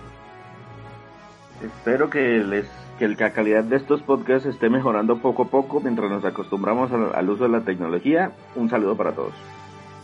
Espero 1.63 2.09
que 2.09 2.19
les 2.19 2.67
que 2.97 3.07
la 3.07 3.31
calidad 3.31 3.63
de 3.63 3.75
estos 3.75 4.01
podcasts 4.01 4.47
esté 4.47 4.69
mejorando 4.69 5.19
poco 5.19 5.43
a 5.43 5.47
poco 5.47 5.79
mientras 5.79 6.09
nos 6.09 6.25
acostumbramos 6.25 6.91
al, 6.91 7.13
al 7.13 7.29
uso 7.29 7.43
de 7.43 7.49
la 7.49 7.61
tecnología. 7.61 8.31
Un 8.55 8.69
saludo 8.69 8.97
para 8.97 9.13
todos. 9.13 9.33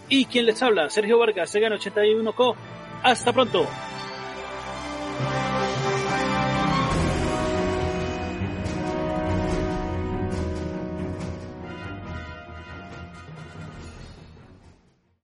Y 0.10 0.26
quien 0.26 0.46
les 0.46 0.62
habla, 0.62 0.90
Sergio 0.90 1.18
Vargas, 1.18 1.54
Segan81Co. 1.56 2.56
Hasta 3.04 3.34
pronto. 3.34 3.66